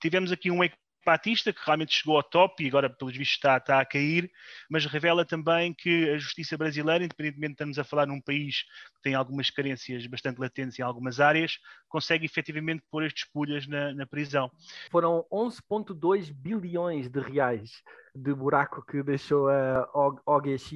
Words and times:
Tivemos 0.00 0.32
aqui 0.32 0.50
um 0.50 0.62
Batista, 1.04 1.52
que 1.52 1.60
realmente 1.64 1.94
chegou 1.94 2.16
ao 2.16 2.22
top 2.22 2.62
e 2.62 2.68
agora, 2.68 2.90
pelos 2.90 3.16
vistos, 3.16 3.36
está, 3.36 3.56
está, 3.56 3.80
a 3.80 3.84
cair, 3.84 4.30
mas 4.68 4.84
revela 4.84 5.24
também 5.24 5.72
que 5.72 6.10
a 6.10 6.18
justiça 6.18 6.56
brasileira, 6.56 7.04
independentemente 7.04 7.48
de 7.48 7.54
estarmos 7.54 7.78
a 7.78 7.84
falar 7.84 8.06
num 8.06 8.20
país 8.20 8.62
que 8.94 9.02
tem 9.02 9.14
algumas 9.14 9.50
carências 9.50 10.06
bastante 10.06 10.38
latentes 10.38 10.78
em 10.78 10.82
algumas 10.82 11.18
áreas, 11.18 11.58
consegue 11.88 12.26
efetivamente 12.26 12.82
pôr 12.90 13.04
estes 13.04 13.24
pulhas 13.24 13.66
na, 13.66 13.94
na 13.94 14.06
prisão. 14.06 14.50
Foram 14.90 15.24
11,2 15.32 16.32
bilhões 16.32 17.08
de 17.08 17.20
reais 17.20 17.82
de 18.14 18.34
buraco 18.34 18.84
que 18.84 19.02
deixou 19.02 19.48
a 19.48 19.88
OGX. 20.26 20.70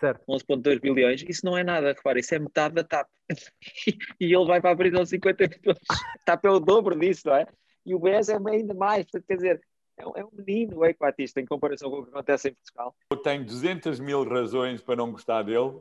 Certo. 0.00 0.24
11,2 0.26 0.80
bilhões, 0.80 1.22
isso 1.28 1.44
não 1.44 1.58
é 1.58 1.62
nada, 1.62 1.88
repara, 1.92 2.18
isso 2.18 2.34
é 2.34 2.38
metade 2.38 2.74
da 2.74 2.82
TAP. 2.82 3.06
e 4.18 4.34
ele 4.34 4.46
vai 4.46 4.58
para 4.58 4.70
a 4.70 4.76
prisão 4.76 5.04
50 5.04 5.46
milhões. 5.46 5.78
TAP 6.24 6.46
é 6.46 6.50
o 6.50 6.58
dobro 6.58 6.98
disso, 6.98 7.26
não 7.26 7.36
é? 7.36 7.46
E 7.84 7.94
o 7.94 7.98
BES 7.98 8.28
é 8.28 8.36
ainda 8.36 8.74
mais, 8.74 9.04
portanto, 9.04 9.24
quer 9.26 9.36
dizer, 9.36 9.60
é 9.96 10.06
um, 10.06 10.12
é 10.16 10.24
um 10.24 10.30
menino 10.32 10.78
o 10.78 10.84
Eike 10.84 10.98
Batista 10.98 11.40
em 11.40 11.46
comparação 11.46 11.90
com 11.90 11.98
o 11.98 12.04
que 12.04 12.10
acontece 12.10 12.48
em 12.48 12.54
Portugal. 12.54 12.94
Eu 13.10 13.16
tenho 13.18 13.44
200 13.44 14.00
mil 14.00 14.28
razões 14.28 14.82
para 14.82 14.96
não 14.96 15.12
gostar 15.12 15.42
dele. 15.42 15.78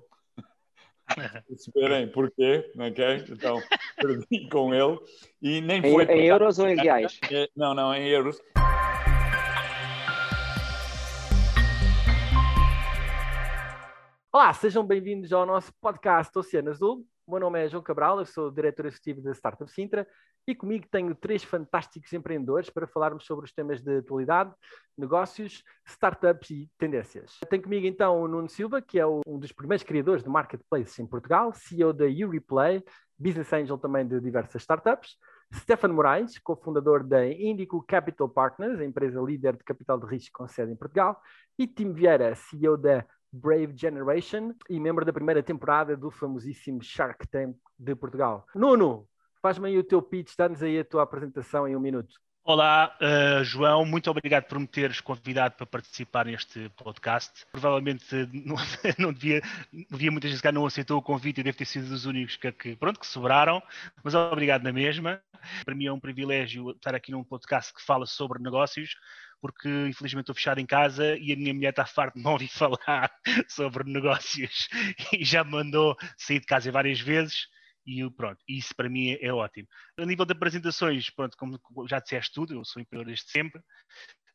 Esperem 1.49 2.12
porquê, 2.12 2.72
ok? 2.77 3.25
Então, 3.30 3.62
perdi 3.98 4.49
com 4.49 4.73
ele 4.73 4.99
e 5.41 5.62
nem 5.62 5.81
foi. 5.81 6.05
Em, 6.05 6.22
em 6.22 6.27
euros 6.27 6.59
ou 6.59 6.67
em 6.67 6.75
reais? 6.75 7.20
É, 7.31 7.49
não, 7.55 7.73
não, 7.73 7.94
em 7.94 8.08
euros. 8.08 8.39
Olá, 14.31 14.53
sejam 14.53 14.86
bem-vindos 14.86 15.34
ao 15.34 15.45
nosso 15.45 15.73
podcast 15.81 16.38
Oceano 16.38 16.70
Azul. 16.70 17.05
O 17.29 17.31
meu 17.31 17.41
nome 17.41 17.63
é 17.63 17.69
João 17.69 17.83
Cabral, 17.83 18.17
eu 18.17 18.25
sou 18.25 18.49
diretor 18.49 18.88
executivo 18.88 19.21
da 19.21 19.31
Startup 19.35 19.71
Sintra 19.71 20.07
e 20.47 20.55
comigo 20.55 20.88
tenho 20.89 21.13
três 21.13 21.43
fantásticos 21.43 22.11
empreendedores 22.11 22.71
para 22.71 22.88
falarmos 22.88 23.23
sobre 23.23 23.45
os 23.45 23.52
temas 23.52 23.83
de 23.83 23.99
atualidade, 23.99 24.52
negócios, 24.97 25.63
startups 25.85 26.49
e 26.49 26.67
tendências. 26.75 27.38
Tenho 27.47 27.61
comigo 27.61 27.86
então 27.86 28.23
o 28.23 28.27
Nuno 28.27 28.49
Silva, 28.49 28.81
que 28.81 28.97
é 28.97 29.05
um 29.05 29.38
dos 29.38 29.52
primeiros 29.52 29.83
criadores 29.83 30.23
de 30.23 30.30
marketplaces 30.30 30.97
em 30.97 31.05
Portugal, 31.05 31.53
CEO 31.53 31.94
da 31.94 32.05
Ureplay, 32.05 32.83
business 33.16 33.53
angel 33.53 33.77
também 33.77 34.08
de 34.08 34.19
diversas 34.19 34.64
startups. 34.64 35.16
Stefan 35.53 35.89
Moraes, 35.89 36.39
cofundador 36.39 37.03
da 37.03 37.27
Indico 37.27 37.83
Capital 37.83 38.27
Partners, 38.27 38.80
a 38.80 38.86
empresa 38.86 39.21
líder 39.21 39.55
de 39.55 39.64
capital 39.64 39.99
de 39.99 40.08
risco 40.08 40.39
com 40.39 40.47
sede 40.47 40.71
em 40.71 40.75
Portugal. 40.75 41.21
E 41.59 41.67
Tim 41.67 41.93
Vieira, 41.93 42.33
CEO 42.33 42.75
da 42.75 43.05
Brave 43.31 43.73
Generation 43.75 44.53
e 44.69 44.80
membro 44.80 45.05
da 45.05 45.13
primeira 45.13 45.44
temporada 45.44 45.95
do 45.95 46.09
famosíssimo 46.09 46.81
Shark 46.81 47.27
Tank 47.27 47.55
de 47.77 47.95
Portugal. 47.95 48.45
Nuno, 48.55 49.08
Faz-me 49.41 49.69
aí 49.69 49.77
o 49.77 49.83
teu 49.83 50.02
pitch, 50.02 50.36
dá-nos 50.38 50.61
aí 50.61 50.80
a 50.80 50.86
tua 50.86 51.03
apresentação 51.03 51.67
em 51.67 51.75
um 51.75 51.80
minuto. 51.80 52.19
Olá, 52.50 52.97
uh, 53.00 53.44
João, 53.44 53.86
muito 53.86 54.09
obrigado 54.09 54.45
por 54.45 54.58
me 54.58 54.66
teres 54.66 55.00
convidado 55.00 55.53
para 55.53 55.67
participar 55.67 56.25
neste 56.25 56.67
podcast. 56.69 57.45
Provavelmente 57.52 58.08
não, 58.33 58.55
não 58.97 59.14
devia, 59.14 59.39
devia 59.72 60.09
muitas 60.09 60.31
vezes 60.31 60.42
que 60.42 60.52
não 60.52 60.66
aceitou 60.66 60.97
o 60.97 61.02
convite 61.03 61.42
e 61.42 61.44
deve 61.44 61.59
ter 61.59 61.66
sido 61.66 61.88
dos 61.88 62.08
únicos 62.08 62.38
que, 62.38 62.52
que, 62.52 62.75
pronto, 62.75 63.00
que 63.00 63.05
sobraram, 63.05 63.61
mas 64.03 64.16
obrigado 64.16 64.64
na 64.64 64.73
mesma. 64.73 65.22
Para 65.64 65.75
mim 65.75 65.86
é 65.86 65.94
um 65.94 66.00
privilégio 66.00 66.72
estar 66.72 66.95
aqui 66.95 67.11
num 67.11 67.23
podcast 67.23 67.72
que 67.72 67.83
fala 67.83 68.08
sobre 68.08 68.42
negócios, 68.42 68.95
porque 69.39 69.70
infelizmente 69.88 70.23
estou 70.23 70.33
fechado 70.33 70.59
em 70.59 70.66
casa 70.66 71.16
e 71.20 71.31
a 71.31 71.36
minha 71.36 71.53
mulher 71.53 71.70
está 71.70 71.86
farta 71.86 72.17
de 72.17 72.25
me 72.25 72.31
ouvir 72.31 72.47
falar 72.50 73.11
sobre 73.47 73.83
negócios 73.83 74.67
e 75.14 75.23
já 75.23 75.44
me 75.44 75.52
mandou 75.52 75.95
sair 76.17 76.39
de 76.39 76.47
casa 76.47 76.72
várias 76.72 77.00
vezes 77.00 77.47
e 77.90 78.08
pronto, 78.12 78.38
isso 78.48 78.76
para 78.76 78.88
mim 78.88 79.09
é, 79.09 79.26
é, 79.26 79.34
ótimo. 79.34 79.68
A 79.98 80.06
nível 80.06 80.26
de 80.26 80.34
apresentações, 80.34 81.09
pronto, 81.09 81.36
como 81.36 81.59
já 81.88 82.00
disseste 82.00 82.34
tudo, 82.34 82.54
eu 82.54 82.64
sou 82.64 82.80
empreendedor 82.80 83.08
desde 83.08 83.32
sempre. 83.32 83.62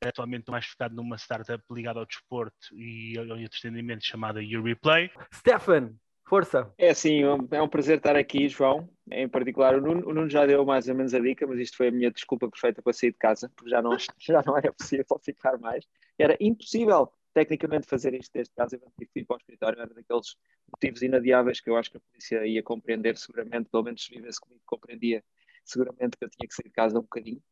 Atualmente 0.05 0.41
estou 0.41 0.53
mais 0.53 0.67
focado 0.67 0.95
numa 0.95 1.17
startup 1.17 1.63
ligada 1.71 2.01
ao 2.01 2.07
desporto 2.07 2.75
e 2.75 3.17
a 3.17 3.23
outros 3.23 3.65
entendimentos 3.65 4.07
chamada 4.07 4.41
Ureplay. 4.41 5.11
Stefan, 5.33 5.95
força! 6.27 6.73
É 6.77 6.93
sim, 6.93 7.23
é 7.23 7.63
um 7.63 7.69
prazer 7.69 7.99
estar 7.99 8.17
aqui, 8.17 8.49
João. 8.49 8.89
Em 9.11 9.29
particular, 9.29 9.77
o 9.77 9.81
Nuno, 9.81 10.09
o 10.09 10.13
Nuno, 10.13 10.29
já 10.29 10.45
deu 10.45 10.65
mais 10.65 10.89
ou 10.89 10.95
menos 10.95 11.15
a 11.15 11.21
dica, 11.21 11.47
mas 11.47 11.61
isto 11.61 11.77
foi 11.77 11.89
a 11.89 11.93
minha 11.93 12.11
desculpa 12.11 12.51
perfeita 12.51 12.83
para 12.83 12.93
sair 12.93 13.13
de 13.13 13.19
casa, 13.19 13.51
porque 13.55 13.71
já 13.71 13.81
não, 13.81 13.97
já 14.19 14.43
não 14.45 14.59
era 14.59 14.73
possível 14.73 15.21
ficar 15.23 15.57
mais. 15.59 15.87
Era 16.19 16.37
impossível 16.41 17.11
tecnicamente 17.35 17.87
fazer 17.87 18.15
isto 18.15 18.31
neste 18.39 18.55
caso, 18.55 18.77
ir 18.77 19.25
para 19.27 19.35
o 19.35 19.37
escritório, 19.37 19.81
era 19.81 19.93
daqueles 19.93 20.37
motivos 20.73 21.03
inadiáveis 21.03 21.61
que 21.61 21.69
eu 21.69 21.77
acho 21.77 21.91
que 21.91 21.97
a 21.97 22.01
polícia 22.01 22.47
ia 22.47 22.63
compreender 22.63 23.19
seguramente, 23.19 23.69
pelo 23.69 23.83
menos 23.83 24.05
se 24.05 24.15
vivesse 24.15 24.41
comigo, 24.41 24.63
compreendia 24.65 25.23
seguramente 25.65 26.17
que 26.17 26.25
eu 26.25 26.31
tinha 26.31 26.49
que 26.49 26.55
sair 26.55 26.69
de 26.69 26.71
casa 26.71 26.99
um 26.99 27.03
bocadinho. 27.03 27.43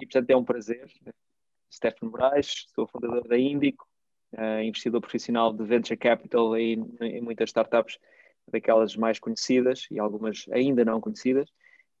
E 0.00 0.06
portanto 0.06 0.30
é 0.30 0.36
um 0.36 0.44
prazer. 0.44 0.90
Stefano 1.72 2.10
Moraes, 2.10 2.66
sou 2.74 2.86
fundador 2.86 3.26
da 3.26 3.38
Índico, 3.38 3.88
uh, 4.34 4.60
investidor 4.62 5.00
profissional 5.00 5.52
de 5.52 5.64
venture 5.64 5.96
capital 5.96 6.56
em, 6.56 6.84
em 7.00 7.20
muitas 7.22 7.50
startups, 7.50 7.98
daquelas 8.50 8.96
mais 8.96 9.18
conhecidas 9.18 9.86
e 9.90 9.98
algumas 9.98 10.46
ainda 10.50 10.84
não 10.84 11.00
conhecidas. 11.00 11.48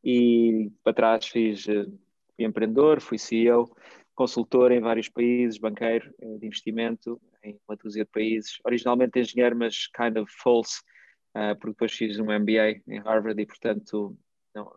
E 0.04 0.70
para 0.82 0.92
trás 0.92 1.26
fiz, 1.26 1.66
uh, 1.66 1.84
fui 2.34 2.44
empreendedor, 2.44 3.00
fui 3.00 3.18
CEO, 3.18 3.74
consultor 4.14 4.72
em 4.72 4.80
vários 4.80 5.08
países, 5.08 5.58
banqueiro 5.58 6.12
eh, 6.20 6.38
de 6.38 6.46
investimento 6.46 7.20
em 7.42 7.58
uma 7.66 7.76
dúzia 7.76 8.04
de 8.04 8.10
países. 8.10 8.58
Originalmente 8.64 9.18
engenheiro, 9.18 9.56
mas 9.56 9.88
kind 9.88 10.16
of 10.16 10.32
false, 10.42 10.80
uh, 11.36 11.56
porque 11.56 11.70
depois 11.70 11.92
fiz 11.92 12.18
um 12.18 12.26
MBA 12.26 12.82
em 12.86 13.00
Harvard 13.00 13.40
e, 13.40 13.46
portanto, 13.46 14.16
não, 14.54 14.72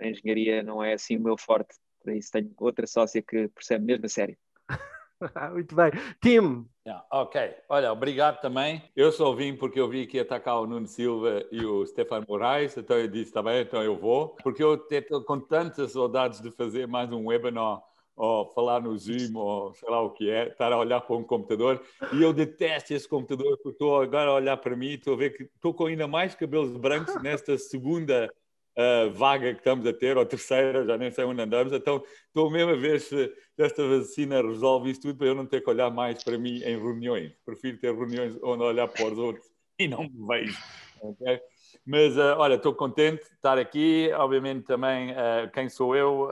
a 0.00 0.06
engenharia 0.06 0.62
não 0.62 0.82
é 0.82 0.92
assim 0.92 1.16
o 1.16 1.22
meu 1.22 1.36
forte. 1.36 1.74
Para 2.02 2.14
isso 2.14 2.30
tenho 2.30 2.52
outra 2.58 2.86
sócia 2.86 3.22
que 3.22 3.48
percebe 3.48 3.84
mesmo 3.84 4.06
a 4.06 4.08
sério. 4.08 4.36
Muito 5.52 5.74
bem. 5.74 5.90
Tim. 6.20 6.68
Yeah, 6.86 7.06
ok. 7.10 7.54
Olha, 7.68 7.92
obrigado 7.92 8.40
também. 8.40 8.82
Eu 8.94 9.10
só 9.10 9.32
vim 9.32 9.56
porque 9.56 9.80
eu 9.80 9.88
vi 9.88 10.06
que 10.06 10.18
ia 10.18 10.22
atacar 10.22 10.60
o 10.60 10.66
Nuno 10.66 10.86
Silva 10.86 11.46
e 11.50 11.64
o 11.64 11.86
Stefano 11.86 12.26
Moraes, 12.28 12.76
então 12.76 12.98
eu 12.98 13.08
disse, 13.08 13.32
também, 13.32 13.54
tá 13.54 13.60
então 13.62 13.82
eu 13.82 13.96
vou. 13.96 14.36
Porque 14.42 14.62
eu 14.62 14.74
estou 14.74 15.24
com 15.24 15.40
tantas 15.40 15.92
saudades 15.92 16.42
de 16.42 16.50
fazer 16.50 16.86
mais 16.86 17.10
um 17.10 17.26
webinar 17.26 17.82
ou 18.16 18.46
falar 18.52 18.80
no 18.80 18.96
Zoom, 18.96 19.36
ou 19.36 19.74
sei 19.74 19.90
lá 19.90 20.00
o 20.00 20.10
que 20.10 20.30
é, 20.30 20.48
estar 20.48 20.72
a 20.72 20.78
olhar 20.78 21.00
para 21.00 21.16
um 21.16 21.24
computador. 21.24 21.82
E 22.12 22.22
eu 22.22 22.32
detesto 22.32 22.94
esse 22.94 23.08
computador, 23.08 23.56
porque 23.56 23.70
estou 23.70 24.00
agora 24.00 24.30
a 24.30 24.34
olhar 24.34 24.56
para 24.56 24.76
mim 24.76 24.88
e 24.88 24.94
estou 24.94 25.14
a 25.14 25.16
ver 25.16 25.30
que 25.30 25.44
estou 25.44 25.74
com 25.74 25.86
ainda 25.86 26.06
mais 26.06 26.34
cabelos 26.34 26.76
brancos 26.76 27.14
nesta 27.22 27.58
segunda 27.58 28.32
uh, 28.78 29.10
vaga 29.12 29.52
que 29.52 29.60
estamos 29.60 29.86
a 29.86 29.92
ter, 29.92 30.16
ou 30.16 30.24
terceira, 30.24 30.84
já 30.84 30.96
nem 30.96 31.10
sei 31.10 31.24
onde 31.24 31.42
andamos. 31.42 31.72
Então 31.72 32.02
estou 32.28 32.50
mesmo 32.50 32.72
a 32.72 32.76
ver 32.76 33.00
se 33.00 33.32
esta 33.58 33.86
vacina 33.86 34.42
resolve 34.42 34.90
isso 34.90 35.02
tudo 35.02 35.18
para 35.18 35.26
eu 35.26 35.34
não 35.34 35.46
ter 35.46 35.60
que 35.62 35.70
olhar 35.70 35.90
mais 35.90 36.22
para 36.22 36.38
mim 36.38 36.62
em 36.62 36.78
reuniões. 36.78 37.32
Prefiro 37.44 37.78
ter 37.78 37.94
reuniões 37.94 38.38
onde 38.42 38.62
olhar 38.62 38.86
para 38.86 39.06
os 39.06 39.18
outros 39.18 39.46
e 39.78 39.88
não 39.88 40.04
me 40.04 40.26
vejo. 40.26 40.58
Okay? 41.02 41.40
Mas, 41.84 42.16
uh, 42.16 42.36
olha, 42.38 42.54
estou 42.54 42.74
contente 42.74 43.24
de 43.24 43.34
estar 43.34 43.58
aqui. 43.58 44.10
Obviamente, 44.14 44.64
também, 44.64 45.10
uh, 45.10 45.50
quem 45.52 45.68
sou 45.68 45.94
eu? 45.94 46.30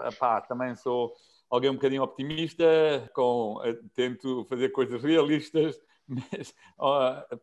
Também 0.48 0.74
sou 0.76 1.12
alguém 1.52 1.70
um 1.70 1.74
bocadinho 1.74 2.02
optimista, 2.02 2.64
com, 3.14 3.60
eh, 3.62 3.78
tento 3.94 4.46
fazer 4.48 4.70
coisas 4.70 5.02
realistas, 5.02 5.78
mas 6.08 6.54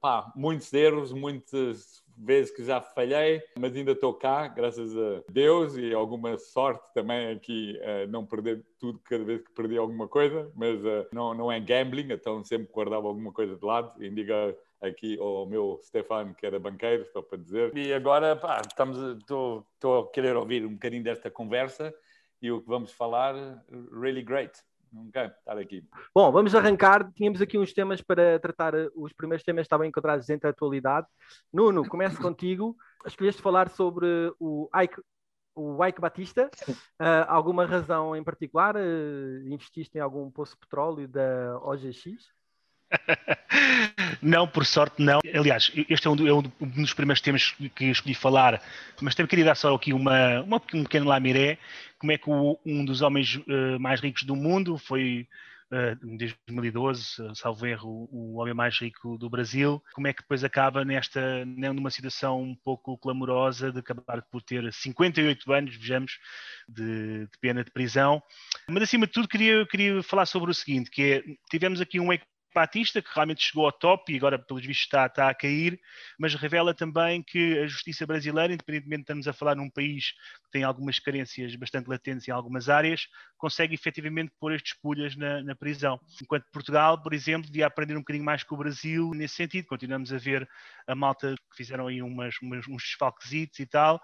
pá, 0.02 0.34
muitos 0.36 0.74
erros, 0.74 1.14
muitas 1.14 2.04
vezes 2.18 2.52
que 2.52 2.66
já 2.66 2.82
falhei, 2.82 3.42
mas 3.58 3.76
ainda 3.76 3.92
estou 3.92 4.14
cá, 4.14 4.48
graças 4.48 4.98
a 4.98 5.22
Deus 5.30 5.78
e 5.78 5.94
alguma 5.94 6.38
sorte 6.40 6.84
também 6.94 7.32
aqui, 7.32 7.80
uh, 7.82 8.10
não 8.10 8.26
perder 8.26 8.66
tudo 8.78 9.00
cada 9.06 9.24
vez 9.24 9.42
que 9.42 9.52
perdi 9.52 9.78
alguma 9.78 10.08
coisa, 10.08 10.52
mas 10.56 10.84
uh, 10.84 11.08
não, 11.14 11.34
não 11.34 11.52
é 11.52 11.60
gambling, 11.60 12.12
então 12.12 12.44
sempre 12.44 12.68
guardava 12.74 13.08
alguma 13.08 13.32
coisa 13.32 13.56
de 13.56 13.66
lado 13.66 14.04
e 14.04 14.10
diga 14.10 14.58
aqui 14.82 15.18
ao 15.20 15.46
meu 15.46 15.80
Stefano, 15.84 16.36
que 16.36 16.46
era 16.46 16.60
banqueiro, 16.60 17.04
estou 17.04 17.24
para 17.24 17.38
dizer. 17.38 17.78
E 17.78 17.94
agora, 17.94 18.36
pá, 18.36 18.62
estamos, 18.68 18.98
estou, 19.20 19.66
estou 19.76 20.00
a 20.02 20.12
querer 20.12 20.36
ouvir 20.36 20.66
um 20.66 20.74
bocadinho 20.74 21.04
desta 21.04 21.30
conversa 21.32 21.94
e 22.42 22.52
o 22.52 22.62
que 22.62 22.68
vamos 22.68 22.92
falar, 22.92 23.36
really 23.92 24.22
great. 24.22 24.54
Ok, 25.08 25.22
estar 25.24 25.58
aqui. 25.58 25.84
Bom, 26.16 26.32
vamos 26.32 26.56
arrancar. 26.56 27.12
Tínhamos 27.14 27.42
aqui 27.42 27.58
uns 27.58 27.74
temas 27.74 28.02
para 28.02 28.40
tratar. 28.40 28.74
Os 28.96 29.14
primeiros 29.14 29.44
temas 29.44 29.66
estavam 29.66 29.86
encontrados 29.86 30.26
dentro 30.26 30.44
da 30.44 30.50
atualidade. 30.50 31.06
Nuno, 31.54 31.88
começo 31.88 32.20
contigo. 32.20 32.76
Escolheste 33.06 33.42
falar 33.42 33.70
sobre 33.70 34.34
o 34.40 34.68
Ike, 34.76 35.00
o 35.56 35.86
Ike 35.86 36.02
Batista. 36.02 36.50
Uh, 36.68 37.26
alguma 37.28 37.66
razão 37.66 38.16
em 38.16 38.24
particular? 38.24 38.76
Uh, 38.76 39.48
investiste 39.48 39.98
em 39.98 40.02
algum 40.02 40.32
poço 40.32 40.54
de 40.54 40.60
petróleo 40.60 41.08
da 41.08 41.60
OGX? 41.62 42.32
Não, 44.22 44.48
por 44.48 44.66
sorte 44.66 45.02
não. 45.02 45.20
Aliás, 45.34 45.72
este 45.90 46.08
é 46.08 46.10
um, 46.10 46.28
é 46.28 46.34
um, 46.34 46.42
dos 46.82 46.94
primeiros 46.94 47.22
temas 47.22 47.54
que 47.76 47.86
escolhi 47.86 48.14
falar, 48.14 48.62
mas 49.02 49.16
também 49.16 49.30
queria 49.30 49.46
dar 49.46 49.56
só 49.56 49.74
aqui 49.74 49.94
uma, 49.94 50.42
uma 50.42 50.62
um 50.74 50.84
pequeno 50.84 51.08
lamiré, 51.08 51.58
como 51.98 52.12
é 52.12 52.18
que 52.18 52.30
o, 52.30 52.60
um 52.66 52.86
dos 52.86 53.02
homens 53.02 53.36
uh, 53.36 53.80
mais 53.80 54.00
ricos 54.00 54.24
do 54.24 54.36
mundo 54.36 54.78
foi 54.78 55.28
desde 56.02 56.36
2012, 56.48 57.36
salvo 57.36 57.66
erro, 57.66 58.10
o 58.12 58.38
homem 58.38 58.54
mais 58.54 58.80
rico 58.80 59.18
do 59.18 59.30
Brasil. 59.30 59.82
Como 59.94 60.08
é 60.08 60.14
que 60.14 60.22
depois 60.22 60.44
acaba 60.44 60.84
nesta, 60.84 61.46
numa 61.46 61.92
situação 61.92 62.42
um 62.42 62.56
pouco 62.56 62.98
clamorosa 62.98 63.72
de 63.72 63.80
acabar 63.80 64.24
por 64.32 64.42
ter 64.42 64.72
58 64.74 65.54
anos, 65.54 65.76
vejamos, 65.76 66.20
de, 66.68 67.26
de 67.26 67.38
pena 67.40 67.64
de 67.64 67.72
prisão. 67.72 68.22
Mas 68.68 68.84
acima 68.84 69.06
de 69.06 69.14
tudo 69.14 69.28
queria, 69.28 69.66
queria 69.68 70.02
falar 70.02 70.26
sobre 70.26 70.50
o 70.50 70.56
seguinte, 70.56 70.90
que 70.90 71.04
é, 71.04 71.24
tivemos 71.50 71.80
aqui 71.80 72.00
um 72.00 72.12
Batista, 72.54 73.02
que 73.02 73.10
realmente 73.14 73.44
chegou 73.44 73.66
ao 73.66 73.72
top 73.72 74.12
e 74.12 74.18
agora, 74.18 74.40
pelos 74.40 74.66
vistos, 74.66 74.86
está, 74.86 75.06
está, 75.06 75.30
a 75.30 75.34
cair, 75.34 75.80
mas 76.18 76.34
revela 76.36 76.74
também 76.74 77.22
que 77.22 77.60
a 77.60 77.68
justiça 77.68 78.06
brasileira, 78.06 78.54
independentemente 78.54 78.98
de 78.98 79.04
estarmos 79.04 79.28
a 79.28 79.34
falar 79.34 79.56
num 79.56 79.70
país 79.70 80.12
que 80.44 80.52
tem 80.52 80.64
algumas 80.64 81.00
carências 81.00 81.56
bastante 81.56 81.88
latentes 81.88 82.28
em 82.28 82.32
algumas 82.32 82.70
áreas, 82.70 83.08
consegue 83.38 83.74
efetivamente 83.74 84.32
pôr 84.40 84.54
estes 84.54 84.74
pulhas 84.74 85.16
na, 85.16 85.42
na, 85.42 85.56
prisão. 85.56 86.00
Enquanto 86.22 86.46
Portugal, 86.52 87.02
por 87.02 87.14
exemplo, 87.14 87.48
devia 87.48 87.68
aprender 87.68 87.96
um 87.96 88.00
bocadinho 88.00 88.26
mais 88.26 88.44
com 88.44 88.56
o 88.56 88.58
Brasil 88.58 89.12
nesse 89.14 89.36
sentido. 89.36 89.68
Continuamos 89.68 90.12
a 90.12 90.18
ver 90.18 90.48
a 90.88 90.96
malta 90.96 91.36
que 91.52 91.58
fizeram 91.58 91.88
aí 91.88 92.02
umas, 92.02 92.36
umas, 92.42 92.68
uns 92.68 92.84
desfalquesitos 92.84 93.60
e 93.60 93.66
tal, 93.66 93.98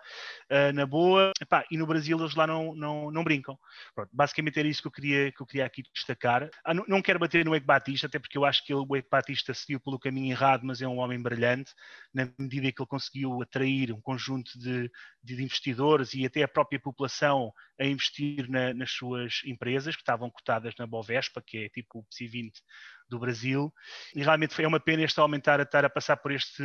uh, 0.51 0.71
na 0.73 0.85
boa, 0.85 1.31
Epá, 1.41 1.65
e 1.69 1.77
no 1.77 1.85
Brasil 1.85 2.17
eles 2.17 2.35
lá 2.35 2.45
não, 2.47 2.75
não, 2.75 3.11
não 3.11 3.23
brincam. 3.23 3.57
Pronto, 3.93 4.09
basicamente 4.13 4.59
era 4.59 4.67
isso 4.67 4.81
que 4.81 4.87
eu 4.87 4.91
queria, 4.91 5.31
que 5.31 5.41
eu 5.41 5.45
queria 5.45 5.65
aqui 5.65 5.83
destacar. 5.93 6.49
Ah, 6.63 6.73
não, 6.73 6.85
não 6.87 7.01
quero 7.01 7.19
bater 7.19 7.43
no 7.43 7.53
Eike 7.53 7.65
Batista, 7.65 8.07
até 8.07 8.19
porque 8.19 8.34
porque 8.35 8.37
eu 8.37 8.45
acho 8.45 8.65
que 8.65 8.73
o 8.73 8.87
Eike 8.95 9.53
seguiu 9.53 9.79
pelo 9.79 9.97
caminho 9.97 10.31
errado, 10.31 10.65
mas 10.65 10.81
é 10.81 10.87
um 10.87 10.97
homem 10.97 11.21
brilhante, 11.21 11.73
na 12.13 12.29
medida 12.37 12.71
que 12.71 12.81
ele 12.81 12.87
conseguiu 12.87 13.41
atrair 13.41 13.93
um 13.93 14.01
conjunto 14.01 14.59
de, 14.59 14.91
de 15.23 15.41
investidores 15.41 16.13
e 16.13 16.25
até 16.25 16.43
a 16.43 16.47
própria 16.47 16.79
população 16.79 17.53
a 17.79 17.85
investir 17.85 18.49
na, 18.49 18.73
nas 18.73 18.91
suas 18.91 19.41
empresas, 19.45 19.95
que 19.95 20.01
estavam 20.01 20.29
cotadas 20.29 20.73
na 20.77 20.85
Bovespa, 20.85 21.41
que 21.41 21.59
é 21.59 21.69
tipo 21.69 21.99
o 21.99 22.03
PSI 22.03 22.27
20 22.27 22.61
do 23.09 23.19
Brasil. 23.19 23.73
E 24.15 24.23
realmente 24.23 24.61
é 24.61 24.67
uma 24.67 24.79
pena 24.79 25.03
este 25.03 25.19
aumentar 25.19 25.59
a 25.59 25.63
estar 25.63 25.85
a 25.85 25.89
passar 25.89 26.17
por 26.17 26.31
este, 26.31 26.63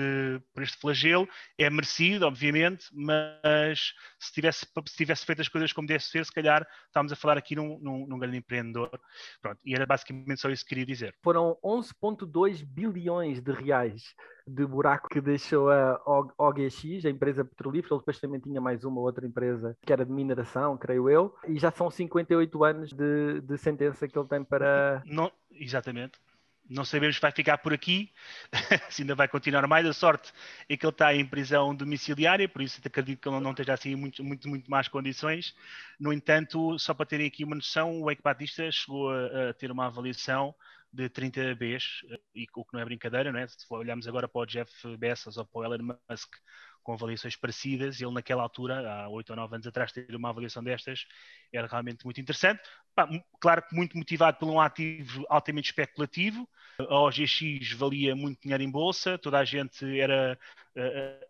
por 0.52 0.62
este 0.62 0.78
flagelo. 0.78 1.28
É 1.58 1.68
merecido, 1.68 2.26
obviamente, 2.26 2.86
mas 2.92 3.92
se 4.18 4.32
tivesse, 4.32 4.66
se 4.86 4.96
tivesse 4.96 5.24
feito 5.24 5.42
as 5.42 5.48
coisas 5.48 5.72
como 5.72 5.86
deve 5.86 6.04
ser, 6.04 6.24
se 6.24 6.32
calhar 6.32 6.66
estávamos 6.86 7.12
a 7.12 7.16
falar 7.16 7.38
aqui 7.38 7.54
num, 7.54 7.78
num, 7.80 8.06
num 8.06 8.18
grande 8.18 8.38
empreendedor. 8.38 8.90
Pronto, 9.40 9.60
e 9.64 9.74
era 9.74 9.86
basicamente 9.86 10.40
só 10.40 10.50
isso 10.50 10.64
que 10.64 10.70
queria 10.70 10.86
dizer. 10.86 11.14
Foram 11.22 11.58
11,2 11.64 12.64
bilhões 12.64 13.40
de 13.40 13.52
reais 13.52 14.14
de 14.46 14.66
buraco 14.66 15.08
que 15.08 15.20
deixou 15.20 15.70
a 15.70 16.00
OGX, 16.36 17.04
a 17.04 17.10
empresa 17.10 17.44
petrolífera, 17.44 17.98
depois 17.98 18.18
também 18.18 18.40
tinha 18.40 18.60
mais 18.60 18.84
uma 18.84 19.00
outra 19.00 19.26
empresa 19.26 19.76
que 19.82 19.92
era 19.92 20.04
de 20.04 20.12
mineração, 20.12 20.76
creio 20.76 21.08
eu, 21.08 21.34
e 21.46 21.58
já 21.58 21.70
são 21.70 21.90
58 21.90 22.64
anos 22.64 22.92
de, 22.92 23.40
de 23.42 23.58
sentença 23.58 24.08
que 24.08 24.18
ele 24.18 24.28
tem 24.28 24.42
para. 24.42 25.02
Não, 25.06 25.30
exatamente. 25.50 26.18
Não 26.70 26.84
sabemos 26.84 27.16
se 27.16 27.22
vai 27.22 27.32
ficar 27.32 27.58
por 27.58 27.72
aqui, 27.72 28.12
se 28.90 29.02
ainda 29.02 29.14
vai 29.16 29.26
continuar 29.26 29.66
mais. 29.66 29.84
A 29.86 29.92
sorte 29.92 30.32
é 30.68 30.76
que 30.76 30.86
ele 30.86 30.92
está 30.92 31.12
em 31.12 31.26
prisão 31.26 31.74
domiciliária, 31.74 32.48
por 32.48 32.62
isso 32.62 32.80
acredito 32.84 33.20
que 33.20 33.28
ele 33.28 33.40
não 33.40 33.50
esteja 33.50 33.74
assim 33.74 33.90
em 33.90 33.96
muito, 33.96 34.22
muito, 34.22 34.48
muito 34.48 34.70
más 34.70 34.86
condições. 34.86 35.54
No 35.98 36.12
entanto, 36.12 36.78
só 36.78 36.94
para 36.94 37.06
terem 37.06 37.26
aqui 37.26 37.42
uma 37.42 37.56
noção, 37.56 38.00
o 38.00 38.08
Eike 38.10 38.22
Batista 38.22 38.70
chegou 38.70 39.10
a, 39.10 39.50
a 39.50 39.54
ter 39.54 39.70
uma 39.72 39.86
avaliação 39.86 40.54
de 40.92 41.08
30 41.08 41.54
Bs, 41.56 42.04
e 42.34 42.46
o 42.54 42.64
que 42.64 42.74
não 42.74 42.80
é 42.80 42.84
brincadeira, 42.84 43.32
não 43.32 43.40
é? 43.40 43.46
Se 43.48 43.66
olharmos 43.70 44.06
agora 44.06 44.28
para 44.28 44.40
o 44.40 44.46
Jeff 44.46 44.96
Bezos 44.96 45.36
ou 45.36 45.46
para 45.46 45.60
o 45.60 45.64
Elon 45.64 45.98
Musk 46.08 46.36
com 46.82 46.92
avaliações 46.92 47.36
parecidas, 47.36 48.00
ele 48.00 48.12
naquela 48.12 48.42
altura, 48.42 49.04
há 49.04 49.08
8 49.08 49.30
ou 49.30 49.36
9 49.36 49.54
anos 49.54 49.66
atrás, 49.66 49.92
ter 49.92 50.14
uma 50.14 50.30
avaliação 50.30 50.62
destas 50.62 51.06
era 51.52 51.66
realmente 51.66 52.04
muito 52.04 52.20
interessante. 52.20 52.60
Claro 53.40 53.62
que 53.62 53.74
muito 53.74 53.96
motivado 53.96 54.38
por 54.38 54.48
um 54.48 54.60
ativo 54.60 55.24
altamente 55.28 55.70
especulativo, 55.70 56.48
a 56.78 57.00
OGX 57.00 57.72
valia 57.72 58.14
muito 58.14 58.40
dinheiro 58.42 58.62
em 58.62 58.70
bolsa, 58.70 59.18
toda 59.18 59.38
a 59.38 59.44
gente 59.44 59.98
era 59.98 60.38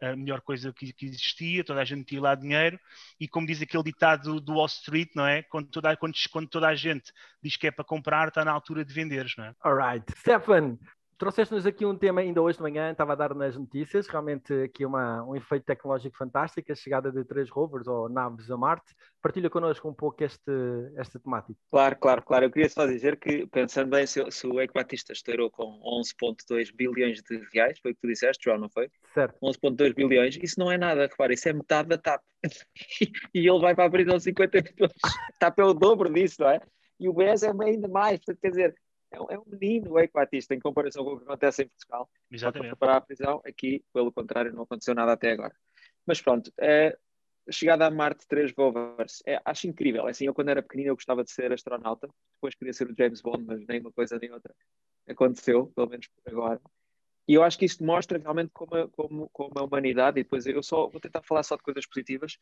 a, 0.00 0.16
melhor 0.16 0.40
coisa 0.40 0.72
que, 0.72 0.94
existia, 1.02 1.64
toda 1.64 1.80
a 1.80 1.84
gente 1.84 2.04
tinha 2.04 2.20
lá 2.20 2.34
dinheiro, 2.34 2.78
e 3.18 3.28
como 3.28 3.46
diz 3.46 3.60
aquele 3.62 3.84
ditado 3.84 4.40
do 4.40 4.54
Wall 4.54 4.66
Street, 4.66 5.10
não 5.14 5.26
é? 5.26 5.42
Quando 5.42 5.68
toda, 5.68 5.96
quando, 5.96 6.14
quando 6.30 6.48
toda 6.48 6.68
a 6.68 6.74
gente 6.74 7.12
diz 7.42 7.56
que 7.56 7.66
é 7.66 7.70
para 7.70 7.84
comprar, 7.84 8.28
está 8.28 8.44
na 8.44 8.52
altura 8.52 8.84
de 8.84 8.92
venderes, 8.92 9.34
não 9.36 9.44
é? 9.44 9.54
Alright. 9.62 10.04
Stefan, 10.18 10.78
Trouxeste-nos 11.20 11.66
aqui 11.66 11.84
um 11.84 11.94
tema 11.94 12.22
ainda 12.22 12.40
hoje 12.40 12.56
de 12.56 12.62
manhã, 12.62 12.92
estava 12.92 13.12
a 13.12 13.14
dar 13.14 13.34
nas 13.34 13.54
notícias, 13.54 14.08
realmente 14.08 14.54
aqui 14.62 14.86
uma, 14.86 15.22
um 15.22 15.36
efeito 15.36 15.66
tecnológico 15.66 16.16
fantástico, 16.16 16.72
a 16.72 16.74
chegada 16.74 17.12
de 17.12 17.22
três 17.26 17.50
rovers 17.50 17.86
ou 17.86 18.08
naves 18.08 18.50
a 18.50 18.56
Marte. 18.56 18.94
Partilha 19.20 19.50
connosco 19.50 19.86
um 19.86 19.92
pouco 19.92 20.24
este, 20.24 20.50
esta 20.96 21.20
temática. 21.20 21.60
Claro, 21.70 21.96
claro, 21.96 22.22
claro. 22.22 22.46
Eu 22.46 22.50
queria 22.50 22.70
só 22.70 22.86
dizer 22.86 23.18
que, 23.18 23.46
pensando 23.48 23.90
bem, 23.90 24.06
se, 24.06 24.30
se 24.30 24.46
o 24.46 24.58
Eike 24.58 24.72
Batista 24.72 25.12
estourou 25.12 25.50
com 25.50 25.78
11,2 25.82 26.74
bilhões 26.74 27.20
de 27.20 27.46
reais, 27.52 27.78
foi 27.80 27.90
o 27.90 27.94
que 27.94 28.00
tu 28.00 28.08
disseste, 28.08 28.44
João, 28.44 28.56
não 28.56 28.70
foi? 28.70 28.88
Certo. 29.12 29.38
11,2 29.42 29.94
bilhões, 29.94 30.38
isso 30.42 30.58
não 30.58 30.72
é 30.72 30.78
nada, 30.78 31.02
repara, 31.02 31.34
isso 31.34 31.46
é 31.46 31.52
metade 31.52 31.90
da 31.90 31.98
TAP. 31.98 32.22
e 33.34 33.46
ele 33.46 33.60
vai 33.60 33.74
para 33.74 33.84
a 33.84 33.90
prisão 33.90 34.18
50 34.18 34.56
milhões. 34.56 34.92
TAP 35.38 35.58
é 35.58 35.64
o 35.64 35.74
dobro 35.74 36.10
disso, 36.10 36.36
não 36.40 36.48
é? 36.48 36.62
E 36.98 37.10
o 37.10 37.12
BES 37.12 37.42
é 37.42 37.50
ainda 37.50 37.88
mais, 37.88 38.20
quer 38.40 38.48
dizer, 38.48 38.74
é, 39.12 39.34
é 39.34 39.38
um 39.38 39.44
menino 39.46 39.92
o 39.92 39.98
Eike 39.98 40.12
Batista 40.12 40.54
em 40.54 40.60
comparação 40.60 41.04
com 41.04 41.12
o 41.12 41.18
que 41.18 41.24
acontece 41.24 41.62
em 41.62 41.68
Portugal. 41.68 42.08
Exatamente. 42.30 42.76
Para 42.76 42.96
a 42.96 43.00
prisão, 43.00 43.40
aqui, 43.44 43.84
pelo 43.92 44.12
contrário, 44.12 44.52
não 44.52 44.62
aconteceu 44.62 44.94
nada 44.94 45.12
até 45.12 45.32
agora. 45.32 45.54
Mas 46.06 46.20
pronto, 46.20 46.52
é, 46.58 46.96
chegada 47.50 47.86
a 47.86 47.90
Marte 47.90 48.26
3 48.26 48.52
rovers, 48.56 49.22
é, 49.26 49.40
acho 49.44 49.66
incrível. 49.66 50.06
É 50.06 50.10
assim, 50.10 50.26
eu 50.26 50.34
quando 50.34 50.48
era 50.48 50.62
pequenino 50.62 50.90
eu 50.90 50.94
gostava 50.94 51.24
de 51.24 51.30
ser 51.30 51.52
astronauta, 51.52 52.08
depois 52.34 52.54
queria 52.54 52.72
ser 52.72 52.90
o 52.90 52.94
James 52.96 53.20
Bond, 53.20 53.44
mas 53.44 53.66
nem 53.66 53.80
uma 53.80 53.92
coisa 53.92 54.18
nem 54.20 54.32
outra 54.32 54.54
aconteceu, 55.08 55.66
pelo 55.74 55.88
menos 55.88 56.08
por 56.08 56.32
agora. 56.32 56.60
E 57.28 57.34
eu 57.34 57.44
acho 57.44 57.58
que 57.58 57.64
isto 57.64 57.84
mostra 57.84 58.18
realmente 58.18 58.50
como 58.52 58.74
a, 58.74 58.88
como, 58.88 59.28
como 59.32 59.52
a 59.56 59.62
humanidade, 59.62 60.18
e 60.18 60.24
depois 60.24 60.46
eu 60.46 60.62
só 60.62 60.88
vou 60.88 61.00
tentar 61.00 61.22
falar 61.22 61.42
só 61.42 61.56
de 61.56 61.62
coisas 61.62 61.86
positivas 61.86 62.36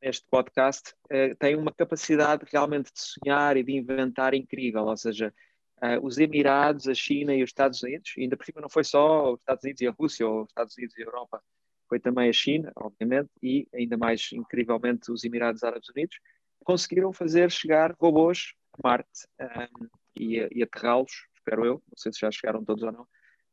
neste 0.00 0.24
podcast, 0.30 0.94
eh, 1.10 1.34
tem 1.34 1.56
uma 1.56 1.72
capacidade 1.72 2.44
realmente 2.50 2.92
de 2.92 3.00
sonhar 3.00 3.56
e 3.56 3.64
de 3.64 3.72
inventar 3.72 4.34
incrível, 4.34 4.84
ou 4.84 4.96
seja, 4.96 5.34
uh, 5.82 6.04
os 6.04 6.18
Emirados, 6.18 6.88
a 6.88 6.94
China 6.94 7.34
e 7.34 7.42
os 7.42 7.50
Estados 7.50 7.82
Unidos, 7.82 8.14
e 8.16 8.22
ainda 8.22 8.36
por 8.36 8.44
cima 8.44 8.60
não 8.60 8.68
foi 8.68 8.84
só 8.84 9.32
os 9.32 9.40
Estados 9.40 9.64
Unidos 9.64 9.82
e 9.82 9.86
a 9.86 9.90
Rússia, 9.90 10.26
ou 10.26 10.42
os 10.42 10.48
Estados 10.48 10.76
Unidos 10.76 10.96
e 10.96 11.02
a 11.02 11.04
Europa, 11.04 11.42
foi 11.88 11.98
também 11.98 12.28
a 12.28 12.32
China, 12.32 12.72
obviamente, 12.76 13.30
e 13.42 13.66
ainda 13.74 13.96
mais 13.96 14.30
incrivelmente 14.32 15.10
os 15.10 15.24
Emirados 15.24 15.64
Árabes 15.64 15.88
Unidos, 15.88 16.18
conseguiram 16.64 17.12
fazer 17.12 17.50
chegar 17.50 17.94
robôs 17.98 18.52
a 18.74 18.88
Marte 18.88 19.26
um, 19.40 19.88
e, 20.14 20.46
e 20.52 20.62
aterrá-los, 20.62 21.26
espero 21.34 21.64
eu, 21.64 21.74
não 21.74 21.96
sei 21.96 22.12
se 22.12 22.20
já 22.20 22.30
chegaram 22.30 22.64
todos 22.64 22.82
ou 22.82 22.92
não, 22.92 23.06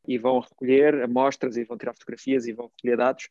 e 0.07 0.18
vão 0.18 0.39
recolher 0.39 1.01
amostras 1.04 1.57
e 1.57 1.63
vão 1.63 1.78
tirar 1.78 1.94
fotografias 1.94 2.45
e 2.45 2.54
vão 2.54 2.68
recolher 2.68 2.98
dados 2.98 3.30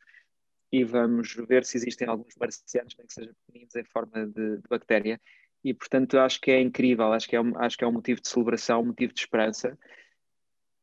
e 0.73 0.83
vamos 0.83 1.35
ver 1.49 1.65
se 1.65 1.77
existem 1.77 2.09
alguns 2.09 2.35
marcianos, 2.37 2.97
nem 2.97 3.07
que 3.07 3.13
sejam 3.13 3.35
pequeninos, 3.47 3.77
em 3.77 3.85
forma 3.85 4.27
de, 4.27 4.57
de 4.57 4.69
bactéria 4.69 5.21
e 5.65 5.73
portanto 5.73 6.19
acho 6.19 6.41
que 6.41 6.51
é 6.51 6.61
incrível, 6.61 7.13
acho 7.13 7.27
que 7.27 7.35
é, 7.35 7.41
um, 7.41 7.59
acho 7.59 7.79
que 7.79 7.85
é 7.85 7.87
um 7.87 7.93
motivo 7.93 8.21
de 8.21 8.29
celebração, 8.29 8.83
um 8.83 8.87
motivo 8.87 9.15
de 9.15 9.21
esperança. 9.21 9.79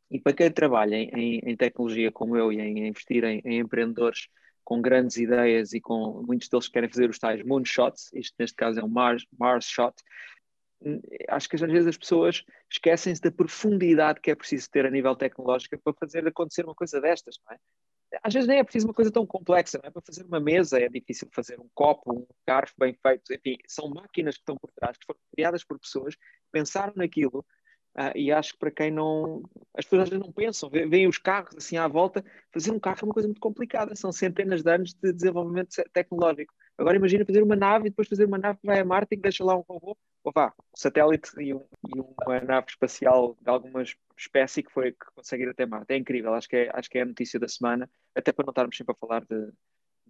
E 0.10 0.20
para 0.20 0.34
quem 0.34 0.52
trabalha 0.52 0.96
em, 0.96 1.40
em 1.40 1.56
tecnologia 1.56 2.12
como 2.12 2.36
eu 2.36 2.52
e 2.52 2.60
em 2.60 2.88
investir 2.88 3.24
em, 3.24 3.42
em, 3.46 3.60
empreendedores 3.60 4.28
com 4.64 4.82
grandes 4.82 5.18
ideias 5.18 5.74
e 5.74 5.80
com 5.80 6.24
muitos 6.26 6.50
deles 6.50 6.68
querem 6.68 6.90
fazer 6.90 7.10
os 7.10 7.20
tais 7.20 7.44
moonshots, 7.44 8.12
isto 8.14 8.36
neste 8.40 8.56
caso 8.56 8.80
é 8.80 8.84
um 8.84 8.90
Mars, 8.90 9.26
Mars 9.40 9.66
shot, 9.66 9.94
hum, 10.82 11.00
acho 11.30 11.48
que 11.48 11.56
às 11.56 11.62
vezes 11.62 11.88
as 11.88 11.98
pessoas 11.98 12.44
esquecem-se 12.70 13.22
da 13.22 13.32
profundidade 13.32 14.20
que 14.20 14.32
é 14.32 14.36
preciso 14.36 14.70
ter 14.70 14.86
a 14.86 14.92
nível 14.92 15.16
tecnológico 15.16 15.78
para 15.84 15.94
fazer 15.94 16.28
acontecer 16.28 16.66
uma 16.66 16.76
coisa 16.76 17.00
destas, 17.00 17.38
não 17.46 17.54
é? 17.56 17.60
Às 18.24 18.34
vezes 18.34 18.48
nem 18.48 18.60
é 18.60 18.64
preciso 18.64 18.88
uma 18.88 18.94
coisa 18.94 19.12
tão 19.12 19.26
complexa, 19.26 19.80
não 19.82 19.88
é? 19.88 19.92
Para 19.92 20.02
fazer 20.02 20.24
uma 20.26 20.40
mesa 20.40 20.80
é 20.80 20.90
difícil 20.90 21.28
fazer 21.32 21.60
um 21.60 21.70
copo, 21.74 22.14
um 22.14 22.28
garfo 22.48 22.74
bem 22.78 22.94
feito, 22.94 23.34
enfim, 23.34 23.58
são 23.68 23.90
máquinas 23.90 24.36
que 24.36 24.42
estão 24.42 24.58
por 24.58 24.72
trás, 24.72 24.98
que 24.98 25.06
foram 25.06 25.20
criadas 25.34 25.64
por 25.64 25.80
pessoas, 25.80 26.16
pensaram 26.52 26.94
naquilo, 26.96 27.46
uh, 27.98 28.16
e 28.16 28.32
acho 28.32 28.54
que 28.54 28.60
para 28.60 28.72
quem 28.72 28.92
não. 28.92 29.44
As 29.74 29.86
pessoas 29.86 30.04
às 30.04 30.10
vezes 30.10 30.26
não 30.26 30.32
pensam, 30.34 30.70
veem 30.70 31.08
os 31.08 31.18
carros 31.18 31.56
assim 31.56 31.78
à 31.78 31.88
volta, 31.88 32.24
fazer 32.52 32.72
um 32.72 32.80
carro 32.80 33.00
é 33.02 33.06
uma 33.06 33.14
coisa 33.14 33.28
muito 33.28 33.42
complicada, 33.42 33.96
são 33.96 34.12
centenas 34.12 34.62
de 34.64 34.72
anos 34.72 34.94
de 34.94 35.14
desenvolvimento 35.14 35.76
tecnológico. 35.94 36.54
Agora 36.78 36.98
imagina 36.98 37.26
fazer 37.26 37.44
uma 37.44 37.56
nave 37.56 37.88
e 37.88 37.90
depois 37.90 38.08
fazer 38.08 38.26
uma 38.26 38.38
nave 38.38 38.60
que 38.60 38.68
vai 38.68 38.80
a 38.80 38.86
Marte 38.86 39.16
e 39.16 39.18
deixa 39.18 39.44
lá 39.44 39.56
um 39.56 39.62
robô, 39.62 39.98
vá, 40.30 40.54
um 40.58 40.78
satélite 40.78 41.32
e, 41.40 41.54
um, 41.54 41.66
e 41.88 42.00
uma 42.00 42.40
nave 42.42 42.68
espacial 42.70 43.36
de 43.42 43.50
alguma 43.50 43.84
espécie 44.18 44.62
que 44.62 44.72
foi 44.72 44.92
que 44.92 45.06
consegue 45.16 45.44
ir 45.44 45.50
até 45.50 45.66
Marte. 45.66 45.94
É 45.94 45.98
incrível, 45.98 46.34
acho 46.34 46.48
que 46.48 46.56
é, 46.56 46.72
acho 46.74 46.90
que 46.90 47.00
é 47.00 47.02
a 47.02 47.06
notícia 47.06 47.40
da 47.40 47.48
semana, 47.48 47.90
até 48.16 48.32
para 48.32 48.46
não 48.46 48.52
estarmos 48.52 48.78
sempre 48.78 48.94
a 48.94 49.00
falar 49.00 49.22
de, 49.22 49.48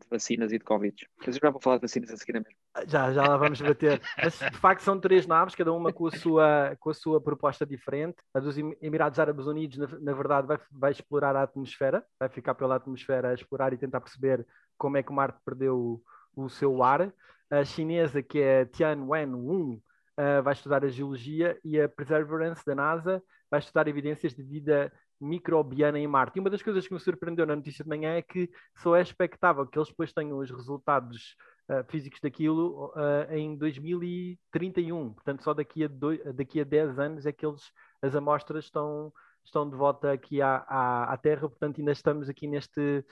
de 0.01 0.07
vacinas 0.09 0.51
e 0.51 0.57
de 0.57 0.63
Covid. 0.65 1.07
Mas 1.19 1.35
eu 1.35 1.41
já 1.41 1.49
vou 1.49 1.61
falar 1.61 1.77
de 1.77 1.83
vacinas 1.83 2.11
a 2.11 2.17
seguir 2.17 2.33
mesmo. 2.33 2.49
Já, 2.87 3.13
já 3.13 3.25
lá 3.25 3.37
vamos 3.37 3.61
bater. 3.61 4.01
Mas 4.21 4.37
de 4.37 4.57
facto 4.57 4.81
são 4.81 4.99
três 4.99 5.25
naves, 5.25 5.55
cada 5.55 5.71
uma 5.71 5.93
com 5.93 6.07
a 6.07 6.11
sua, 6.11 6.75
com 6.79 6.89
a 6.89 6.93
sua 6.93 7.21
proposta 7.21 7.65
diferente. 7.65 8.17
A 8.33 8.39
dos 8.39 8.57
Emirados 8.57 9.19
Árabes 9.19 9.45
Unidos, 9.45 9.77
na, 9.77 9.87
na 9.99 10.13
verdade, 10.13 10.47
vai, 10.47 10.59
vai 10.71 10.91
explorar 10.91 11.35
a 11.35 11.43
atmosfera, 11.43 12.05
vai 12.19 12.29
ficar 12.29 12.55
pela 12.55 12.75
atmosfera 12.75 13.29
a 13.29 13.33
explorar 13.33 13.71
e 13.71 13.77
tentar 13.77 14.01
perceber 14.01 14.45
como 14.77 14.97
é 14.97 15.03
que 15.03 15.13
Marte 15.13 15.39
perdeu 15.45 16.01
o 16.35 16.49
seu 16.49 16.83
ar. 16.83 17.13
A 17.49 17.65
chinesa, 17.65 18.23
que 18.23 18.39
é 18.39 18.65
Tianwen-1, 18.65 19.81
uh, 20.17 20.43
vai 20.43 20.53
estudar 20.53 20.83
a 20.83 20.89
geologia 20.89 21.59
e 21.63 21.79
a 21.79 21.87
Perseverance 21.89 22.65
da 22.65 22.75
NASA 22.75 23.23
vai 23.49 23.59
estudar 23.59 23.87
evidências 23.87 24.33
de 24.33 24.43
vida 24.43 24.91
microbiana 25.19 25.99
em 25.99 26.07
Marte. 26.07 26.37
E 26.37 26.39
uma 26.39 26.49
das 26.49 26.63
coisas 26.63 26.87
que 26.87 26.93
me 26.93 26.99
surpreendeu 26.99 27.45
na 27.45 27.55
notícia 27.55 27.83
de 27.83 27.89
manhã 27.89 28.15
é 28.15 28.21
que 28.21 28.49
só 28.77 28.95
é 28.95 29.01
expectável 29.01 29.67
que 29.67 29.77
eles 29.77 29.89
depois 29.89 30.11
tenham 30.11 30.39
os 30.39 30.49
resultados 30.49 31.35
uh, 31.69 31.83
físicos 31.89 32.19
daquilo 32.19 32.91
uh, 32.95 33.31
em 33.31 33.55
2031. 33.55 35.13
Portanto, 35.13 35.43
só 35.43 35.53
daqui 35.53 35.83
a, 35.83 35.87
dois, 35.87 36.19
daqui 36.33 36.59
a 36.59 36.63
10 36.63 36.97
anos 36.97 37.25
é 37.25 37.31
que 37.31 37.45
eles, 37.45 37.71
as 38.01 38.15
amostras 38.15 38.65
estão, 38.65 39.13
estão 39.45 39.69
de 39.69 39.75
volta 39.75 40.11
aqui 40.11 40.41
à, 40.41 40.65
à, 40.67 41.13
à 41.13 41.17
Terra. 41.17 41.47
Portanto, 41.47 41.79
ainda 41.79 41.91
estamos 41.91 42.27
aqui 42.27 42.47
neste 42.47 43.05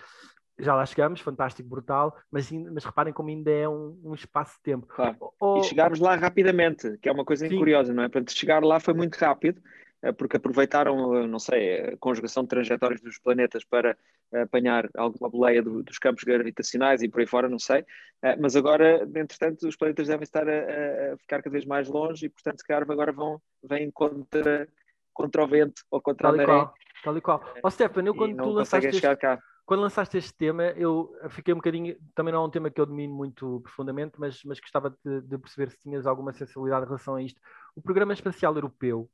já 0.59 0.75
lá 0.75 0.85
chegamos, 0.85 1.21
fantástico, 1.21 1.67
brutal, 1.67 2.15
mas, 2.29 2.51
mas 2.51 2.83
reparem 2.83 3.13
como 3.13 3.29
ainda 3.29 3.51
é 3.51 3.67
um, 3.67 3.99
um 4.03 4.13
espaço 4.13 4.55
de 4.57 4.61
tempo. 4.63 4.87
Claro. 4.87 5.17
Oh, 5.39 5.59
e 5.59 5.63
chegámos 5.63 5.99
lá 5.99 6.15
rapidamente, 6.15 6.97
que 6.97 7.07
é 7.07 7.11
uma 7.11 7.25
coisa 7.25 7.47
curiosa, 7.47 7.93
não 7.93 8.03
é? 8.03 8.09
Portanto, 8.09 8.37
chegar 8.37 8.63
lá 8.63 8.79
foi 8.79 8.93
muito 8.93 9.15
rápido, 9.15 9.61
eh, 10.01 10.11
porque 10.11 10.37
aproveitaram, 10.37 11.15
eh, 11.15 11.27
não 11.27 11.39
sei, 11.39 11.93
a 11.93 11.97
conjugação 11.97 12.43
de 12.43 12.49
trajetórias 12.49 13.01
dos 13.01 13.17
planetas 13.17 13.63
para 13.63 13.97
apanhar 14.33 14.87
alguma 14.95 15.29
boleia 15.29 15.61
do, 15.61 15.81
dos 15.81 15.97
campos 15.97 16.23
gravitacionais 16.23 17.01
e 17.01 17.09
por 17.09 17.21
aí 17.21 17.27
fora, 17.27 17.49
não 17.49 17.59
sei. 17.59 17.85
Eh, 18.21 18.35
mas 18.37 18.55
agora, 18.55 19.03
entretanto, 19.15 19.67
os 19.67 19.75
planetas 19.75 20.07
devem 20.07 20.23
estar 20.23 20.47
a, 20.47 21.13
a 21.13 21.17
ficar 21.17 21.41
cada 21.41 21.49
vez 21.49 21.65
mais 21.65 21.87
longe 21.87 22.25
e, 22.25 22.29
portanto, 22.29 22.59
se 22.59 22.67
calhar 22.67 22.83
agora 22.89 23.11
vão, 23.11 23.41
vêm 23.63 23.89
contra, 23.91 24.67
contra 25.13 25.43
o 25.43 25.47
vento 25.47 25.83
ou 25.89 26.01
contra 26.01 26.31
tal 26.31 26.33
a 26.33 26.45
maré. 26.45 26.69
Tal 27.03 27.17
e 27.17 27.21
qual. 27.21 27.41
Ó, 27.63 27.67
oh, 27.67 27.71
Stefan, 27.71 28.03
eu 28.03 28.15
quando 28.15 28.35
tu 28.35 28.49
lançaste 28.49 28.87
este, 28.87 29.15
cá. 29.17 29.39
Quando 29.69 29.81
lançaste 29.81 30.17
este 30.17 30.33
tema, 30.33 30.63
eu 30.63 31.15
fiquei 31.29 31.53
um 31.53 31.57
bocadinho, 31.57 31.95
também 32.15 32.33
não 32.33 32.41
é 32.41 32.47
um 32.47 32.49
tema 32.49 32.71
que 32.71 32.81
eu 32.81 32.87
domino 32.87 33.13
muito 33.13 33.61
profundamente, 33.61 34.15
mas, 34.17 34.43
mas 34.43 34.59
gostava 34.59 34.89
de, 35.05 35.21
de 35.21 35.37
perceber 35.37 35.69
se 35.69 35.77
tinhas 35.77 36.07
alguma 36.07 36.33
sensibilidade 36.33 36.85
em 36.85 36.87
relação 36.87 37.13
a 37.13 37.21
isto. 37.21 37.39
O 37.75 37.81
Programa 37.81 38.11
Espacial 38.13 38.55
Europeu, 38.55 39.07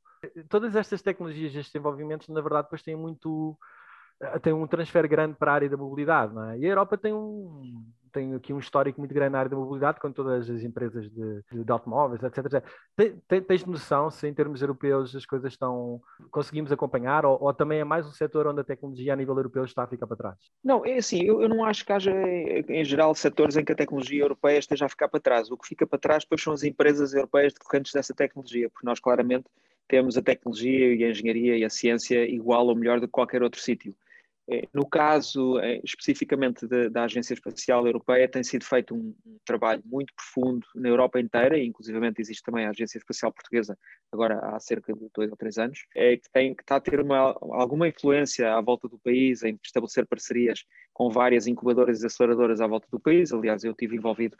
todas 0.48 0.74
estas 0.74 1.02
tecnologias, 1.02 1.54
estes 1.54 1.70
desenvolvimentos, 1.70 2.26
na 2.28 2.40
verdade, 2.40 2.68
depois 2.68 2.82
têm 2.82 2.96
muito 2.96 3.54
eh, 3.60 3.85
tem 4.42 4.52
um 4.52 4.66
transfer 4.66 5.06
grande 5.08 5.36
para 5.36 5.52
a 5.52 5.54
área 5.54 5.68
da 5.68 5.76
mobilidade, 5.76 6.34
não 6.34 6.50
é? 6.50 6.58
E 6.58 6.64
a 6.64 6.68
Europa 6.68 6.96
tem 6.96 7.12
um 7.12 7.84
tem 8.16 8.34
aqui 8.34 8.50
um 8.50 8.58
histórico 8.58 8.98
muito 8.98 9.12
grande 9.12 9.32
na 9.32 9.40
área 9.40 9.50
da 9.50 9.56
mobilidade, 9.56 10.00
com 10.00 10.10
todas 10.10 10.48
as 10.48 10.62
empresas 10.62 11.04
de, 11.10 11.42
de 11.52 11.70
automóveis, 11.70 12.22
etc. 12.22 12.46
etc. 12.46 12.64
Tem, 13.28 13.42
tens 13.42 13.66
noção 13.66 14.10
se 14.10 14.26
em 14.26 14.32
termos 14.32 14.62
europeus 14.62 15.14
as 15.14 15.26
coisas 15.26 15.52
estão 15.52 16.00
conseguimos 16.30 16.72
acompanhar 16.72 17.26
ou, 17.26 17.36
ou, 17.38 17.52
também 17.52 17.80
é 17.80 17.84
mais 17.84 18.06
um 18.06 18.10
setor 18.10 18.46
onde 18.46 18.62
a 18.62 18.64
tecnologia 18.64 19.12
a 19.12 19.16
nível 19.16 19.36
europeu 19.36 19.66
está 19.66 19.82
a 19.82 19.86
ficar 19.86 20.06
para 20.06 20.16
trás? 20.16 20.36
Não, 20.64 20.82
é 20.86 20.96
assim, 20.96 21.22
eu, 21.24 21.42
eu 21.42 21.48
não 21.48 21.62
acho 21.62 21.84
que 21.84 21.92
haja 21.92 22.10
em 22.10 22.84
geral 22.86 23.14
setores 23.14 23.54
em 23.54 23.64
que 23.64 23.72
a 23.72 23.76
tecnologia 23.76 24.22
europeia 24.22 24.58
esteja 24.58 24.86
a 24.86 24.88
ficar 24.88 25.08
para 25.08 25.20
trás. 25.20 25.50
O 25.50 25.58
que 25.58 25.68
fica 25.68 25.86
para 25.86 25.98
trás 25.98 26.24
depois 26.24 26.42
são 26.42 26.54
as 26.54 26.62
empresas 26.62 27.12
europeias 27.12 27.52
decorrentes 27.52 27.92
dessa 27.92 28.14
tecnologia, 28.14 28.70
porque 28.70 28.86
nós 28.86 28.98
claramente 28.98 29.44
temos 29.86 30.16
a 30.16 30.22
tecnologia 30.22 30.94
e 30.94 31.04
a 31.04 31.10
engenharia 31.10 31.58
e 31.58 31.64
a 31.64 31.70
ciência 31.70 32.26
igual 32.26 32.66
ou 32.66 32.74
melhor 32.74 32.98
do 32.98 33.06
que 33.06 33.12
qualquer 33.12 33.42
outro 33.42 33.60
sítio. 33.60 33.94
Eh, 34.48 34.68
no 34.72 34.88
caso 34.88 35.58
eh, 35.58 35.80
especificamente 35.82 36.68
de, 36.68 36.88
da 36.88 37.04
Agência 37.04 37.34
Espacial 37.34 37.84
Europeia, 37.84 38.28
tem 38.28 38.44
sido 38.44 38.64
feito 38.64 38.94
um, 38.94 39.14
trabalho 39.44 39.82
muito 39.84 40.14
profundo 40.14 40.64
na 40.74 40.88
Europa 40.88 41.18
inteira, 41.18 41.58
e 41.58 41.66
inclusivamente 41.66 42.20
existe 42.20 42.44
também 42.44 42.64
a 42.64 42.70
Agência 42.70 42.98
Espacial 42.98 43.32
Portuguesa, 43.32 43.76
agora 44.12 44.38
há 44.38 44.60
cerca 44.60 44.92
de 44.92 45.10
dois 45.12 45.30
ou 45.30 45.36
três 45.36 45.58
anos, 45.58 45.84
é, 45.96 46.16
que, 46.16 46.30
tem, 46.32 46.54
que 46.54 46.62
está 46.62 46.76
a 46.76 46.80
ter 46.80 47.00
uma, 47.00 47.36
alguma 47.40 47.88
influência 47.88 48.54
à 48.54 48.60
volta 48.60 48.88
do 48.88 48.98
país 48.98 49.42
em 49.42 49.58
estabelecer 49.64 50.06
parcerias 50.06 50.64
com 50.92 51.10
várias 51.10 51.48
incubadoras 51.48 52.02
e 52.02 52.06
aceleradoras 52.06 52.60
à 52.60 52.66
volta 52.68 52.86
do 52.90 53.00
país. 53.00 53.32
Aliás, 53.32 53.64
eu 53.64 53.72
estive 53.72 53.96
envolvido, 53.96 54.36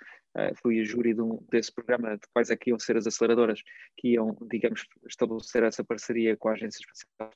fui 0.62 0.84
júri 0.84 1.14
de 1.14 1.20
um, 1.20 1.38
desse 1.50 1.72
programa 1.72 2.16
de 2.16 2.26
quais 2.32 2.50
é 2.50 2.56
que 2.56 2.70
iam 2.70 2.78
ser 2.78 2.96
as 2.96 3.06
aceleradoras 3.06 3.60
que 3.96 4.14
iam, 4.14 4.36
digamos, 4.50 4.86
estabelecer 5.06 5.64
essa 5.64 5.84
parceria 5.84 6.36
com 6.36 6.48
a 6.48 6.52
Agência 6.52 6.78
Espacial 6.80 7.30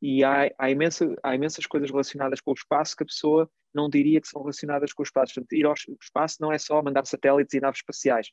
e 0.00 0.22
há, 0.22 0.50
há, 0.58 0.70
imensa, 0.70 1.14
há 1.22 1.34
imensas 1.34 1.66
coisas 1.66 1.90
relacionadas 1.90 2.40
com 2.40 2.50
o 2.50 2.54
espaço 2.54 2.96
que 2.96 3.02
a 3.02 3.06
pessoa 3.06 3.50
não 3.72 3.88
diria 3.88 4.20
que 4.20 4.28
são 4.28 4.42
relacionadas 4.42 4.92
com 4.92 5.02
o 5.02 5.04
espaço. 5.04 5.34
Portanto, 5.34 5.52
ir 5.52 5.64
ao 5.64 5.74
espaço 5.74 6.36
não 6.40 6.52
é 6.52 6.58
só 6.58 6.82
mandar 6.82 7.06
satélites 7.06 7.54
e 7.54 7.60
naves 7.60 7.78
espaciais. 7.78 8.30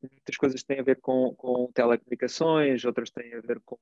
Muitas 0.00 0.36
coisas 0.36 0.62
têm 0.62 0.80
a 0.80 0.82
ver 0.82 1.00
com, 1.00 1.34
com 1.36 1.70
telecomunicações, 1.74 2.84
outras 2.84 3.10
têm 3.10 3.34
a 3.34 3.40
ver 3.40 3.60
com, 3.64 3.76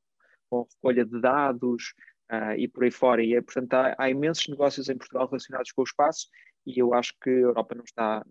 com 0.48 0.66
recolha 0.74 1.04
de 1.04 1.20
dados 1.20 1.94
uh, 2.32 2.54
e 2.56 2.66
por 2.66 2.84
aí 2.84 2.90
fora. 2.90 3.22
E, 3.22 3.34
é, 3.34 3.40
portanto, 3.40 3.74
há, 3.74 3.94
há, 3.98 4.10
imensos 4.10 4.48
negócios 4.48 4.88
em 4.88 4.96
Portugal 4.96 5.26
relacionados 5.26 5.72
com 5.72 5.82
o 5.82 5.84
espaço 5.84 6.28
e 6.66 6.78
eu 6.78 6.92
acho 6.94 7.14
que 7.22 7.30
a 7.30 7.32
Europa 7.32 7.74
não 7.74 7.84
está, 7.84 8.24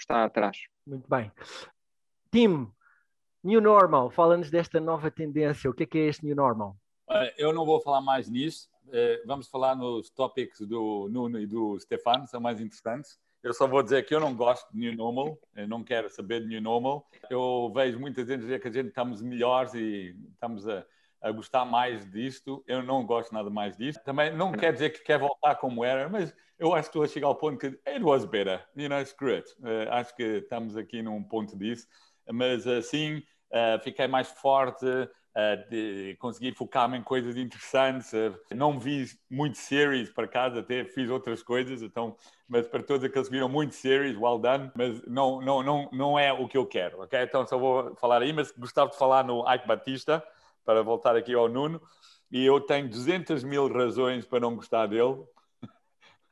está 0.00 0.24
atrás. 0.24 0.58
Muito 0.86 1.08
bem. 1.08 1.30
Tim, 2.30 2.70
New 3.42 3.60
Normal, 3.60 4.10
fala-nos 4.10 4.50
desta 4.50 4.80
nova 4.80 5.10
tendência. 5.10 5.70
O 5.70 5.74
que 5.74 5.82
é 5.82 5.86
que 5.86 5.98
é 5.98 6.06
este 6.06 6.24
New 6.24 6.36
Normal? 6.36 6.76
Eu 7.36 7.52
não 7.52 7.64
vou 7.64 7.80
falar 7.80 8.00
mais 8.00 8.28
nisso. 8.28 8.68
Eh, 8.92 9.22
vamos 9.26 9.48
falar 9.48 9.74
nos 9.74 10.10
tópicos 10.10 10.66
do 10.66 11.08
Nuno 11.10 11.38
e 11.38 11.46
do 11.46 11.78
Stefano, 11.78 12.26
são 12.26 12.40
mais 12.40 12.60
interessantes. 12.60 13.18
Eu 13.42 13.52
só 13.54 13.66
vou 13.66 13.82
dizer 13.82 14.04
que 14.04 14.14
eu 14.14 14.20
não 14.20 14.34
gosto 14.34 14.70
de 14.72 14.78
New 14.78 14.96
Normal, 14.96 15.38
eu 15.54 15.68
não 15.68 15.84
quero 15.84 16.08
saber 16.08 16.40
de 16.40 16.48
New 16.48 16.60
Normal. 16.60 17.06
Eu 17.30 17.70
vejo 17.74 17.98
muita 17.98 18.24
gente 18.24 18.40
dizer 18.40 18.60
que 18.60 18.68
a 18.68 18.72
gente 18.72 18.88
estamos 18.88 19.22
melhores 19.22 19.74
e 19.74 20.16
estamos 20.32 20.66
a, 20.66 20.84
a 21.20 21.30
gostar 21.30 21.64
mais 21.64 22.10
disto. 22.10 22.64
Eu 22.66 22.82
não 22.82 23.06
gosto 23.06 23.32
nada 23.32 23.48
mais 23.48 23.76
disto. 23.76 24.02
Também 24.02 24.34
não 24.34 24.52
quer 24.52 24.72
dizer 24.72 24.90
que 24.90 25.04
quer 25.04 25.18
voltar 25.18 25.54
como 25.56 25.84
era, 25.84 26.08
mas 26.08 26.34
eu 26.58 26.74
acho 26.74 26.84
que 26.84 26.98
estou 26.98 27.02
a 27.04 27.08
chegar 27.08 27.28
ao 27.28 27.36
ponto 27.36 27.58
que 27.58 27.78
it 27.88 28.02
was 28.02 28.24
better, 28.24 28.66
you 28.76 28.88
know, 28.88 29.04
screw 29.04 29.36
it. 29.36 29.48
Uh, 29.60 29.88
acho 29.92 30.16
que 30.16 30.22
estamos 30.22 30.76
aqui 30.76 31.00
num 31.02 31.22
ponto 31.22 31.56
disso. 31.56 31.86
Mas 32.30 32.66
assim, 32.66 33.18
uh, 33.52 33.80
fiquei 33.82 34.08
mais 34.08 34.28
forte, 34.28 34.86
de 35.70 36.16
conseguir 36.18 36.52
focar-me 36.54 36.98
em 36.98 37.02
coisas 37.02 37.36
interessantes. 37.36 38.10
não 38.54 38.78
vi 38.78 39.06
muito 39.30 39.56
series 39.56 40.10
para 40.10 40.26
casa, 40.26 40.60
até 40.60 40.84
fiz 40.84 41.08
outras 41.10 41.42
coisas, 41.42 41.80
então, 41.80 42.16
mas 42.48 42.66
para 42.66 42.82
todos 42.82 43.04
aqueles 43.04 43.28
que 43.28 43.34
viram 43.34 43.48
muito 43.48 43.74
series, 43.74 44.16
well 44.16 44.38
done, 44.38 44.70
mas 44.74 45.00
não, 45.06 45.40
não, 45.40 45.62
não, 45.62 45.88
não 45.92 46.18
é 46.18 46.32
o 46.32 46.48
que 46.48 46.58
eu 46.58 46.66
quero, 46.66 47.02
ok? 47.02 47.22
Então 47.22 47.46
só 47.46 47.56
vou 47.56 47.94
falar 47.96 48.22
aí, 48.22 48.32
mas 48.32 48.50
gostava 48.50 48.90
de 48.90 48.98
falar 48.98 49.24
no 49.24 49.44
Ike 49.52 49.66
Batista, 49.66 50.24
para 50.64 50.82
voltar 50.82 51.16
aqui 51.16 51.32
ao 51.32 51.48
Nuno, 51.48 51.80
e 52.30 52.44
eu 52.44 52.60
tenho 52.60 52.88
200 52.88 53.42
mil 53.44 53.72
razões 53.72 54.26
para 54.26 54.40
não 54.40 54.54
gostar 54.56 54.86
dele. 54.86 55.22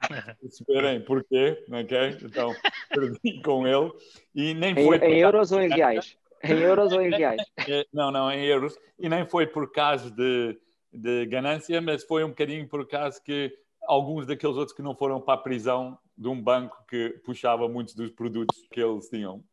Esperem 0.43 1.01
porquê, 1.01 1.65
ok? 1.71 2.19
Então, 2.23 2.55
perdi 2.91 3.41
com 3.43 3.67
ele. 3.67 3.91
E 4.35 4.53
nem 4.53 4.75
foi. 4.75 4.99
Em, 4.99 5.15
em 5.15 5.19
euros 5.21 5.53
ou 5.53 5.61
em 5.63 5.69
reais? 5.69 6.19
Em 6.51 6.59
euros 6.61 6.93
ou 6.93 7.01
em 7.01 7.11
reais? 7.17 7.43
É, 7.69 7.87
não, 7.93 8.11
não, 8.11 8.31
em 8.31 8.45
euros. 8.45 8.79
E 8.99 9.09
nem 9.09 9.27
foi 9.27 9.47
por 9.47 9.71
causa 9.73 10.11
de, 10.11 10.59
de 10.93 11.27
ganância, 11.27 11.81
mas 11.81 12.05
foi 12.05 12.25
um 12.25 12.29
bocadinho 12.29 12.69
por 12.69 12.87
causa 12.87 13.21
que 13.23 13.53
alguns 13.87 14.27
daqueles 14.27 14.57
outros 14.57 14.77
que 14.77 14.83
não 14.83 14.95
foram 14.95 15.21
para 15.21 15.35
a 15.35 15.43
prisão 15.43 15.99
de 16.17 16.29
um 16.29 16.41
banco 16.41 16.85
que 16.89 17.11
puxava 17.25 17.69
muitos 17.69 17.95
dos 17.95 18.11
produtos 18.11 18.57
que 18.73 18.81
eles 18.81 19.09
tinham. 19.09 19.45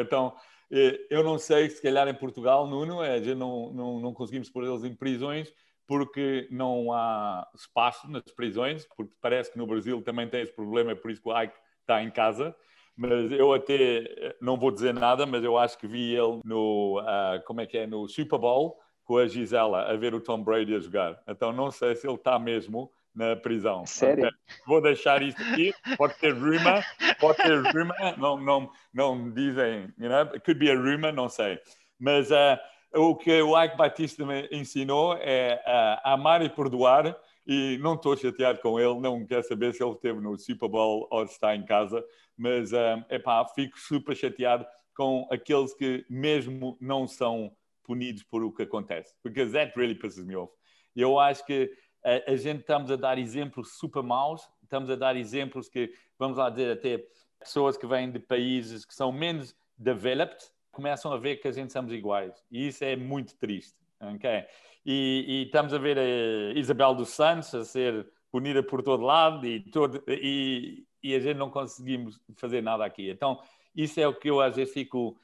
Então, 0.00 0.34
é, 0.70 1.06
eu 1.10 1.22
não 1.22 1.38
sei, 1.38 1.68
se 1.68 1.82
calhar 1.82 2.08
em 2.08 2.14
Portugal, 2.14 2.66
Nuno, 2.66 3.02
é, 3.02 3.20
não, 3.34 3.72
não, 3.72 4.00
não 4.00 4.14
conseguimos 4.14 4.48
pôr 4.48 4.64
eles 4.64 4.84
em 4.84 4.94
prisões 4.94 5.52
porque 5.86 6.48
não 6.50 6.92
há 6.92 7.46
espaço 7.54 8.10
nas 8.10 8.22
prisões, 8.22 8.86
porque 8.96 9.12
parece 9.20 9.52
que 9.52 9.58
no 9.58 9.66
Brasil 9.66 10.00
também 10.00 10.28
tem 10.28 10.40
esse 10.40 10.52
problema, 10.54 10.92
é 10.92 10.94
por 10.94 11.10
isso 11.10 11.20
que 11.20 11.28
o 11.28 11.42
Ike 11.42 11.54
está 11.80 12.02
em 12.02 12.10
casa 12.10 12.54
mas 12.96 13.32
eu 13.32 13.52
até 13.52 14.34
não 14.40 14.56
vou 14.56 14.70
dizer 14.70 14.92
nada, 14.92 15.26
mas 15.26 15.42
eu 15.42 15.56
acho 15.56 15.78
que 15.78 15.86
vi 15.86 16.14
ele 16.14 16.40
no, 16.44 17.00
uh, 17.00 17.42
como 17.46 17.60
é 17.60 17.66
que 17.66 17.78
é, 17.78 17.86
no 17.86 18.08
Super 18.08 18.38
Bowl 18.38 18.78
com 19.04 19.16
a 19.16 19.26
Gisela 19.26 19.90
a 19.90 19.96
ver 19.96 20.14
o 20.14 20.20
Tom 20.20 20.42
Brady 20.42 20.74
a 20.74 20.78
jogar. 20.78 21.20
Então 21.26 21.52
não 21.52 21.70
sei 21.70 21.94
se 21.96 22.06
ele 22.06 22.16
está 22.16 22.38
mesmo 22.38 22.90
na 23.14 23.36
prisão. 23.36 23.84
Sério? 23.86 24.30
Vou 24.66 24.80
deixar 24.80 25.22
isto 25.22 25.40
aqui. 25.42 25.72
Pode 25.96 26.18
ter 26.18 26.32
rumor, 26.32 26.82
pode 27.20 27.38
ter 27.38 27.62
rumor. 27.62 27.94
Não, 28.18 28.36
não, 28.38 28.70
não 28.92 29.30
dizem, 29.30 29.92
you 29.98 30.08
know, 30.08 30.20
it 30.32 30.40
could 30.40 30.58
be 30.58 30.70
a 30.70 30.74
rumor, 30.74 31.12
não 31.12 31.28
sei. 31.28 31.58
Mas 31.98 32.30
uh, 32.30 32.58
o 32.94 33.14
que 33.14 33.42
o 33.42 33.60
Ike 33.62 33.76
Batista 33.76 34.24
me 34.24 34.48
ensinou 34.50 35.14
é 35.20 35.62
uh, 35.66 36.08
amar 36.08 36.42
e 36.42 36.48
perdoar 36.48 37.16
e 37.46 37.78
não 37.78 37.94
estou 37.94 38.16
chateado 38.16 38.60
com 38.60 38.78
ele, 38.78 39.00
não 39.00 39.26
quero 39.26 39.42
saber 39.42 39.74
se 39.74 39.82
ele 39.82 39.92
esteve 39.92 40.20
no 40.20 40.38
Super 40.38 40.68
Bowl 40.68 41.08
ou 41.10 41.26
se 41.26 41.34
está 41.34 41.54
em 41.54 41.64
casa, 41.64 42.04
mas 42.36 42.72
é 42.72 43.04
epá, 43.10 43.44
fico 43.54 43.78
super 43.78 44.16
chateado 44.16 44.66
com 44.94 45.26
aqueles 45.30 45.74
que 45.74 46.04
mesmo 46.08 46.76
não 46.80 47.06
são 47.06 47.54
punidos 47.82 48.22
por 48.22 48.44
o 48.44 48.52
que 48.52 48.62
acontece, 48.62 49.14
porque 49.22 49.44
that 49.46 49.72
really 49.76 49.94
pisses 49.94 50.24
me 50.24 50.36
off. 50.36 50.52
Eu 50.94 51.18
acho 51.18 51.44
que 51.44 51.70
a, 52.04 52.32
a, 52.32 52.36
gente 52.36 52.60
estamos 52.60 52.90
a 52.90 52.96
dar 52.96 53.18
exemplos 53.18 53.76
super 53.76 54.02
maus, 54.02 54.48
estamos 54.62 54.90
a 54.90 54.96
dar 54.96 55.16
exemplos 55.16 55.68
que, 55.68 55.92
vamos 56.18 56.38
lá 56.38 56.50
dizer, 56.50 56.72
até 56.72 57.04
pessoas 57.38 57.76
que 57.76 57.86
vêm 57.86 58.10
de 58.10 58.18
países 58.18 58.84
que 58.84 58.94
são 58.94 59.10
menos 59.10 59.54
developed 59.76 60.38
começam 60.70 61.12
a 61.12 61.18
ver 61.18 61.36
que 61.36 61.48
a 61.48 61.52
gente 61.52 61.72
somos 61.72 61.92
iguais. 61.92 62.32
E 62.50 62.68
isso 62.68 62.84
é 62.84 62.96
muito 62.96 63.36
triste. 63.36 63.81
Okay? 64.14 64.44
E, 64.84 65.24
e, 65.28 65.42
estamos 65.44 65.72
a 65.72 65.78
ver 65.78 65.98
a 65.98 66.58
Isabel 66.58 66.94
dos 66.94 67.10
Santos 67.10 67.54
a 67.54 67.64
ser 67.64 68.06
punida 68.30 68.62
por 68.62 68.82
todo 68.82 69.04
lado 69.04 69.46
e, 69.46 69.60
todo, 69.60 70.02
e, 70.08 70.84
e 71.02 71.14
a 71.14 71.20
gente 71.20 71.36
não 71.36 71.50
conseguimos 71.50 72.20
fazer 72.36 72.62
nada 72.62 72.84
aqui. 72.84 73.10
Então, 73.10 73.40
isso 73.74 74.00
é 74.00 74.08
o 74.08 74.14
que 74.14 74.28
eu 74.28 74.40
às 74.40 74.56
vezes 74.56 74.72
fico 74.72 75.16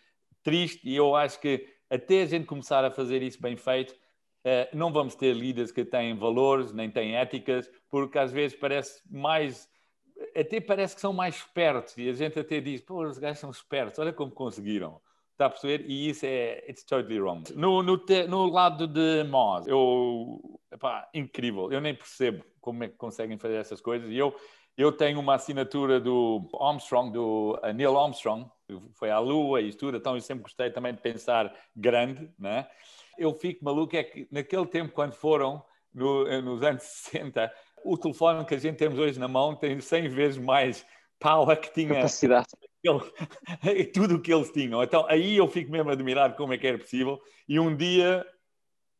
triste 0.42 0.88
e 0.88 0.94
eu 0.94 1.16
acho 1.16 1.40
que 1.40 1.66
até 1.90 2.22
a 2.22 2.26
gente 2.26 2.46
começar 2.46 2.84
a 2.84 2.90
fazer 2.90 3.22
isso 3.22 3.40
bem 3.40 3.56
feito, 3.56 3.92
uh, 3.92 4.76
não 4.76 4.92
vamos 4.92 5.14
ter 5.14 5.34
líderes 5.34 5.72
que 5.72 5.84
têm 5.84 6.16
valores, 6.16 6.72
nem 6.72 6.90
têm 6.90 7.16
éticas, 7.16 7.70
porque 7.90 8.18
às 8.18 8.30
vezes 8.30 8.56
parece 8.56 9.02
mais 9.10 9.68
até 10.36 10.60
parece 10.60 10.94
que 10.94 11.00
são 11.00 11.12
mais 11.12 11.36
espertos 11.36 11.96
e 11.96 12.08
a 12.08 12.12
gente 12.12 12.38
até 12.38 12.60
diz, 12.60 12.80
pô, 12.80 13.06
os 13.06 13.18
gajos 13.18 13.38
são 13.38 13.50
espertos, 13.50 13.98
olha 13.98 14.12
como 14.12 14.32
conseguiram. 14.32 15.00
Está 15.38 15.46
a 15.46 15.50
perceber? 15.50 15.88
E 15.88 16.08
isso 16.08 16.26
é 16.26 16.64
it's 16.68 16.82
totally 16.82 17.20
wrong. 17.20 17.44
No, 17.54 17.80
no, 17.80 17.96
te, 17.96 18.26
no 18.26 18.46
lado 18.46 18.88
de 18.88 19.22
Moz, 19.22 19.68
eu 19.68 20.58
epá, 20.72 21.08
incrível. 21.14 21.70
Eu 21.70 21.80
nem 21.80 21.94
percebo 21.94 22.44
como 22.60 22.82
é 22.82 22.88
que 22.88 22.96
conseguem 22.96 23.38
fazer 23.38 23.54
essas 23.54 23.80
coisas. 23.80 24.10
E 24.10 24.16
eu, 24.16 24.34
eu 24.76 24.90
tenho 24.90 25.20
uma 25.20 25.36
assinatura 25.36 26.00
do 26.00 26.48
Armstrong, 26.60 27.12
do 27.12 27.56
uh, 27.62 27.72
Neil 27.72 27.96
Armstrong, 27.96 28.50
foi 28.94 29.12
à 29.12 29.20
Lua 29.20 29.60
e 29.60 29.72
tudo, 29.72 29.96
então 29.96 30.16
eu 30.16 30.20
sempre 30.20 30.42
gostei 30.42 30.72
também 30.72 30.92
de 30.92 31.00
pensar 31.00 31.54
grande, 31.74 32.28
né? 32.36 32.68
Eu 33.16 33.32
fico 33.32 33.64
maluco 33.64 33.94
é 33.94 34.02
que 34.02 34.26
naquele 34.32 34.66
tempo, 34.66 34.92
quando 34.92 35.12
foram, 35.12 35.64
no, 35.94 36.42
nos 36.42 36.64
anos 36.64 36.82
60, 37.12 37.48
o 37.84 37.96
telefone 37.96 38.44
que 38.44 38.56
a 38.56 38.58
gente 38.58 38.76
temos 38.76 38.98
hoje 38.98 39.20
na 39.20 39.28
mão 39.28 39.54
tem 39.54 39.80
100 39.80 40.08
vezes 40.08 40.38
mais 40.38 40.84
power 41.20 41.60
que 41.60 41.72
tinha 41.72 41.94
capacidade. 41.94 42.48
tudo 43.92 44.16
o 44.16 44.20
que 44.20 44.32
eles 44.32 44.50
tinham. 44.50 44.82
Então 44.82 45.06
aí 45.08 45.36
eu 45.36 45.48
fico 45.48 45.70
mesmo 45.70 45.90
admirado 45.90 46.36
como 46.36 46.52
é 46.52 46.58
que 46.58 46.66
era 46.66 46.78
possível. 46.78 47.20
E 47.48 47.58
um 47.58 47.76
dia 47.76 48.24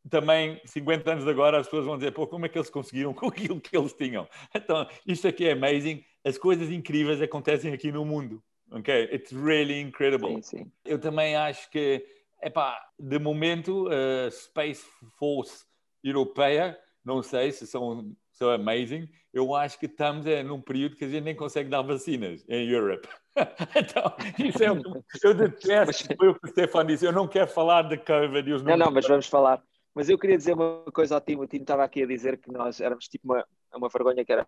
também, 0.08 0.60
50 0.64 1.12
anos 1.12 1.28
agora, 1.28 1.58
as 1.58 1.66
pessoas 1.66 1.84
vão 1.84 1.96
dizer, 1.96 2.12
pô, 2.12 2.26
como 2.26 2.46
é 2.46 2.48
que 2.48 2.58
eles 2.58 2.70
conseguiram 2.70 3.12
com 3.12 3.28
aquilo 3.28 3.60
que 3.60 3.76
eles 3.76 3.92
tinham? 3.92 4.28
Então, 4.54 4.86
isto 5.06 5.28
aqui 5.28 5.46
é 5.46 5.52
amazing. 5.52 6.04
As 6.24 6.38
coisas 6.38 6.70
incríveis 6.70 7.20
acontecem 7.20 7.72
aqui 7.72 7.92
no 7.92 8.04
mundo. 8.04 8.42
Ok? 8.70 9.08
It's 9.12 9.32
really 9.32 9.80
incredible. 9.80 10.42
Sim, 10.42 10.42
sim. 10.42 10.72
Eu 10.84 10.98
também 10.98 11.36
acho 11.36 11.70
que, 11.70 12.04
epá, 12.42 12.78
de 12.98 13.18
momento, 13.18 13.88
a 13.88 14.30
Space 14.30 14.84
Force 15.18 15.64
Europeia, 16.02 16.78
não 17.04 17.22
sei 17.22 17.50
se 17.50 17.66
são 17.66 18.14
so 18.38 18.50
amazing. 18.50 19.08
Eu 19.32 19.54
acho 19.54 19.78
que 19.78 19.86
estamos 19.86 20.26
é, 20.26 20.42
num 20.42 20.60
período 20.60 20.96
que 20.96 21.04
a 21.04 21.08
gente 21.08 21.24
nem 21.24 21.36
consegue 21.36 21.68
dar 21.68 21.82
vacinas 21.82 22.44
em 22.48 22.68
Europe. 22.68 23.06
então, 23.76 24.14
isso 24.38 24.62
é 24.64 24.72
um, 24.72 24.80
eu 25.22 25.34
detesto, 25.34 26.16
foi 26.16 26.28
o 26.28 26.34
que 26.34 26.46
o 26.46 26.50
Stefan 26.50 26.86
disse, 26.86 27.04
eu 27.04 27.12
não 27.12 27.28
quero 27.28 27.48
falar 27.48 27.82
de 27.82 27.98
Covid 27.98 28.48
e 28.48 28.52
os 28.52 28.62
Não, 28.62 28.76
não, 28.76 28.90
mas 28.90 29.06
vamos 29.06 29.26
falar. 29.26 29.62
Mas 29.94 30.08
eu 30.08 30.18
queria 30.18 30.36
dizer 30.36 30.54
uma 30.54 30.84
coisa 30.92 31.16
ao 31.16 31.20
Timo. 31.20 31.42
O 31.42 31.46
Timo 31.46 31.62
estava 31.62 31.84
aqui 31.84 32.02
a 32.02 32.06
dizer 32.06 32.38
que 32.38 32.50
nós 32.52 32.80
éramos 32.80 33.08
tipo 33.08 33.32
uma, 33.32 33.44
uma 33.74 33.88
vergonha 33.88 34.24
que 34.24 34.32
era 34.32 34.46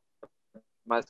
mais 0.85 1.05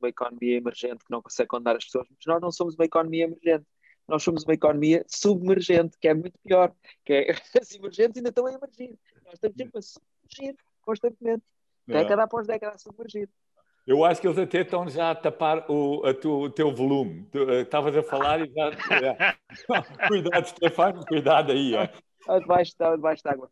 uma 0.00 0.08
economia 0.08 0.56
emergente 0.56 1.04
que 1.04 1.10
não 1.10 1.22
consegue 1.22 1.48
condenar 1.48 1.76
as 1.76 1.84
pessoas, 1.84 2.06
mas 2.10 2.18
nós 2.26 2.40
não 2.40 2.50
somos 2.50 2.74
uma 2.74 2.84
economia 2.84 3.24
emergente. 3.24 3.66
Nós 4.08 4.22
somos 4.22 4.44
uma 4.44 4.54
economia 4.54 5.04
submergente, 5.06 5.96
que 5.98 6.08
é 6.08 6.14
muito 6.14 6.38
pior. 6.44 6.74
Que 7.04 7.12
é, 7.12 7.30
as 7.60 7.74
emergentes 7.74 8.16
ainda 8.16 8.30
estão 8.30 8.46
a 8.46 8.52
emergir. 8.52 8.98
Nós 9.24 9.34
estamos 9.34 9.56
sempre 9.56 9.78
a 9.78 9.82
submergir 9.82 10.56
constantemente. 10.82 11.42
Década 11.86 12.24
após 12.24 12.46
década 12.46 12.74
a 12.74 12.78
submergir. 12.78 13.28
Eu 13.86 14.04
acho 14.04 14.20
que 14.20 14.28
eles 14.28 14.38
até 14.38 14.60
estão 14.60 14.88
já 14.88 15.10
a 15.10 15.14
tapar 15.14 15.68
o, 15.68 16.06
a 16.06 16.14
tu, 16.14 16.42
o 16.42 16.50
teu 16.50 16.72
volume. 16.72 17.28
Eh, 17.34 17.62
estavas 17.62 17.96
a 17.96 18.02
falar 18.02 18.40
e 18.40 18.52
já. 18.52 18.70
É. 18.96 19.34
cuidado, 20.06 20.46
Stefano, 20.46 21.04
cuidado 21.04 21.50
aí. 21.50 21.74
É. 21.74 21.92
Debaixo 22.38 22.76
de 22.76 22.84
água. 23.28 23.50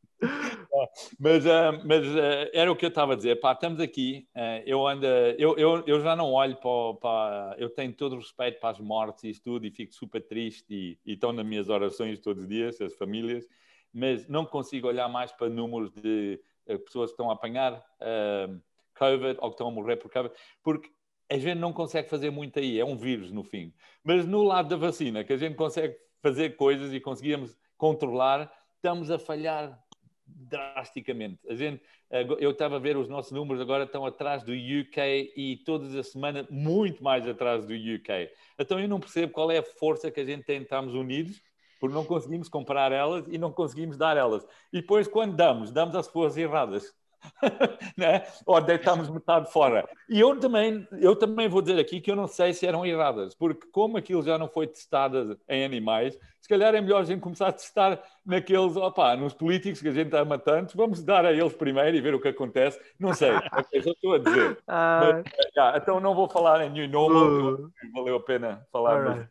Mas, 1.18 1.44
uh, 1.44 1.82
mas 1.84 2.06
uh, 2.06 2.50
era 2.52 2.70
o 2.70 2.76
que 2.76 2.84
eu 2.84 2.88
estava 2.88 3.14
a 3.14 3.16
dizer. 3.16 3.40
Pá, 3.40 3.52
estamos 3.52 3.80
aqui. 3.80 4.28
Uh, 4.36 4.62
eu, 4.64 4.86
ando, 4.86 5.04
eu, 5.06 5.56
eu, 5.58 5.82
eu 5.84 6.00
já 6.00 6.14
não 6.14 6.32
olho 6.32 6.56
para, 6.56 6.94
para. 7.00 7.56
Eu 7.58 7.68
tenho 7.68 7.92
todo 7.92 8.12
o 8.14 8.18
respeito 8.18 8.60
para 8.60 8.70
as 8.70 8.78
mortes 8.78 9.36
e 9.36 9.42
tudo 9.42 9.66
e 9.66 9.72
fico 9.72 9.92
super 9.92 10.24
triste 10.24 10.64
e, 10.70 10.98
e 11.04 11.14
estão 11.14 11.32
nas 11.32 11.44
minhas 11.44 11.68
orações 11.68 12.20
todos 12.20 12.44
os 12.44 12.48
dias, 12.48 12.80
as 12.80 12.94
famílias. 12.94 13.44
Mas 13.92 14.28
não 14.28 14.46
consigo 14.46 14.86
olhar 14.86 15.08
mais 15.08 15.32
para 15.32 15.48
números 15.48 15.90
de 15.90 16.40
pessoas 16.64 17.10
que 17.10 17.14
estão 17.14 17.30
a 17.30 17.34
apanhar 17.34 17.74
uh, 17.74 18.60
Covid 18.98 19.38
ou 19.40 19.48
que 19.48 19.54
estão 19.54 19.68
a 19.68 19.70
morrer 19.70 19.96
por 19.96 20.10
Covid, 20.10 20.34
porque 20.62 20.90
a 21.30 21.38
gente 21.38 21.58
não 21.58 21.72
consegue 21.72 22.08
fazer 22.08 22.30
muito 22.30 22.58
aí, 22.58 22.78
é 22.78 22.84
um 22.84 22.96
vírus 22.96 23.30
no 23.30 23.44
fim. 23.44 23.72
Mas 24.02 24.26
no 24.26 24.42
lado 24.42 24.68
da 24.68 24.76
vacina, 24.76 25.22
que 25.22 25.32
a 25.32 25.36
gente 25.36 25.54
consegue 25.54 25.96
fazer 26.20 26.56
coisas 26.56 26.92
e 26.92 27.00
conseguimos 27.00 27.56
controlar, 27.78 28.52
estamos 28.76 29.10
a 29.10 29.18
falhar 29.18 29.78
drasticamente. 30.26 31.38
A 31.48 31.54
gente, 31.54 31.82
eu 32.40 32.50
estava 32.50 32.76
a 32.76 32.78
ver 32.78 32.96
os 32.96 33.08
nossos 33.08 33.32
números 33.32 33.60
agora 33.60 33.84
estão 33.84 34.04
atrás 34.04 34.42
do 34.42 34.52
UK 34.52 35.32
e 35.36 35.56
todas 35.64 35.94
as 35.94 36.08
semanas 36.08 36.46
muito 36.50 37.02
mais 37.02 37.26
atrás 37.28 37.64
do 37.64 37.72
UK. 37.72 38.30
Então 38.58 38.80
eu 38.80 38.88
não 38.88 39.00
percebo 39.00 39.32
qual 39.32 39.50
é 39.50 39.58
a 39.58 39.62
força 39.62 40.10
que 40.10 40.20
a 40.20 40.24
gente 40.24 40.44
tem 40.44 40.58
de 40.58 40.64
estarmos 40.64 40.94
unidos 40.94 41.40
porque 41.80 41.94
não 41.94 42.04
conseguimos 42.04 42.48
comprar 42.48 42.92
elas 42.92 43.26
e 43.28 43.38
não 43.38 43.52
conseguimos 43.52 43.96
dar 43.96 44.16
elas. 44.16 44.46
E 44.72 44.80
depois, 44.80 45.08
quando 45.08 45.34
damos, 45.34 45.72
damos 45.72 45.96
às 45.96 46.06
pessoas 46.06 46.36
erradas. 46.36 46.94
né? 47.96 48.24
Ou 48.46 48.60
deitamos 48.60 49.08
metade 49.08 49.50
fora. 49.52 49.88
E 50.08 50.18
eu 50.18 50.38
também, 50.38 50.86
eu 50.92 51.14
também 51.16 51.48
vou 51.48 51.62
dizer 51.62 51.78
aqui 51.78 52.00
que 52.00 52.10
eu 52.10 52.16
não 52.16 52.26
sei 52.26 52.52
se 52.52 52.66
eram 52.66 52.84
erradas, 52.84 53.34
porque 53.34 53.66
como 53.70 53.96
aquilo 53.96 54.22
já 54.22 54.38
não 54.38 54.48
foi 54.48 54.66
testado 54.66 55.38
em 55.48 55.64
animais, 55.64 56.18
se 56.40 56.48
calhar 56.48 56.74
é 56.74 56.80
melhor 56.80 57.02
a 57.02 57.04
gente 57.04 57.20
começar 57.20 57.48
a 57.48 57.52
testar 57.52 58.02
naqueles, 58.24 58.76
opa, 58.76 59.14
nos 59.16 59.34
políticos 59.34 59.80
que 59.80 59.88
a 59.88 59.92
gente 59.92 60.14
ama 60.16 60.38
tanto, 60.38 60.76
vamos 60.76 61.02
dar 61.02 61.24
a 61.24 61.32
eles 61.32 61.54
primeiro 61.54 61.96
e 61.96 62.00
ver 62.00 62.14
o 62.14 62.20
que 62.20 62.28
acontece. 62.28 62.80
Não 62.98 63.12
sei, 63.12 63.30
é 63.30 63.82
só 63.82 63.90
estou 63.90 64.14
a 64.14 64.18
dizer. 64.18 64.58
Ah. 64.72 65.00
Mas, 65.24 65.24
yeah, 65.56 65.78
então 65.78 66.00
não 66.00 66.14
vou 66.14 66.28
falar 66.28 66.64
em 66.64 66.70
New 66.70 66.88
Normal, 66.88 67.54
uh. 67.54 67.70
valeu 67.92 68.16
a 68.16 68.20
pena 68.20 68.64
falar. 68.70 69.14
Right. 69.14 69.28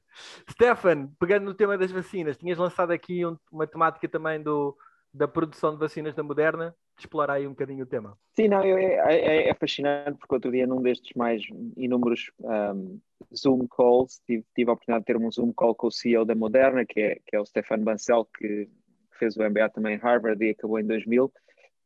Stefan, 0.52 1.08
pegando 1.19 1.45
no 1.45 1.54
tema 1.54 1.78
das 1.78 1.91
vacinas, 1.91 2.38
tinhas 2.38 2.58
lançado 2.58 2.91
aqui 2.91 3.25
um, 3.25 3.38
uma 3.52 3.65
temática 3.65 4.08
também 4.08 4.41
do, 4.41 4.75
da 5.13 5.28
produção 5.28 5.74
de 5.74 5.80
vacinas 5.80 6.15
da 6.15 6.24
Moderna 6.24 6.76
explorar 7.00 7.36
aí 7.36 7.48
um 7.48 7.52
bocadinho 7.52 7.84
o 7.84 7.88
tema. 7.88 8.17
Sim, 8.36 8.50
não, 8.50 8.62
é, 8.62 8.95
é, 9.08 9.50
é 9.50 9.54
fascinante 9.54 10.17
porque 10.19 10.36
outro 10.36 10.52
dia 10.52 10.67
num 10.67 10.82
destes 10.82 11.13
mais 11.15 11.41
inúmeros 11.78 12.32
um, 12.39 13.00
Zoom 13.36 13.67
calls, 13.67 14.22
tive, 14.26 14.45
tive 14.56 14.69
a 14.69 14.74
oportunidade 14.74 15.04
de 15.04 15.06
ter 15.06 15.17
um 15.17 15.32
Zoom 15.32 15.54
call 15.54 15.76
com 15.76 15.88
o 15.88 15.91
CEO 15.91 16.26
da 16.26 16.36
Moderna, 16.36 16.86
que 16.86 17.00
é, 17.00 17.15
que 17.26 17.36
é 17.36 17.39
o 17.39 17.45
Stefan 17.45 17.80
Bancel, 17.80 18.28
que 18.38 18.69
fez 19.17 19.36
o 19.38 19.43
MBA 19.43 19.69
também 19.69 19.95
em 19.95 20.00
Harvard 20.00 20.43
e 20.43 20.52
acabou 20.52 20.80
em 20.80 20.86
2000, 20.86 21.32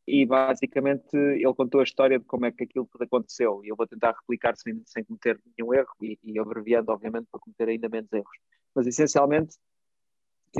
e 0.06 0.26
basicamente 0.26 1.16
ele 1.16 1.54
contou 1.54 1.80
a 1.80 1.84
história 1.84 2.18
de 2.18 2.24
como 2.24 2.46
é 2.46 2.52
que 2.52 2.64
aquilo 2.64 2.88
tudo 2.90 3.04
aconteceu, 3.04 3.60
e 3.64 3.68
eu 3.68 3.76
vou 3.76 3.86
tentar 3.86 4.12
replicar 4.12 4.54
sem, 4.56 4.80
sem 4.84 5.04
cometer 5.04 5.40
nenhum 5.56 5.72
erro, 5.74 5.94
e, 6.02 6.18
e 6.22 6.38
abreviando, 6.38 6.92
obviamente, 6.92 7.26
para 7.30 7.40
cometer 7.40 7.68
ainda 7.68 7.88
menos 7.88 8.12
erros. 8.12 8.36
Mas 8.74 8.86
essencialmente, 8.86 9.56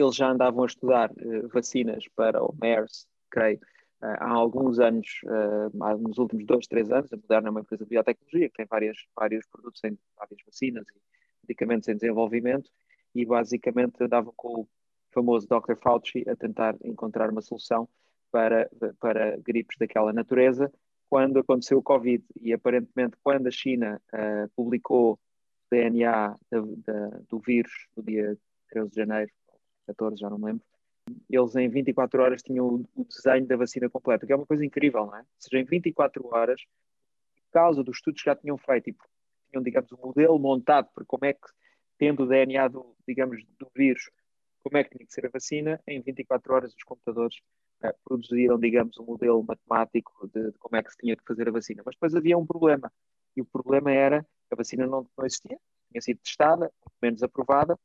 eles 0.02 0.16
já 0.16 0.30
andavam 0.30 0.64
a 0.64 0.66
estudar 0.66 1.10
uh, 1.10 1.48
vacinas 1.48 2.04
para 2.14 2.42
o 2.42 2.54
MERS, 2.60 3.06
creio, 3.30 3.58
uh, 4.02 4.16
há 4.18 4.30
alguns 4.30 4.78
anos, 4.78 5.20
uh, 5.24 5.98
nos 5.98 6.18
últimos 6.18 6.44
dois, 6.46 6.66
três 6.66 6.90
anos. 6.90 7.12
A 7.12 7.16
Moderna 7.16 7.48
é 7.48 7.50
uma 7.50 7.60
empresa 7.60 7.84
de 7.84 7.90
biotecnologia 7.90 8.48
que 8.48 8.56
tem 8.56 8.66
várias, 8.66 8.96
vários 9.16 9.46
produtos, 9.46 9.82
em, 9.84 9.98
várias 10.16 10.38
vacinas 10.46 10.86
e 10.88 11.00
medicamentos 11.46 11.88
em 11.88 11.94
desenvolvimento 11.94 12.70
e 13.14 13.24
basicamente 13.24 14.02
andavam 14.02 14.32
com 14.36 14.60
o 14.60 14.68
famoso 15.12 15.46
Dr. 15.46 15.76
Fauci 15.80 16.24
a 16.28 16.34
tentar 16.34 16.76
encontrar 16.82 17.30
uma 17.30 17.40
solução 17.40 17.88
para, 18.32 18.68
para 18.98 19.36
gripes 19.38 19.76
daquela 19.78 20.12
natureza 20.12 20.72
quando 21.08 21.38
aconteceu 21.38 21.78
o 21.78 21.82
Covid. 21.82 22.24
E 22.40 22.52
aparentemente, 22.52 23.16
quando 23.22 23.46
a 23.46 23.50
China 23.52 24.02
publicou 24.56 25.20
DNA 25.70 26.36
do 27.28 27.38
vírus 27.38 27.72
no 27.96 28.02
dia 28.02 28.36
13 28.70 28.90
de 28.90 28.96
janeiro, 28.96 29.30
14, 29.86 30.16
já 30.16 30.30
não 30.30 30.38
me 30.38 30.46
lembro, 30.46 30.64
eles 31.28 31.54
em 31.56 31.68
24 31.68 32.22
horas 32.22 32.42
tinham 32.42 32.86
o 32.94 33.04
desenho 33.04 33.46
da 33.46 33.56
vacina 33.56 33.88
completa, 33.90 34.26
que 34.26 34.32
é 34.32 34.36
uma 34.36 34.46
coisa 34.46 34.64
incrível, 34.64 35.06
não 35.06 35.16
é? 35.16 35.20
Ou 35.20 35.26
seja, 35.38 35.60
em 35.60 35.64
24 35.64 36.26
horas, 36.28 36.60
por 37.36 37.52
causa 37.52 37.82
dos 37.82 37.96
estudos 37.96 38.22
que 38.22 38.30
já 38.30 38.36
tinham 38.36 38.56
feito 38.56 38.90
e 38.90 38.96
tinham, 39.50 39.62
digamos, 39.62 39.92
um 39.92 39.98
modelo 39.98 40.38
montado 40.38 40.88
para 40.94 41.04
como 41.04 41.24
é 41.24 41.34
que, 41.34 41.46
tendo 41.98 42.24
o 42.24 42.26
DNA 42.26 42.68
do, 42.68 42.96
digamos, 43.06 43.44
do 43.58 43.70
vírus, 43.74 44.10
como 44.62 44.78
é 44.78 44.84
que 44.84 44.96
tinha 44.96 45.06
que 45.06 45.12
ser 45.12 45.26
a 45.26 45.30
vacina, 45.30 45.80
em 45.86 46.00
24 46.00 46.54
horas 46.54 46.74
os 46.74 46.82
computadores 46.82 47.36
uh, 47.84 47.94
produziram, 48.02 48.58
digamos, 48.58 48.98
um 48.98 49.04
modelo 49.04 49.42
matemático 49.42 50.28
de, 50.32 50.52
de, 50.52 50.58
como 50.58 50.76
é 50.76 50.82
que 50.82 50.90
se 50.90 50.96
tinha 50.96 51.14
que 51.14 51.22
fazer 51.24 51.48
a 51.48 51.52
vacina. 51.52 51.82
Mas 51.84 51.94
depois 51.94 52.14
havia 52.14 52.38
um 52.38 52.46
problema, 52.46 52.90
e 53.36 53.42
o 53.42 53.44
problema 53.44 53.92
era 53.92 54.22
que 54.22 54.54
a 54.54 54.56
vacina 54.56 54.86
não, 54.86 55.06
não 55.16 55.26
existia, 55.26 55.58
tinha 55.90 56.00
sido 56.00 56.18
testada, 56.20 56.72
menos 57.02 57.22
aprovada, 57.22 57.78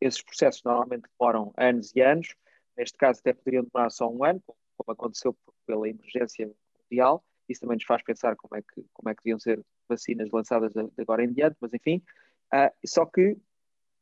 esses 0.00 0.22
processos 0.22 0.62
normalmente 0.64 1.04
demoram 1.18 1.52
anos 1.56 1.94
e 1.94 2.00
anos, 2.00 2.34
neste 2.76 2.96
caso 2.96 3.20
até 3.20 3.32
poderiam 3.32 3.64
demorar 3.64 3.90
só 3.90 4.10
um 4.10 4.24
ano, 4.24 4.42
como 4.76 4.92
aconteceu 4.92 5.36
pela 5.66 5.88
emergência 5.88 6.50
mundial, 6.82 7.24
isso 7.48 7.60
também 7.60 7.76
nos 7.76 7.84
faz 7.84 8.02
pensar 8.02 8.36
como 8.36 8.56
é 8.56 8.62
que, 8.62 8.84
como 8.92 9.08
é 9.08 9.14
que 9.14 9.22
deviam 9.22 9.38
ser 9.38 9.64
vacinas 9.88 10.30
lançadas 10.30 10.72
de 10.72 10.90
agora 10.98 11.24
em 11.24 11.32
diante, 11.32 11.56
mas 11.60 11.72
enfim, 11.72 12.02
uh, 12.52 12.72
só 12.86 13.04
que 13.06 13.36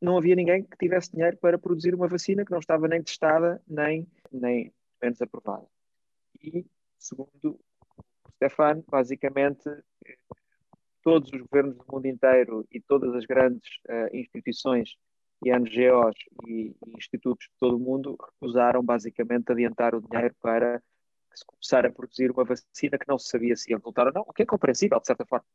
não 0.00 0.18
havia 0.18 0.35
ninguém 0.35 0.64
que 0.64 0.76
tivesse 0.76 1.12
dinheiro 1.12 1.37
para 1.37 1.59
produzir 1.59 1.94
uma 1.94 2.09
vacina 2.09 2.44
que 2.44 2.50
não 2.50 2.59
estava 2.59 2.88
nem 2.88 3.02
testada, 3.02 3.62
nem, 3.68 4.07
nem 4.33 4.72
menos 5.00 5.22
aprovada. 5.22 5.66
E, 6.42 6.66
segundo 6.98 7.31
o 7.44 7.61
Stefan, 8.37 8.83
basicamente 8.88 9.68
todos 11.02 11.33
os 11.33 11.40
governos 11.40 11.76
do 11.76 11.85
mundo 11.90 12.07
inteiro 12.07 12.66
e 12.70 12.81
todas 12.81 13.14
as 13.14 13.24
grandes 13.24 13.68
uh, 13.88 14.16
instituições 14.16 14.96
e 15.44 15.50
NGOs 15.50 16.16
e, 16.46 16.74
institutos 16.96 17.46
de 17.46 17.52
todo 17.59 17.76
o 17.76 17.81
mundo 17.81 18.16
recusaram 18.20 18.83
basicamente 18.83 19.50
adiantar 19.50 19.94
o 19.94 20.00
dinheiro 20.00 20.35
para 20.40 20.83
se 21.35 21.44
começar 21.44 21.87
a 21.87 21.92
produzir 21.92 22.31
uma 22.31 22.44
vacina 22.44 22.98
que 22.98 23.09
não 23.09 23.18
se 23.18 23.28
sabia 23.28 23.57
se 23.57 23.70
ia 23.70 23.76
resultar 23.76 24.07
ou 24.07 24.12
não, 24.12 24.22
o 24.22 24.33
que 24.33 24.42
é 24.42 24.46
compreensível, 24.46 25.00
de 25.00 25.07
certa 25.07 25.24
forma. 25.26 25.46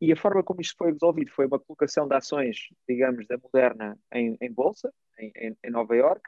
E 0.00 0.12
a 0.12 0.16
forma 0.16 0.44
como 0.44 0.60
isto 0.60 0.76
foi 0.76 0.92
resolvido 0.92 1.30
foi 1.32 1.46
uma 1.46 1.58
colocação 1.58 2.06
de 2.06 2.14
ações, 2.14 2.68
digamos, 2.88 3.26
da 3.26 3.36
Moderna 3.36 3.98
em, 4.12 4.36
em 4.40 4.52
bolsa, 4.52 4.92
em, 5.18 5.32
em, 5.34 5.56
em 5.64 5.70
Nova 5.70 5.96
York, 5.96 6.22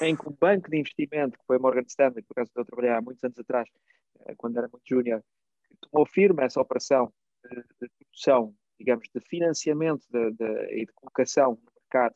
em 0.00 0.16
que 0.16 0.28
um 0.28 0.32
banco 0.32 0.70
de 0.70 0.78
investimento, 0.78 1.38
que 1.38 1.44
foi 1.44 1.58
Morgan 1.58 1.82
Stanley, 1.86 2.22
por 2.22 2.32
acaso 2.32 2.52
eu 2.56 2.64
trabalhei 2.64 2.90
há 2.92 3.02
muitos 3.02 3.22
anos 3.22 3.38
atrás, 3.38 3.68
eh, 4.26 4.34
quando 4.36 4.56
era 4.56 4.68
muito 4.68 4.84
júnior, 4.88 5.22
tomou 5.80 6.06
firme 6.06 6.42
essa 6.42 6.60
operação 6.60 7.12
de, 7.44 7.56
de 7.56 7.90
produção, 7.98 8.54
digamos, 8.78 9.08
de 9.14 9.20
financiamento 9.20 10.06
de, 10.10 10.30
de, 10.30 10.82
e 10.82 10.86
de 10.86 10.92
colocação 10.94 11.52
no 11.52 11.72
mercado 11.82 12.14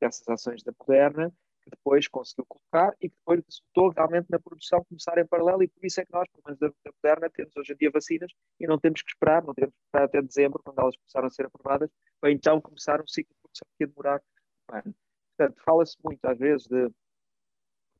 dessas 0.00 0.28
ações 0.28 0.62
da 0.62 0.72
Moderna, 0.78 1.32
que 1.62 1.70
depois 1.70 2.08
conseguiu 2.08 2.46
colocar 2.46 2.94
e 3.00 3.08
que 3.08 3.16
depois 3.16 3.42
resultou 3.44 3.90
realmente 3.90 4.28
na 4.30 4.38
produção 4.38 4.84
começar 4.84 5.18
em 5.18 5.26
paralelo 5.26 5.62
e 5.62 5.68
por 5.68 5.84
isso 5.84 6.00
é 6.00 6.04
que 6.04 6.12
nós, 6.12 6.28
pelo 6.28 6.42
menos 6.44 6.58
da, 6.58 6.72
Moderna, 7.02 7.30
temos 7.30 7.54
hoje 7.56 7.72
em 7.72 7.76
dia 7.76 7.90
vacinas 7.90 8.32
e 8.58 8.66
não 8.66 8.78
temos 8.78 9.02
que 9.02 9.10
esperar, 9.10 9.44
não 9.44 9.54
temos 9.54 9.74
que 9.74 9.80
esperar 9.86 10.04
até 10.04 10.22
dezembro, 10.22 10.62
quando 10.64 10.78
elas 10.78 10.96
começaram 10.96 11.26
a 11.26 11.30
ser 11.30 11.46
aprovadas, 11.46 11.90
para 12.20 12.32
então 12.32 12.60
começar 12.60 13.00
um 13.00 13.06
ciclo 13.06 13.34
de 13.34 13.40
produção 13.40 13.66
que 13.76 13.84
ia 13.84 13.88
demorar 13.88 14.22
um 14.70 14.76
ano. 14.76 14.94
Portanto, 15.36 15.62
fala-se 15.62 15.96
muito 16.02 16.24
às 16.24 16.38
vezes 16.38 16.66
de 16.66 16.90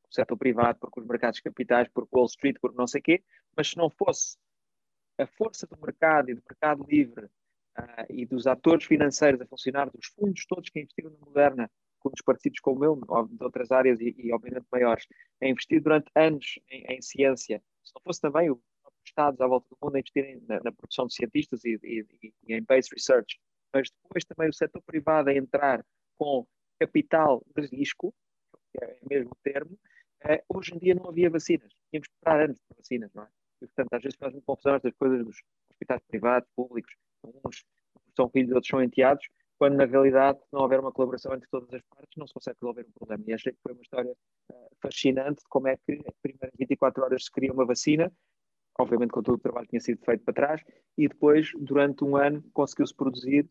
setor 0.09 0.37
privado, 0.37 0.77
porque 0.79 0.99
os 0.99 1.07
mercados 1.07 1.39
capitais, 1.39 1.87
por 1.89 2.07
Wall 2.11 2.25
Street, 2.25 2.57
por 2.61 2.73
não 2.73 2.85
sei 2.85 2.99
o 2.99 3.03
quê, 3.03 3.23
mas 3.55 3.69
se 3.69 3.77
não 3.77 3.89
fosse 3.89 4.37
a 5.17 5.25
força 5.25 5.65
do 5.67 5.79
mercado 5.79 6.29
e 6.29 6.35
do 6.35 6.43
mercado 6.47 6.83
livre 6.83 7.25
uh, 7.25 8.05
e 8.09 8.25
dos 8.25 8.47
atores 8.47 8.85
financeiros 8.85 9.39
a 9.41 9.45
funcionar, 9.45 9.89
dos 9.89 10.07
fundos 10.07 10.45
todos 10.45 10.69
que 10.69 10.79
investiram 10.79 11.11
na 11.11 11.25
Moderna, 11.25 11.71
com 12.01 12.09
os 12.13 12.21
partidos 12.21 12.59
como 12.59 12.77
o 12.77 12.79
meu, 12.79 13.27
de 13.27 13.43
outras 13.43 13.71
áreas 13.71 13.99
e, 14.01 14.13
e 14.17 14.33
obviamente 14.33 14.65
maiores, 14.71 15.05
a 15.41 15.47
investir 15.47 15.81
durante 15.81 16.11
anos 16.15 16.59
em, 16.69 16.83
em, 16.95 17.01
ciência, 17.01 17.61
se 17.83 17.93
não 17.95 18.01
fosse 18.03 18.19
também 18.19 18.51
os 18.51 18.59
Estados 19.03 19.41
à 19.41 19.47
volta 19.47 19.67
do 19.69 19.77
mundo 19.81 19.95
a 19.95 19.99
investirem 19.99 20.41
na, 20.47 20.59
na 20.63 20.71
produção 20.71 21.07
de 21.07 21.15
cientistas 21.15 21.65
e, 21.65 21.79
e, 21.83 22.33
e, 22.47 22.53
em 22.53 22.61
base 22.63 22.89
research, 22.93 23.39
mas 23.73 23.89
depois 24.03 24.23
também 24.25 24.49
o 24.49 24.53
setor 24.53 24.81
privado 24.83 25.29
a 25.29 25.33
entrar 25.33 25.83
com 26.17 26.45
capital 26.79 27.43
de 27.55 27.65
risco, 27.67 28.13
que 28.71 28.83
é 28.83 28.99
mesmo 29.09 29.31
o 29.31 29.37
termo, 29.43 29.77
uh, 30.23 30.57
hoje 30.57 30.75
em 30.75 30.77
dia 30.77 30.95
não 30.95 31.09
havia 31.09 31.29
vacinas. 31.29 31.71
Tínhamos 31.89 32.07
que 32.07 32.13
esperar 32.15 32.45
anos 32.45 32.59
por 32.67 32.77
vacinas, 32.77 33.11
não 33.13 33.23
é? 33.23 33.27
E, 33.61 33.67
portanto, 33.67 33.93
às 33.93 34.03
vezes 34.03 34.17
faz-me 34.17 34.41
confusão 34.41 34.75
estas 34.75 34.93
coisas 34.95 35.25
dos 35.25 35.41
hospitais 35.71 36.01
privados, 36.07 36.49
públicos, 36.55 36.93
uns 37.23 37.65
são 38.15 38.29
filhos, 38.29 38.51
outros 38.51 38.69
são 38.69 38.83
enteados, 38.83 39.25
quando 39.61 39.75
na 39.75 39.85
realidade, 39.85 40.39
se 40.39 40.47
não 40.51 40.61
houver 40.61 40.79
uma 40.79 40.91
colaboração 40.91 41.35
entre 41.35 41.47
todas 41.47 41.71
as 41.71 41.83
partes, 41.83 42.17
não 42.17 42.25
se 42.25 42.33
consegue 42.33 42.57
resolver 42.59 42.81
um 42.81 42.91
problema. 42.93 43.23
E 43.27 43.33
achei 43.33 43.53
que 43.53 43.59
foi 43.61 43.73
uma 43.73 43.83
história 43.83 44.11
uh, 44.11 44.55
fascinante 44.81 45.35
de 45.35 45.47
como 45.47 45.67
é 45.67 45.77
que 45.77 45.93
em 45.93 46.03
primeiras 46.19 46.51
24 46.57 47.03
horas 47.03 47.25
se 47.25 47.31
cria 47.31 47.53
uma 47.53 47.63
vacina, 47.63 48.11
obviamente 48.79 49.11
com 49.11 49.21
todo 49.21 49.35
o 49.35 49.37
trabalho 49.37 49.67
que 49.67 49.69
tinha 49.69 49.81
sido 49.81 50.03
feito 50.03 50.23
para 50.23 50.33
trás, 50.33 50.63
e 50.97 51.07
depois, 51.07 51.51
durante 51.59 52.03
um 52.03 52.15
ano, 52.15 52.43
conseguiu-se 52.53 52.95
produzir, 52.95 53.47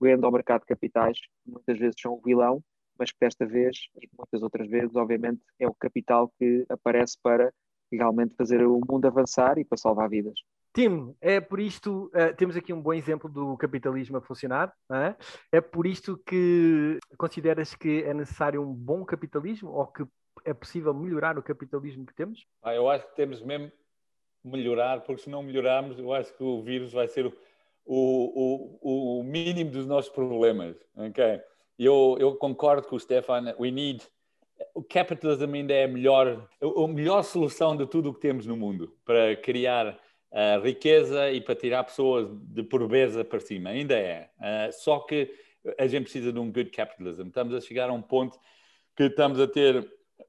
vendo 0.00 0.24
ao 0.24 0.30
mercado 0.30 0.60
de 0.60 0.68
capitais, 0.68 1.18
que 1.18 1.50
muitas 1.50 1.76
vezes 1.76 1.96
são 2.00 2.12
o 2.12 2.20
vilão, 2.24 2.62
mas 2.96 3.10
que 3.10 3.18
desta 3.20 3.44
vez, 3.44 3.88
e 4.00 4.08
muitas 4.16 4.44
outras 4.44 4.68
vezes, 4.68 4.94
obviamente, 4.94 5.42
é 5.58 5.66
o 5.66 5.74
capital 5.74 6.32
que 6.38 6.64
aparece 6.68 7.18
para 7.20 7.52
realmente 7.90 8.36
fazer 8.36 8.64
o 8.64 8.80
mundo 8.88 9.04
avançar 9.06 9.58
e 9.58 9.64
para 9.64 9.76
salvar 9.76 10.08
vidas. 10.08 10.38
Tim, 10.72 11.14
é 11.20 11.40
por 11.40 11.58
isto, 11.58 12.10
uh, 12.14 12.34
temos 12.36 12.56
aqui 12.56 12.72
um 12.72 12.80
bom 12.80 12.92
exemplo 12.92 13.28
do 13.28 13.56
capitalismo 13.56 14.18
a 14.18 14.20
funcionar, 14.20 14.72
é? 14.92 15.16
é 15.56 15.60
por 15.60 15.86
isto 15.86 16.16
que 16.24 16.98
consideras 17.18 17.74
que 17.74 18.04
é 18.04 18.14
necessário 18.14 18.62
um 18.62 18.72
bom 18.72 19.04
capitalismo 19.04 19.70
ou 19.70 19.86
que 19.86 20.04
é 20.44 20.54
possível 20.54 20.94
melhorar 20.94 21.36
o 21.36 21.42
capitalismo 21.42 22.06
que 22.06 22.14
temos? 22.14 22.46
Ah, 22.62 22.74
eu 22.74 22.88
acho 22.88 23.06
que 23.08 23.16
temos 23.16 23.42
mesmo 23.42 23.70
melhorar, 24.44 25.00
porque 25.00 25.22
se 25.22 25.30
não 25.30 25.42
melhorarmos, 25.42 25.98
eu 25.98 26.12
acho 26.12 26.32
que 26.36 26.42
o 26.42 26.62
vírus 26.62 26.92
vai 26.92 27.08
ser 27.08 27.26
o, 27.26 27.32
o, 27.84 28.78
o, 28.80 29.20
o 29.20 29.24
mínimo 29.24 29.72
dos 29.72 29.86
nossos 29.86 30.10
problemas. 30.10 30.76
Okay? 30.96 31.42
Eu, 31.78 32.16
eu 32.20 32.36
concordo 32.36 32.86
com 32.86 32.94
o 32.94 33.00
Stefan, 33.00 33.54
we 33.58 33.70
need 33.70 34.06
o 34.74 34.82
capitalism 34.82 35.54
ainda 35.54 35.72
é 35.72 35.84
a 35.84 35.88
melhor, 35.88 36.48
a 36.60 36.88
melhor 36.88 37.22
solução 37.22 37.76
de 37.76 37.86
tudo 37.86 38.10
o 38.10 38.14
que 38.14 38.20
temos 38.20 38.46
no 38.46 38.56
mundo 38.56 38.94
para 39.04 39.34
criar 39.36 39.98
uh, 40.32 40.62
riqueza 40.62 41.30
e 41.30 41.40
para 41.40 41.54
tirar 41.54 41.84
pessoas 41.84 42.28
de 42.42 42.62
pobreza 42.62 43.24
para 43.24 43.40
cima. 43.40 43.70
Ainda 43.70 43.94
é. 43.94 44.30
Uh, 44.38 44.72
só 44.72 45.00
que 45.00 45.30
a 45.78 45.86
gente 45.86 46.04
precisa 46.04 46.32
de 46.32 46.38
um 46.38 46.50
good 46.50 46.70
capitalism. 46.70 47.28
Estamos 47.28 47.54
a 47.54 47.60
chegar 47.60 47.90
a 47.90 47.92
um 47.92 48.02
ponto 48.02 48.38
que 48.96 49.04
estamos 49.04 49.40
a 49.40 49.46
ter 49.46 49.86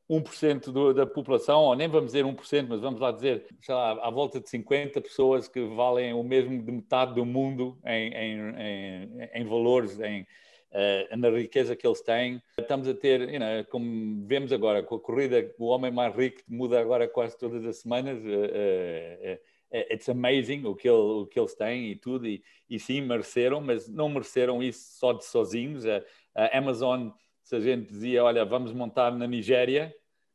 1% 0.09 0.71
do, 0.71 0.93
da 0.93 1.05
população, 1.05 1.61
ou 1.61 1.75
nem 1.75 1.87
vamos 1.87 2.07
dizer 2.07 2.25
1%, 2.25 2.67
mas 2.67 2.81
vamos 2.81 2.99
lá 2.99 3.11
dizer, 3.11 3.45
sei 3.61 3.73
lá, 3.73 3.91
à 4.05 4.09
volta 4.09 4.39
de 4.39 4.49
50 4.49 4.99
pessoas 5.01 5.47
que 5.47 5.61
valem 5.61 6.13
o 6.13 6.23
mesmo 6.23 6.61
de 6.61 6.71
metade 6.71 7.15
do 7.15 7.25
mundo 7.25 7.77
em, 7.85 8.13
em, 8.13 8.39
em, 8.57 9.29
em 9.33 9.45
valores, 9.45 9.99
em, 9.99 10.21
uh, 10.21 11.17
na 11.17 11.29
riqueza 11.29 11.75
que 11.75 11.87
eles 11.87 12.01
têm. 12.01 12.41
Estamos 12.57 12.87
a 12.87 12.93
ter, 12.93 13.21
you 13.29 13.39
know, 13.39 13.63
como 13.69 14.25
vemos 14.27 14.51
agora, 14.51 14.83
com 14.83 14.95
a 14.95 14.99
corrida, 14.99 15.53
o 15.57 15.67
homem 15.67 15.91
mais 15.91 16.13
rico 16.13 16.41
muda 16.47 16.79
agora 16.79 17.07
quase 17.07 17.37
todas 17.37 17.63
as 17.65 17.77
semanas. 17.77 18.19
Uh, 18.19 19.33
uh, 19.33 19.50
it's 19.73 20.09
amazing 20.09 20.65
o 20.65 20.75
que, 20.75 20.87
ele, 20.87 20.97
o 20.97 21.25
que 21.25 21.39
eles 21.39 21.55
têm 21.55 21.91
e 21.91 21.95
tudo, 21.95 22.27
e, 22.27 22.43
e 22.69 22.79
sim, 22.79 23.01
mereceram, 23.01 23.61
mas 23.61 23.87
não 23.87 24.09
mereceram 24.09 24.61
isso 24.61 24.97
só 24.99 25.13
de 25.13 25.25
sozinhos. 25.25 25.85
A, 25.85 26.03
a 26.35 26.57
Amazon, 26.57 27.09
se 27.43 27.55
a 27.55 27.59
gente 27.59 27.87
dizia, 27.87 28.23
olha, 28.23 28.43
vamos 28.45 28.73
montar 28.73 29.11
na 29.11 29.27
Nigéria 29.27 29.93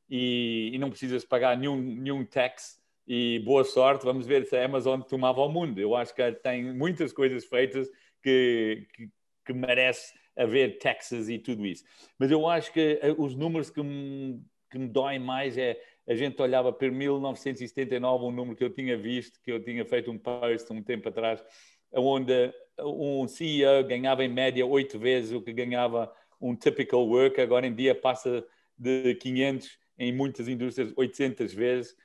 e, 0.09 0.71
e 0.73 0.79
não 0.79 0.91
precisas 0.91 1.25
pagar 1.25 1.57
nenhum, 1.57 1.81
nenhum 1.81 2.25
tax, 2.25 2.81
e 3.07 3.39
boa 3.45 3.63
sorte, 3.63 4.05
vamos 4.05 4.27
ver 4.27 4.45
se 4.47 4.57
a 4.57 4.65
Amazon 4.65 5.01
tomava 5.01 5.41
o 5.41 5.49
mundo. 5.49 5.79
Eu 5.79 5.95
acho 5.95 6.15
que 6.15 6.33
tem 6.33 6.75
muitas 6.75 7.13
coisas 7.13 7.45
feitas 7.45 7.89
que, 8.21 8.87
que, 8.93 9.09
que 9.45 9.53
merece 9.53 10.13
haver 10.37 10.79
taxas 10.79 11.29
e 11.29 11.39
tudo 11.39 11.65
isso. 11.65 11.85
Mas 12.19 12.31
eu 12.31 12.47
acho 12.49 12.73
que 12.73 12.99
eh, 13.01 13.15
os 13.17 13.35
números 13.35 13.71
que 13.71 13.83
me, 13.83 14.43
que 14.71 14.79
me 14.79 14.89
doem 14.89 15.21
mais 15.21 15.57
é 15.57 15.81
a 16.07 16.15
gente 16.15 16.41
olhava 16.41 16.73
para 16.73 16.91
1979, 16.91 18.25
um 18.25 18.31
número 18.31 18.57
que 18.57 18.65
eu 18.65 18.71
tinha 18.71 18.97
visto, 18.97 19.41
que 19.43 19.51
eu 19.51 19.63
tinha 19.63 19.85
feito 19.85 20.11
um 20.11 20.19
post 20.19 20.73
um 20.73 20.83
tempo 20.83 21.09
atrás, 21.09 21.45
onde 21.93 22.53
um 22.81 23.27
CEO 23.27 23.85
ganhava 23.85 24.25
em 24.25 24.29
média 24.29 24.65
oito 24.65 24.99
vezes 24.99 25.33
o 25.33 25.43
que 25.43 25.53
ganhava 25.53 26.13
um 26.41 26.55
typical 26.55 27.07
worker, 27.07 27.43
agora 27.43 27.67
em 27.67 27.75
dia 27.75 27.95
passa 27.95 28.47
de 28.79 29.15
500 29.17 29.79
em 29.99 30.13
muitas 30.13 30.47
indústrias 30.49 30.93
800 30.97 31.55
vezes 31.55 31.97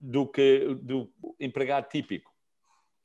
do 0.00 0.26
que 0.26 0.76
do 0.80 1.10
empregado 1.40 1.88
típico. 1.88 2.30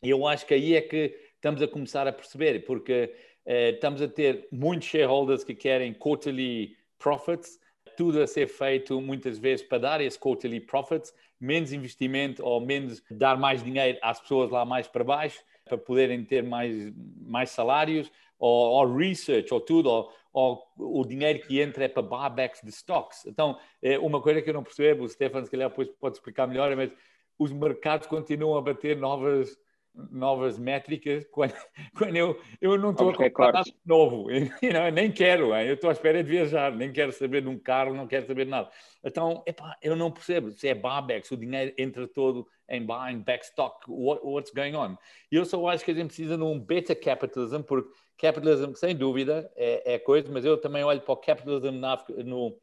E 0.03 0.09
eu 0.09 0.27
acho 0.27 0.45
que 0.45 0.53
aí 0.53 0.75
é 0.75 0.81
que 0.81 1.15
estamos 1.35 1.61
a 1.61 1.67
começar 1.67 2.07
a 2.07 2.11
perceber, 2.11 2.65
porque 2.65 3.13
eh, 3.45 3.71
estamos 3.71 4.01
a 4.01 4.07
ter 4.07 4.47
muitos 4.51 4.87
shareholders 4.87 5.43
que 5.43 5.55
querem 5.55 5.93
quarterly 5.93 6.75
profits, 6.99 7.59
tudo 7.97 8.21
a 8.21 8.27
ser 8.27 8.47
feito 8.47 9.01
muitas 9.01 9.37
vezes 9.39 9.65
para 9.65 9.79
dar 9.79 10.01
esse 10.01 10.17
quarterly 10.17 10.61
profits, 10.61 11.13
menos 11.41 11.73
investimento 11.73 12.45
ou 12.45 12.61
menos 12.61 13.03
dar 13.11 13.37
mais 13.37 13.63
dinheiro 13.63 13.97
às 14.01 14.21
pessoas 14.21 14.51
lá 14.51 14.63
mais 14.63 14.87
para 14.87 15.03
baixo 15.03 15.43
para 15.65 15.77
poderem 15.77 16.23
ter 16.23 16.43
mais, 16.43 16.93
mais 17.19 17.49
salários 17.49 18.09
ou, 18.39 18.71
ou 18.71 18.95
research 18.95 19.53
ou 19.53 19.59
tudo, 19.59 19.89
ou, 19.89 20.13
ou, 20.31 20.63
o 20.77 21.05
dinheiro 21.05 21.39
que 21.39 21.59
entra 21.59 21.85
é 21.85 21.87
para 21.87 22.01
buybacks 22.01 22.61
de 22.63 22.69
stocks. 22.69 23.25
Então, 23.25 23.57
é 23.81 23.97
uma 23.99 24.21
coisa 24.21 24.41
que 24.41 24.49
eu 24.49 24.53
não 24.53 24.63
percebo, 24.63 25.03
o 25.03 25.09
Stefan 25.09 25.43
se 25.43 25.51
calhar 25.51 25.69
depois 25.69 25.89
pode 25.99 26.17
explicar 26.17 26.47
melhor, 26.47 26.73
mas 26.75 26.91
os 27.37 27.51
mercados 27.51 28.07
continuam 28.07 28.57
a 28.57 28.61
bater 28.61 28.95
novas 28.95 29.57
novas 30.11 30.57
métricas 30.57 31.25
quando, 31.31 31.53
quando 31.95 32.15
eu, 32.15 32.39
eu 32.61 32.77
não 32.77 32.91
estou 32.91 33.09
a 33.09 33.15
comprar 33.15 33.53
nada 33.53 33.71
novo, 33.85 34.27
eu 34.31 34.91
nem 34.91 35.11
quero, 35.11 35.55
eu 35.55 35.73
estou 35.73 35.89
à 35.89 35.93
espera 35.93 36.23
de 36.23 36.29
viajar, 36.29 36.71
nem 36.71 36.91
quero 36.91 37.11
saber 37.11 37.41
de 37.41 37.47
um 37.47 37.57
carro, 37.57 37.93
não 37.93 38.07
quero 38.07 38.27
saber 38.27 38.45
de 38.45 38.51
nada. 38.51 38.69
Então, 39.03 39.43
epá, 39.45 39.77
eu 39.81 39.95
não 39.95 40.11
percebo 40.11 40.51
se 40.51 40.67
é 40.67 40.75
buybacks, 40.75 41.31
o 41.31 41.37
dinheiro 41.37 41.73
entra 41.77 42.07
todo 42.07 42.47
em 42.69 42.85
buying 42.85 43.19
back 43.19 43.45
stock, 43.45 43.79
what, 43.87 44.21
what's 44.23 44.51
going 44.51 44.75
on? 44.75 44.97
Eu 45.31 45.45
só 45.45 45.67
acho 45.67 45.83
que 45.83 45.91
a 45.91 45.93
gente 45.93 46.07
precisa 46.07 46.37
de 46.37 46.43
um 46.43 46.59
beta 46.59 46.93
capitalism, 46.93 47.61
porque 47.61 47.89
capitalism, 48.17 48.73
sem 48.73 48.95
dúvida, 48.95 49.51
é, 49.55 49.95
é 49.95 49.99
coisa, 49.99 50.29
mas 50.31 50.43
eu 50.43 50.57
também 50.57 50.83
olho 50.83 51.01
para 51.01 51.13
o 51.13 51.17
capitalism 51.17 51.79
na, 51.79 52.03
no, 52.25 52.57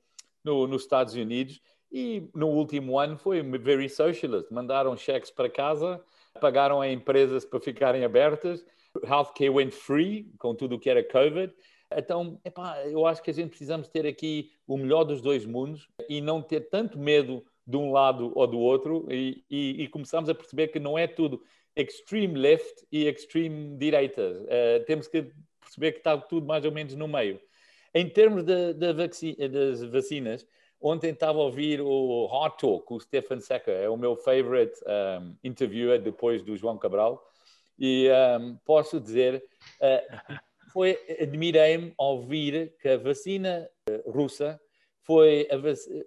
no, 0.45 0.67
nos 0.67 0.83
Estados 0.83 1.15
Unidos 1.15 1.61
e 1.91 2.29
no 2.35 2.49
último 2.49 2.99
ano 2.99 3.17
foi 3.17 3.41
very 3.41 3.89
socialist, 3.89 4.51
mandaram 4.51 4.97
cheques 4.97 5.31
para 5.31 5.49
casa, 5.49 6.03
pagaram 6.41 6.81
a 6.81 6.91
empresas 6.91 7.45
para 7.45 7.61
ficarem 7.61 8.05
abertas, 8.05 8.65
healthcare 9.03 9.51
went 9.51 9.73
free, 9.73 10.33
com 10.39 10.55
tudo 10.55 10.77
o 10.77 10.79
que 10.79 10.91
era 10.91 11.03
COVID. 11.03 11.53
Então, 11.97 12.41
epá, 12.45 12.83
eu 12.87 13.07
acho 13.07 13.23
que 13.23 13.31
a 13.31 13.35
gente 13.35 13.51
precisamos 13.51 13.89
ter 13.89 14.07
aqui 14.07 14.51
o 14.67 14.77
melhor 14.77 15.05
dos 15.05 15.21
dois 15.21 15.47
mundos 15.47 15.89
e 16.09 16.21
não 16.21 16.43
ter 16.43 16.69
tanto 16.69 16.99
medo 16.99 17.45
de 17.67 17.77
um 17.77 17.93
lado 17.93 18.33
ou 18.35 18.47
do 18.47 18.59
outro 18.59 19.07
e, 19.11 19.45
e, 19.51 19.85
e 19.85 19.89
começamos 19.89 20.29
a 20.29 20.35
perceber 20.35 20.69
que 20.69 20.79
não 20.79 20.99
é 20.99 21.07
tudo 21.07 21.43
extreme 21.77 22.39
left 22.39 22.85
e 22.91 23.07
extreme 23.07 23.77
direita. 23.77 24.23
Uh, 24.23 24.85
temos 24.87 25.09
que 25.09 25.31
perceber 25.61 25.93
que 25.93 25.99
está 25.99 26.17
tudo 26.19 26.47
mais 26.47 26.65
ou 26.65 26.73
menos 26.73 26.95
no 26.95 27.09
meio. 27.09 27.41
Em 27.95 28.09
termos 28.09 28.43
de, 28.43 28.75
de 28.75 28.93
das 29.49 29.83
vacinas, 29.85 30.47
ontem 30.85 31.11
estava 31.13 31.39
a 31.39 31.43
ouvir 31.43 31.81
o 31.81 32.27
Hot 32.31 32.59
Talk, 32.59 32.93
o 32.93 33.01
Stefan 33.01 33.41
Secker, 33.41 33.75
é 33.75 33.89
o 33.89 33.97
meu 33.97 34.15
favorite 34.15 34.79
um, 34.87 35.35
interviewer 35.43 35.99
depois 35.99 36.43
do 36.43 36.55
João 36.55 36.77
Cabral, 36.77 37.27
e 37.79 38.09
um, 38.39 38.57
posso 38.67 39.01
dizer, 39.01 39.43
uh, 39.81 40.35
foi, 40.71 40.99
admirei-me 41.19 41.95
ouvir 41.97 42.77
que 42.83 42.91
a 42.91 42.99
vacina 42.99 43.67
uh, 43.89 44.11
russa 44.11 44.61
foi, 45.01 45.49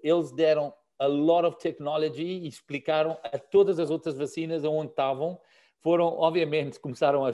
eles 0.04 0.32
deram 0.32 0.72
a 1.00 1.08
lot 1.08 1.46
of 1.46 1.58
technology 1.58 2.24
e 2.24 2.48
explicaram 2.48 3.18
a 3.24 3.38
todas 3.40 3.80
as 3.80 3.90
outras 3.90 4.16
vacinas 4.18 4.63
onde 4.63 4.92
estavam. 4.92 5.40
Foram, 5.80 6.06
obviamente, 6.06 6.80
começaram 6.80 7.26
a, 7.26 7.30
a, 7.30 7.34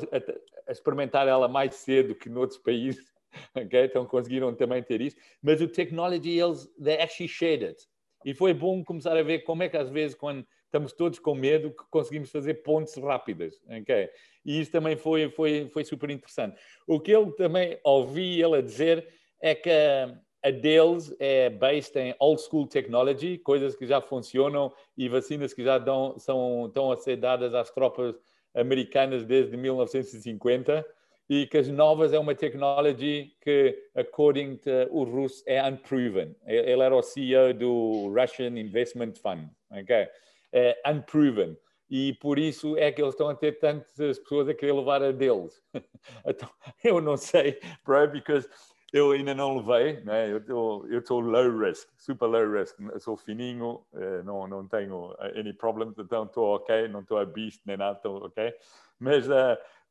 a 0.67 0.71
experimentar 0.71 1.27
ela 1.27 1.47
mais 1.47 1.75
cedo 1.75 2.15
que 2.15 2.29
noutros 2.29 2.59
países, 2.59 3.12
Então 3.55 4.05
conseguiram 4.05 4.53
também 4.53 4.81
ter 4.83 5.01
isso. 5.01 5.17
Mas 5.41 5.61
o 5.61 5.67
technology, 5.67 6.39
eles, 6.39 6.69
they 6.81 7.01
actually 7.01 7.27
shared 7.27 7.65
it. 7.65 7.87
E 8.25 8.33
foi 8.33 8.53
bom 8.53 8.83
começar 8.83 9.17
a 9.17 9.23
ver 9.23 9.39
como 9.39 9.63
é 9.63 9.69
que 9.69 9.77
às 9.77 9.89
vezes, 9.89 10.15
quando 10.15 10.45
estamos 10.65 10.93
todos 10.93 11.19
com 11.19 11.35
medo, 11.35 11.71
que 11.71 11.83
conseguimos 11.91 12.31
fazer 12.31 12.55
pontes 12.55 12.95
rápidas, 12.95 13.61
ok? 13.67 14.09
E 14.45 14.59
isso 14.59 14.71
também 14.71 14.95
foi, 14.95 15.29
foi, 15.29 15.69
foi 15.69 15.83
super 15.83 16.09
interessante. 16.09 16.59
O 16.87 16.99
que 16.99 17.11
eu 17.11 17.31
também 17.31 17.77
ouvi 17.83 18.41
ele 18.41 18.57
a 18.57 18.61
dizer 18.61 19.07
é 19.39 19.53
que 19.53 19.69
a 19.69 20.51
deles 20.51 21.15
é 21.19 21.49
based 21.49 21.95
em 21.97 22.15
old 22.19 22.41
school 22.41 22.67
technology, 22.67 23.37
coisas 23.37 23.75
que 23.75 23.85
já 23.85 24.01
funcionam 24.01 24.73
e 24.97 25.07
vacinas 25.07 25.53
que 25.53 25.63
já 25.63 25.77
dão, 25.77 26.17
são, 26.17 26.65
estão 26.67 26.91
a 26.91 26.97
ser 26.97 27.17
dadas 27.17 27.53
às 27.53 27.71
tropas 27.71 28.15
americanas 28.53 29.25
desde 29.25 29.55
1950 29.55 30.85
e 31.29 31.47
que 31.47 31.57
as 31.57 31.67
novas 31.67 32.13
é 32.13 32.19
uma 32.19 32.35
technology 32.35 33.35
que, 33.41 33.89
according 33.95 34.57
to 34.57 34.69
o 34.91 35.03
russo, 35.03 35.43
é 35.47 35.63
unproven. 35.63 36.35
Ele 36.45 36.81
era 36.81 36.95
o 36.95 37.01
CEO 37.01 37.53
do 37.53 38.13
Russian 38.13 38.57
Investment 38.59 39.13
Fund, 39.21 39.49
ok? 39.71 40.07
É 40.51 40.81
unproven. 40.85 41.57
E 41.89 42.13
por 42.13 42.39
isso 42.39 42.75
é 42.77 42.91
que 42.91 43.01
eles 43.01 43.13
estão 43.13 43.29
a 43.29 43.35
ter 43.35 43.59
tantas 43.59 44.19
pessoas 44.19 44.49
a 44.49 44.53
querer 44.53 44.73
levar 44.73 45.03
a 45.03 45.11
deles. 45.11 45.61
então, 46.25 46.49
eu 46.83 46.99
não 46.99 47.15
sei, 47.15 47.59
bro, 47.85 48.07
because 48.07 48.49
eu 48.91 49.11
ainda 49.11 49.33
não 49.33 49.57
levei, 49.57 50.03
né? 50.03 50.31
eu 50.31 50.99
estou 50.99 51.19
low 51.19 51.57
risk, 51.57 51.89
super 51.97 52.27
low 52.27 52.47
risk, 52.51 52.79
eu 52.79 52.99
sou 52.99 53.17
fininho, 53.17 53.83
eh, 53.91 54.21
não, 54.21 54.47
não 54.47 54.67
tenho 54.67 55.15
eh, 55.19 55.39
any 55.39 55.51
problems, 55.51 55.97
então 55.97 56.25
estou 56.25 56.55
ok, 56.55 56.87
não 56.89 56.99
estou 56.99 57.17
a 57.17 57.25
beast 57.25 57.59
nem 57.65 57.75
nada, 57.75 57.97
estou 57.97 58.23
ok. 58.23 58.53
Mas 58.99 59.27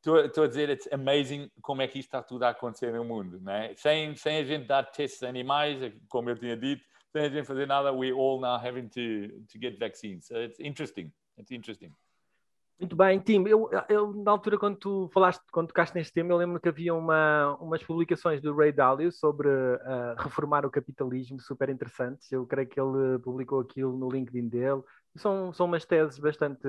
estou 0.03 0.43
a 0.43 0.47
dizer, 0.47 0.69
it's 0.69 0.87
amazing 0.91 1.49
como 1.61 1.81
é 1.81 1.87
que 1.87 1.99
isto 1.99 2.09
está 2.09 2.21
tudo 2.21 2.43
a 2.43 2.49
acontecer 2.49 2.91
no 2.91 3.05
mundo, 3.05 3.39
né? 3.39 3.73
sem, 3.75 4.15
sem 4.15 4.37
a 4.37 4.43
gente 4.43 4.67
dar 4.67 4.83
testes 4.83 5.23
animais, 5.23 5.79
como 6.09 6.29
eu 6.29 6.37
tinha 6.37 6.57
dito, 6.57 6.83
sem 7.11 7.25
a 7.25 7.29
gente 7.29 7.45
fazer 7.45 7.67
nada, 7.67 7.93
we 7.93 8.11
all 8.11 8.39
now 8.39 8.55
having 8.55 8.87
to, 8.89 9.29
to 9.47 9.59
get 9.59 9.79
vaccines. 9.79 10.27
So 10.27 10.35
it's 10.37 10.59
interesting, 10.59 11.11
it's 11.37 11.51
interesting. 11.51 11.93
Muito 12.79 12.97
bem, 12.97 13.19
Tim. 13.19 13.45
Eu, 13.47 13.69
eu, 13.87 14.13
na 14.13 14.31
altura, 14.31 14.57
quando 14.57 14.77
tu 14.77 15.09
falaste, 15.13 15.41
quando 15.51 15.67
tocaste 15.67 15.95
neste 15.95 16.11
tema, 16.11 16.33
eu 16.33 16.37
lembro 16.37 16.59
que 16.59 16.67
havia 16.67 16.93
uma, 16.93 17.55
umas 17.61 17.81
publicações 17.81 18.41
do 18.41 18.53
Ray 18.53 18.73
Dalio 18.73 19.11
sobre 19.11 19.47
uh, 19.47 20.15
reformar 20.17 20.65
o 20.65 20.71
capitalismo, 20.71 21.39
super 21.39 21.69
interessantes. 21.69 22.29
Eu 22.31 22.45
creio 22.45 22.67
que 22.67 22.79
ele 22.79 23.19
publicou 23.19 23.61
aquilo 23.61 23.97
no 23.97 24.09
LinkedIn 24.09 24.49
dele. 24.49 24.81
São, 25.15 25.53
são 25.53 25.67
umas 25.67 25.85
teses 25.85 26.19
bastante 26.19 26.67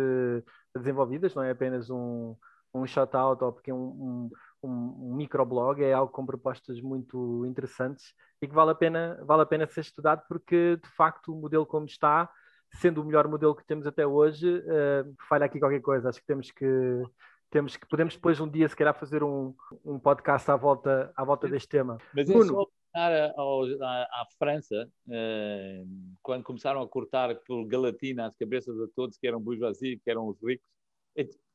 desenvolvidas, 0.77 1.35
não 1.35 1.43
é 1.43 1.51
apenas 1.51 1.91
um, 1.91 2.37
um 2.75 2.87
shout-out 2.87 3.43
ou 3.43 3.53
porque 3.53 3.71
é 3.71 3.75
um, 3.75 4.31
um, 4.63 4.69
um 4.69 5.15
microblog, 5.15 5.83
é 5.83 5.93
algo 5.93 6.13
com 6.13 6.27
propostas 6.27 6.81
muito 6.81 7.47
interessantes 7.47 8.13
e 8.43 8.49
que 8.49 8.55
vale 8.55 8.73
a 8.73 8.75
pena, 8.75 9.23
vale 9.25 9.43
a 9.43 9.47
pena 9.47 9.67
ser 9.67 9.81
estudado 9.81 10.23
porque, 10.29 10.77
de 10.83 10.89
facto, 10.91 11.33
o 11.33 11.41
modelo 11.41 11.65
como 11.65 11.87
está 11.87 12.29
sendo 12.73 13.01
o 13.01 13.05
melhor 13.05 13.29
modelo 13.29 13.55
que 13.55 13.65
temos 13.65 13.87
até 13.87 14.07
hoje, 14.07 14.49
uh, 14.49 15.15
falha 15.29 15.47
aqui 15.47 15.61
qualquer 15.61 15.81
coisa. 15.81 16.09
Acho 16.09 16.21
que 16.21 16.27
temos 16.27 16.51
que 16.51 17.03
temos 17.51 17.77
que 17.77 17.87
podemos 17.87 18.15
depois 18.15 18.41
um 18.41 18.49
dia 18.49 18.69
se 18.69 18.75
calhar 18.75 18.95
fazer 18.99 19.23
um, 19.23 19.55
um 19.85 19.97
podcast 19.97 20.51
à 20.51 20.57
volta 20.57 21.13
à 21.17 21.25
volta 21.25 21.49
deste 21.49 21.69
tema. 21.69 21.99
Mas 22.13 22.29
é 22.29 22.43
só 22.43 22.67
à, 22.93 24.03
à, 24.23 24.27
França, 24.39 24.89
uh, 25.07 25.89
quando 26.23 26.43
começaram 26.43 26.81
a 26.83 26.89
cortar 26.89 27.35
por 27.47 27.65
galatina 27.67 28.27
as 28.27 28.37
cabeças 28.37 28.75
de 28.75 28.89
todos 28.89 29.17
que 29.17 29.27
eram 29.27 29.41
bourgeoisie, 29.41 30.01
que 30.03 30.11
eram 30.11 30.29
os 30.29 30.37
ricos, 30.43 30.69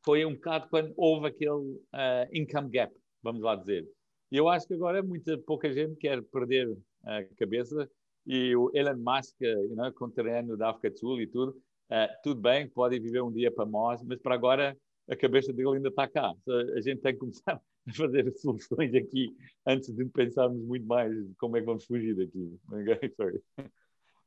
foi 0.04 0.26
um 0.26 0.34
bocado 0.34 0.68
quando 0.70 0.94
houve 0.96 1.28
aquele 1.28 1.52
uh, 1.52 2.28
income 2.34 2.70
gap, 2.70 2.94
vamos 3.22 3.42
lá 3.42 3.56
dizer. 3.56 3.88
E 4.32 4.38
eu 4.38 4.48
acho 4.48 4.68
que 4.68 4.74
agora 4.74 5.02
muita 5.02 5.38
pouca 5.40 5.72
gente 5.72 5.96
quer 5.96 6.22
perder 6.24 6.76
a 7.04 7.24
cabeça 7.38 7.90
e 8.26 8.56
o 8.56 8.70
Elon 8.74 8.98
Musk, 8.98 9.42
you 9.42 9.76
know, 9.76 9.92
com 9.94 10.10
terreno 10.10 10.56
da 10.56 10.70
África 10.70 10.92
do 10.92 11.00
Sul 11.00 11.22
e 11.22 11.28
tudo, 11.28 11.52
uh, 11.92 12.08
tudo 12.24 12.42
bem, 12.42 12.68
pode 12.68 13.00
viver 13.00 13.22
um 13.22 13.32
dia 13.32 13.52
para 13.52 13.66
nós, 13.66 14.04
mas 14.04 14.20
para 14.20 14.36
agora 14.36 14.78
a 15.10 15.16
cabeça 15.16 15.52
dele 15.52 15.76
ainda 15.76 15.90
está 15.90 16.08
cá. 16.08 16.34
a 16.76 16.82
gente 16.82 17.02
tem 17.02 17.14
que 17.14 17.20
começar 17.20 17.60
a 17.88 17.94
fazer 17.94 18.32
soluções 18.38 18.94
aqui 18.94 19.36
antes 19.66 19.94
de 19.94 20.06
pensarmos 20.06 20.64
muito 20.64 20.86
mais 20.86 21.12
como 21.38 21.58
é 21.58 21.60
que 21.60 21.66
vamos 21.66 21.86
fugir 21.86 22.16
daqui. 22.16 22.58
Okay? 22.72 23.14
Sorry. 23.16 23.42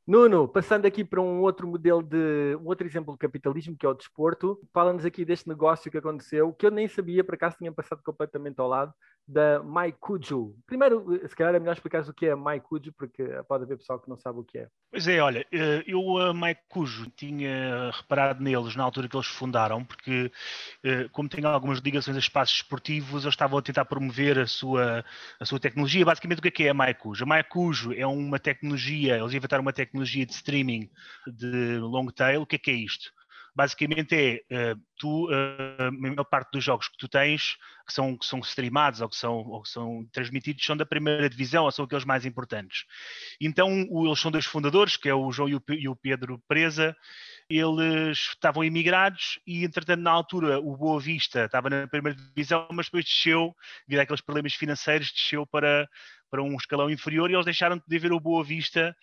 Nuno, 0.05 0.49
passando 0.49 0.85
aqui 0.85 1.01
para 1.01 1.21
um 1.21 1.39
outro 1.39 1.65
modelo 1.65 2.03
de 2.03 2.57
um 2.59 2.67
outro 2.67 2.85
exemplo 2.85 3.13
de 3.13 3.19
capitalismo, 3.19 3.77
que 3.77 3.85
é 3.85 3.89
o 3.89 3.93
desporto, 3.93 4.59
fala-nos 4.73 5.05
aqui 5.05 5.23
deste 5.23 5.47
negócio 5.47 5.89
que 5.89 5.97
aconteceu, 5.97 6.51
que 6.51 6.65
eu 6.65 6.71
nem 6.71 6.89
sabia, 6.89 7.23
por 7.23 7.35
acaso 7.35 7.55
tinha 7.57 7.71
passado 7.71 8.01
completamente 8.03 8.59
ao 8.59 8.67
lado, 8.67 8.93
da 9.25 9.63
Maikuju. 9.63 10.53
Primeiro, 10.65 11.21
se 11.25 11.33
calhar 11.33 11.55
é 11.55 11.59
melhor 11.59 11.71
explicar 11.71 12.01
o 12.01 12.13
que 12.13 12.25
é 12.25 12.31
a 12.31 12.35
Maikuju, 12.35 12.91
porque 12.97 13.23
pode 13.47 13.63
haver 13.63 13.77
pessoal 13.77 13.97
que 13.97 14.09
não 14.09 14.17
sabe 14.17 14.39
o 14.39 14.43
que 14.43 14.57
é. 14.57 14.67
Pois 14.91 15.07
é, 15.07 15.21
olha, 15.21 15.47
eh, 15.49 15.83
eu 15.87 16.17
a 16.17 16.33
Maikuju 16.33 17.09
tinha 17.15 17.89
reparado 17.91 18.43
neles 18.43 18.75
na 18.75 18.83
altura 18.83 19.07
que 19.07 19.15
eles 19.15 19.27
fundaram, 19.27 19.85
porque 19.85 20.29
eh, 20.83 21.07
como 21.13 21.29
tem 21.29 21.45
algumas 21.45 21.79
ligações 21.79 22.17
a 22.17 22.19
espaços 22.19 22.57
esportivos, 22.57 23.23
eles 23.23 23.33
estavam 23.33 23.57
a 23.57 23.61
tentar 23.61 23.85
promover 23.85 24.37
a 24.37 24.47
sua, 24.47 25.05
a 25.39 25.45
sua 25.45 25.61
tecnologia. 25.61 26.03
Basicamente, 26.03 26.39
o 26.39 26.41
que 26.41 26.49
é, 26.49 26.51
que 26.51 26.63
é 26.65 26.69
a 26.71 26.73
Maikuju? 26.73 27.23
A 27.23 27.27
Maikuju 27.27 27.93
é 27.93 28.05
uma 28.05 28.37
tecnologia, 28.37 29.17
eles 29.17 29.33
inventaram 29.33 29.61
uma 29.61 29.71
tecnologia 29.71 29.92
de 29.93 30.33
streaming 30.33 30.89
de 31.27 31.77
long 31.77 32.07
tail. 32.07 32.41
O 32.41 32.45
que 32.45 32.55
é 32.55 32.59
que 32.59 32.71
é 32.71 32.75
isto? 32.75 33.11
basicamente 33.55 34.43
é 34.49 34.73
uh, 34.73 34.81
tu, 34.97 35.29
uh, 35.29 35.83
a 35.87 35.91
maior 35.91 36.23
parte 36.23 36.51
dos 36.53 36.63
jogos 36.63 36.87
que 36.87 36.97
tu 36.97 37.07
tens, 37.07 37.55
que 37.85 37.93
são, 37.93 38.17
que 38.17 38.25
são 38.25 38.39
streamados 38.39 39.01
ou 39.01 39.09
que 39.09 39.15
são, 39.15 39.35
ou 39.35 39.61
que 39.61 39.69
são 39.69 40.05
transmitidos, 40.11 40.65
são 40.65 40.75
da 40.75 40.85
primeira 40.85 41.29
divisão 41.29 41.65
ou 41.65 41.71
são 41.71 41.85
aqueles 41.85 42.05
mais 42.05 42.25
importantes. 42.25 42.85
Então, 43.39 43.69
eles 43.69 44.19
são 44.19 44.31
dois 44.31 44.45
fundadores, 44.45 44.97
que 44.97 45.07
é 45.07 45.13
o 45.13 45.31
João 45.31 45.49
e 45.49 45.55
o, 45.55 45.63
e 45.69 45.87
o 45.87 45.95
Pedro 45.95 46.41
Presa, 46.47 46.95
eles 47.49 48.17
estavam 48.17 48.63
imigrados 48.63 49.39
e, 49.45 49.63
entretanto, 49.63 50.01
na 50.01 50.11
altura, 50.11 50.59
o 50.59 50.75
Boa 50.75 50.99
Vista 50.99 51.45
estava 51.45 51.69
na 51.69 51.87
primeira 51.87 52.17
divisão, 52.17 52.67
mas 52.71 52.87
depois 52.87 53.05
desceu, 53.05 53.53
devido 53.87 54.01
àqueles 54.01 54.21
problemas 54.21 54.53
financeiros, 54.53 55.11
desceu 55.11 55.45
para, 55.45 55.87
para 56.31 56.41
um 56.41 56.55
escalão 56.55 56.89
inferior 56.89 57.29
e 57.29 57.33
eles 57.33 57.45
deixaram 57.45 57.79
de 57.85 57.99
ver 57.99 58.13
o 58.13 58.19
Boa 58.19 58.43
Vista 58.43 58.95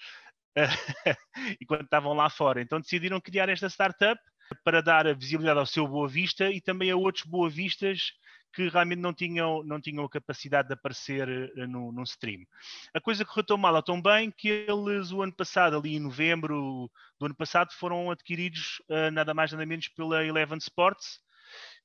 enquanto 1.61 1.85
estavam 1.85 2.13
lá 2.13 2.29
fora. 2.29 2.61
Então 2.61 2.81
decidiram 2.81 3.21
criar 3.21 3.49
esta 3.49 3.69
startup 3.69 4.21
para 4.65 4.83
dar 4.83 5.15
visibilidade 5.15 5.61
ao 5.61 5.67
seu 5.67 5.87
Boa 5.87 6.09
Vista 6.09 6.51
e 6.51 6.61
também 6.61 6.91
a 6.91 6.97
outros 6.97 7.25
Boa 7.25 7.49
Vistas 7.49 8.13
que 8.53 8.69
realmente 8.69 8.99
não 8.99 9.15
tinham, 9.15 9.63
não 9.63 9.81
tinham 9.81 10.05
a 10.05 10.11
capacidade 10.11 10.69
de 10.69 10.75
aparecer 10.75 11.29
uh, 11.29 11.67
no, 11.69 11.93
num 11.93 12.03
stream. 12.03 12.45
A 12.93 13.01
coisa 13.01 13.25
correu 13.25 13.45
tão 13.45 13.57
mal 13.57 13.75
ou 13.75 13.83
tão 13.83 14.03
bem 14.03 14.31
que 14.31 14.49
eles, 14.49 15.13
o 15.13 15.23
ano 15.23 15.33
passado, 15.33 15.77
ali 15.77 15.95
em 15.95 16.01
novembro 16.01 16.91
do 17.19 17.27
ano 17.27 17.35
passado, 17.35 17.73
foram 17.73 18.11
adquiridos 18.11 18.83
uh, 18.89 19.11
nada 19.13 19.33
mais 19.33 19.53
nada 19.53 19.65
menos 19.65 19.89
pela 19.89 20.25
Eleven 20.25 20.59
Sports, 20.59 21.21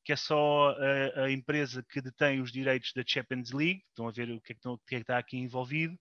que 0.05 0.13
é 0.13 0.15
só 0.15 0.75
a, 1.15 1.23
a, 1.23 1.31
empresa 1.31 1.83
que 1.83 1.99
detém 1.99 2.39
os 2.39 2.51
direitos 2.51 2.93
da 2.93 3.03
Champions 3.05 3.51
League, 3.51 3.83
estão 3.89 4.07
a 4.07 4.11
ver 4.11 4.29
o 4.29 4.39
que 4.39 4.53
é 4.53 4.55
que, 4.55 4.61
que, 4.61 4.95
é 4.95 4.97
que 4.99 5.01
está 5.01 5.17
aqui 5.17 5.35
envolvido, 5.35 5.97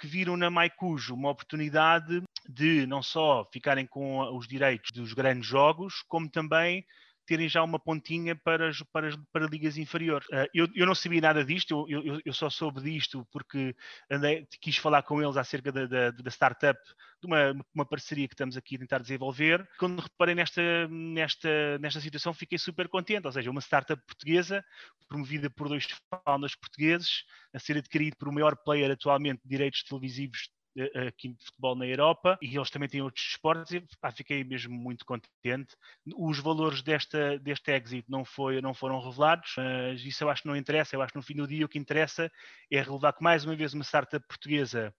que 0.00 0.06
viram 0.06 0.34
na 0.34 0.48
Maicujo 0.48 1.14
uma 1.14 1.28
oportunidade 1.28 2.22
de 2.48 2.86
não 2.86 3.02
só 3.02 3.46
ficarem 3.52 3.86
com 3.86 4.20
os 4.34 4.48
direitos 4.48 4.90
dos 4.92 5.12
grandes 5.12 5.46
jogos, 5.46 6.02
como 6.08 6.28
também 6.28 6.86
terem 7.26 7.48
já 7.48 7.62
uma 7.62 7.78
pontinha 7.78 8.36
para, 8.36 8.70
para, 8.92 9.10
para 9.32 9.46
ligas 9.46 9.76
inferiores. 9.76 10.26
Uh, 10.28 10.48
eu, 10.54 10.68
eu 10.74 10.86
não 10.86 10.94
sabia 10.94 11.20
nada 11.20 11.44
disto, 11.44 11.86
eu, 11.88 12.02
eu, 12.02 12.20
eu 12.24 12.32
só 12.32 12.50
soube 12.50 12.80
disto 12.82 13.26
porque 13.32 13.74
andei, 14.10 14.46
quis 14.60 14.76
falar 14.76 15.02
com 15.02 15.22
eles 15.22 15.36
acerca 15.36 15.72
da, 15.72 15.86
da, 15.86 16.10
da 16.10 16.30
startup, 16.30 16.78
de 17.20 17.26
uma, 17.26 17.66
uma 17.74 17.86
parceria 17.86 18.28
que 18.28 18.34
estamos 18.34 18.56
aqui 18.56 18.76
a 18.76 18.78
tentar 18.78 18.98
desenvolver. 18.98 19.66
Quando 19.78 20.00
reparei 20.00 20.34
nesta, 20.34 20.88
nesta, 20.88 21.78
nesta 21.78 22.00
situação, 22.00 22.34
fiquei 22.34 22.58
super 22.58 22.88
contente, 22.88 23.26
ou 23.26 23.32
seja, 23.32 23.50
uma 23.50 23.60
startup 23.60 24.02
portuguesa, 24.06 24.64
promovida 25.08 25.48
por 25.50 25.68
dois 25.68 25.86
founders 26.26 26.54
portugueses, 26.56 27.24
a 27.52 27.58
ser 27.58 27.76
adquirido 27.76 28.16
por 28.16 28.28
o 28.28 28.32
maior 28.32 28.56
player 28.56 28.90
atualmente 28.90 29.42
de 29.42 29.48
direitos 29.48 29.82
televisivos 29.82 30.48
aqui 31.06 31.28
de 31.28 31.44
futebol 31.44 31.76
na 31.76 31.86
Europa 31.86 32.38
e 32.42 32.56
eles 32.56 32.70
também 32.70 32.88
têm 32.88 33.00
outros 33.00 33.24
esportes 33.24 33.72
e 33.72 33.84
ah, 34.02 34.12
fiquei 34.12 34.42
mesmo 34.42 34.74
muito 34.74 35.04
contente. 35.04 35.76
Os 36.16 36.38
valores 36.38 36.82
desta, 36.82 37.38
deste 37.38 37.70
exit 37.70 38.04
não, 38.08 38.24
foi, 38.24 38.60
não 38.60 38.74
foram 38.74 39.00
revelados, 39.00 39.54
mas 39.56 40.04
isso 40.04 40.24
eu 40.24 40.30
acho 40.30 40.42
que 40.42 40.48
não 40.48 40.56
interessa. 40.56 40.96
Eu 40.96 41.02
acho 41.02 41.12
que 41.12 41.18
no 41.18 41.22
fim 41.22 41.34
do 41.34 41.46
dia 41.46 41.64
o 41.64 41.68
que 41.68 41.78
interessa 41.78 42.30
é 42.70 42.78
revelar 42.78 43.12
que 43.12 43.22
mais 43.22 43.44
uma 43.44 43.54
vez 43.56 43.72
uma 43.74 43.84
startup 43.84 44.26
portuguesa 44.26 44.94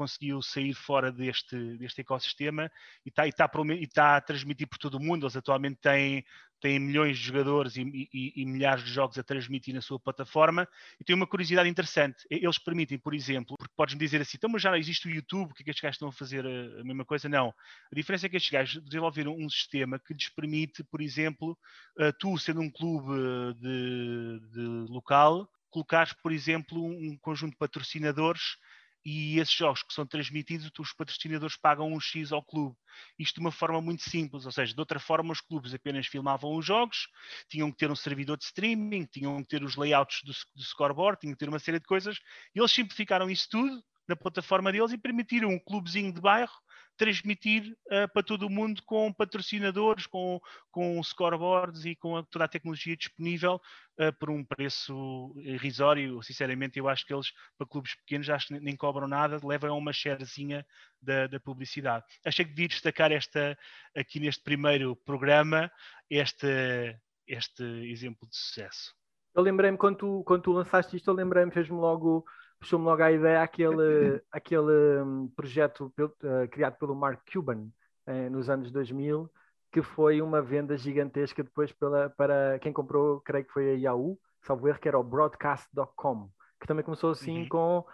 conseguiu 0.00 0.40
sair 0.40 0.72
fora 0.72 1.12
deste, 1.12 1.76
deste 1.76 2.00
ecossistema 2.00 2.72
e 3.04 3.10
está, 3.10 3.26
e, 3.26 3.28
está, 3.28 3.50
e 3.78 3.84
está 3.84 4.16
a 4.16 4.20
transmitir 4.22 4.66
por 4.66 4.78
todo 4.78 4.94
o 4.94 5.00
mundo. 5.00 5.26
Eles 5.26 5.36
atualmente 5.36 5.78
têm, 5.78 6.24
têm 6.58 6.78
milhões 6.78 7.18
de 7.18 7.24
jogadores 7.24 7.76
e, 7.76 7.82
e, 7.82 8.32
e, 8.34 8.46
milhares 8.46 8.82
de 8.82 8.90
jogos 8.90 9.18
a 9.18 9.22
transmitir 9.22 9.74
na 9.74 9.82
sua 9.82 10.00
plataforma. 10.00 10.66
E 10.98 11.04
tem 11.04 11.14
uma 11.14 11.26
curiosidade 11.26 11.68
interessante. 11.68 12.24
Eles 12.30 12.58
permitem, 12.58 12.98
por 12.98 13.12
exemplo, 13.12 13.56
porque 13.58 13.74
podes-me 13.76 14.00
dizer 14.00 14.22
assim, 14.22 14.38
então, 14.38 14.48
mas 14.48 14.62
já 14.62 14.78
existe 14.78 15.06
o 15.06 15.10
YouTube, 15.10 15.50
o 15.50 15.54
que 15.54 15.62
é 15.62 15.64
que 15.64 15.70
estes 15.70 15.82
gajos 15.82 15.96
estão 15.96 16.08
a 16.08 16.12
fazer 16.12 16.46
a, 16.46 16.80
a 16.80 16.84
mesma 16.84 17.04
coisa? 17.04 17.28
Não. 17.28 17.48
A 17.92 17.94
diferença 17.94 18.24
é 18.24 18.30
que 18.30 18.38
estes 18.38 18.50
gajos 18.50 18.82
desenvolveram 18.82 19.36
um 19.36 19.50
sistema 19.50 19.98
que 19.98 20.14
lhes 20.14 20.30
permite, 20.30 20.82
por 20.82 21.02
exemplo, 21.02 21.58
uh, 21.98 22.10
tu, 22.18 22.38
sendo 22.38 22.62
um 22.62 22.70
clube 22.70 23.12
de, 23.60 24.40
de 24.50 24.90
local, 24.90 25.46
colocares, 25.68 26.14
por 26.14 26.32
exemplo, 26.32 26.82
um 26.82 27.18
conjunto 27.18 27.52
de 27.52 27.58
patrocinadores 27.58 28.56
e 29.04 29.38
esses 29.38 29.54
jogos 29.54 29.82
que 29.82 29.94
são 29.94 30.06
transmitidos, 30.06 30.70
os 30.78 30.92
patrocinadores 30.92 31.56
pagam 31.56 31.92
um 31.92 32.00
X 32.00 32.32
ao 32.32 32.42
clube. 32.42 32.76
Isto 33.18 33.36
de 33.36 33.40
uma 33.40 33.52
forma 33.52 33.80
muito 33.80 34.02
simples, 34.02 34.44
ou 34.44 34.52
seja, 34.52 34.74
de 34.74 34.80
outra 34.80 35.00
forma 35.00 35.32
os 35.32 35.40
clubes 35.40 35.72
apenas 35.72 36.06
filmavam 36.06 36.54
os 36.54 36.66
jogos, 36.66 37.08
tinham 37.48 37.70
que 37.70 37.78
ter 37.78 37.90
um 37.90 37.96
servidor 37.96 38.36
de 38.36 38.44
streaming, 38.44 39.06
tinham 39.06 39.42
que 39.42 39.48
ter 39.48 39.62
os 39.62 39.76
layouts 39.76 40.22
do, 40.24 40.32
do 40.54 40.62
scoreboard, 40.62 41.18
tinham 41.20 41.34
que 41.34 41.38
ter 41.38 41.48
uma 41.48 41.58
série 41.58 41.78
de 41.78 41.86
coisas, 41.86 42.18
e 42.54 42.58
eles 42.58 42.72
simplificaram 42.72 43.30
isso 43.30 43.48
tudo 43.50 43.82
na 44.06 44.16
plataforma 44.16 44.72
deles 44.72 44.92
e 44.92 44.98
permitiram 44.98 45.48
um 45.48 45.58
clubezinho 45.58 46.12
de 46.12 46.20
bairro 46.20 46.52
transmitir 47.00 47.74
uh, 47.86 48.12
para 48.12 48.22
todo 48.22 48.46
o 48.46 48.50
mundo 48.50 48.82
com 48.82 49.10
patrocinadores, 49.10 50.06
com, 50.06 50.38
com 50.70 51.02
scoreboards 51.02 51.86
e 51.86 51.96
com 51.96 52.18
a, 52.18 52.22
toda 52.22 52.44
a 52.44 52.48
tecnologia 52.48 52.94
disponível 52.94 53.58
uh, 53.98 54.12
por 54.18 54.28
um 54.28 54.44
preço 54.44 55.32
irrisório. 55.38 56.22
Sinceramente, 56.22 56.78
eu 56.78 56.86
acho 56.90 57.06
que 57.06 57.14
eles, 57.14 57.32
para 57.56 57.66
clubes 57.66 57.94
pequenos, 57.94 58.28
acho 58.28 58.48
que 58.48 58.60
nem 58.60 58.76
cobram 58.76 59.08
nada, 59.08 59.40
levam 59.42 59.78
uma 59.78 59.94
sharezinha 59.94 60.66
da, 61.00 61.26
da 61.26 61.40
publicidade. 61.40 62.04
Achei 62.22 62.44
que 62.44 62.50
devia 62.50 62.68
destacar 62.68 63.10
esta, 63.10 63.56
aqui 63.96 64.20
neste 64.20 64.42
primeiro 64.42 64.94
programa 64.94 65.72
este, 66.10 66.94
este 67.26 67.64
exemplo 67.90 68.28
de 68.28 68.36
sucesso. 68.36 68.94
Eu 69.34 69.42
lembrei-me, 69.42 69.78
quando 69.78 69.96
tu, 69.96 70.22
quando 70.24 70.42
tu 70.42 70.52
lançaste 70.52 70.96
isto, 70.98 71.08
eu 71.08 71.14
lembrei-me, 71.14 71.50
fez-me 71.50 71.76
logo 71.76 72.26
puxou-me 72.60 72.84
logo 72.84 73.02
a 73.02 73.10
ideia 73.10 73.42
aquele, 73.42 74.22
aquele 74.30 75.00
um, 75.02 75.28
projeto 75.34 75.92
uh, 75.98 76.48
criado 76.50 76.76
pelo 76.78 76.94
Mark 76.94 77.20
Cuban 77.32 77.68
uh, 78.06 78.30
nos 78.30 78.50
anos 78.50 78.70
2000, 78.70 79.28
que 79.72 79.82
foi 79.82 80.20
uma 80.20 80.42
venda 80.42 80.76
gigantesca 80.76 81.42
depois 81.42 81.72
pela, 81.72 82.10
para 82.10 82.58
quem 82.58 82.72
comprou, 82.72 83.20
creio 83.20 83.44
que 83.44 83.52
foi 83.52 83.70
a 83.70 83.74
Yahoo, 83.74 84.18
salvo 84.42 84.68
erro, 84.68 84.78
que 84.78 84.88
era 84.88 84.98
o 84.98 85.02
Broadcast.com, 85.02 86.30
que 86.60 86.66
também 86.66 86.84
começou 86.84 87.10
assim 87.10 87.42
uhum. 87.42 87.48
com. 87.48 87.84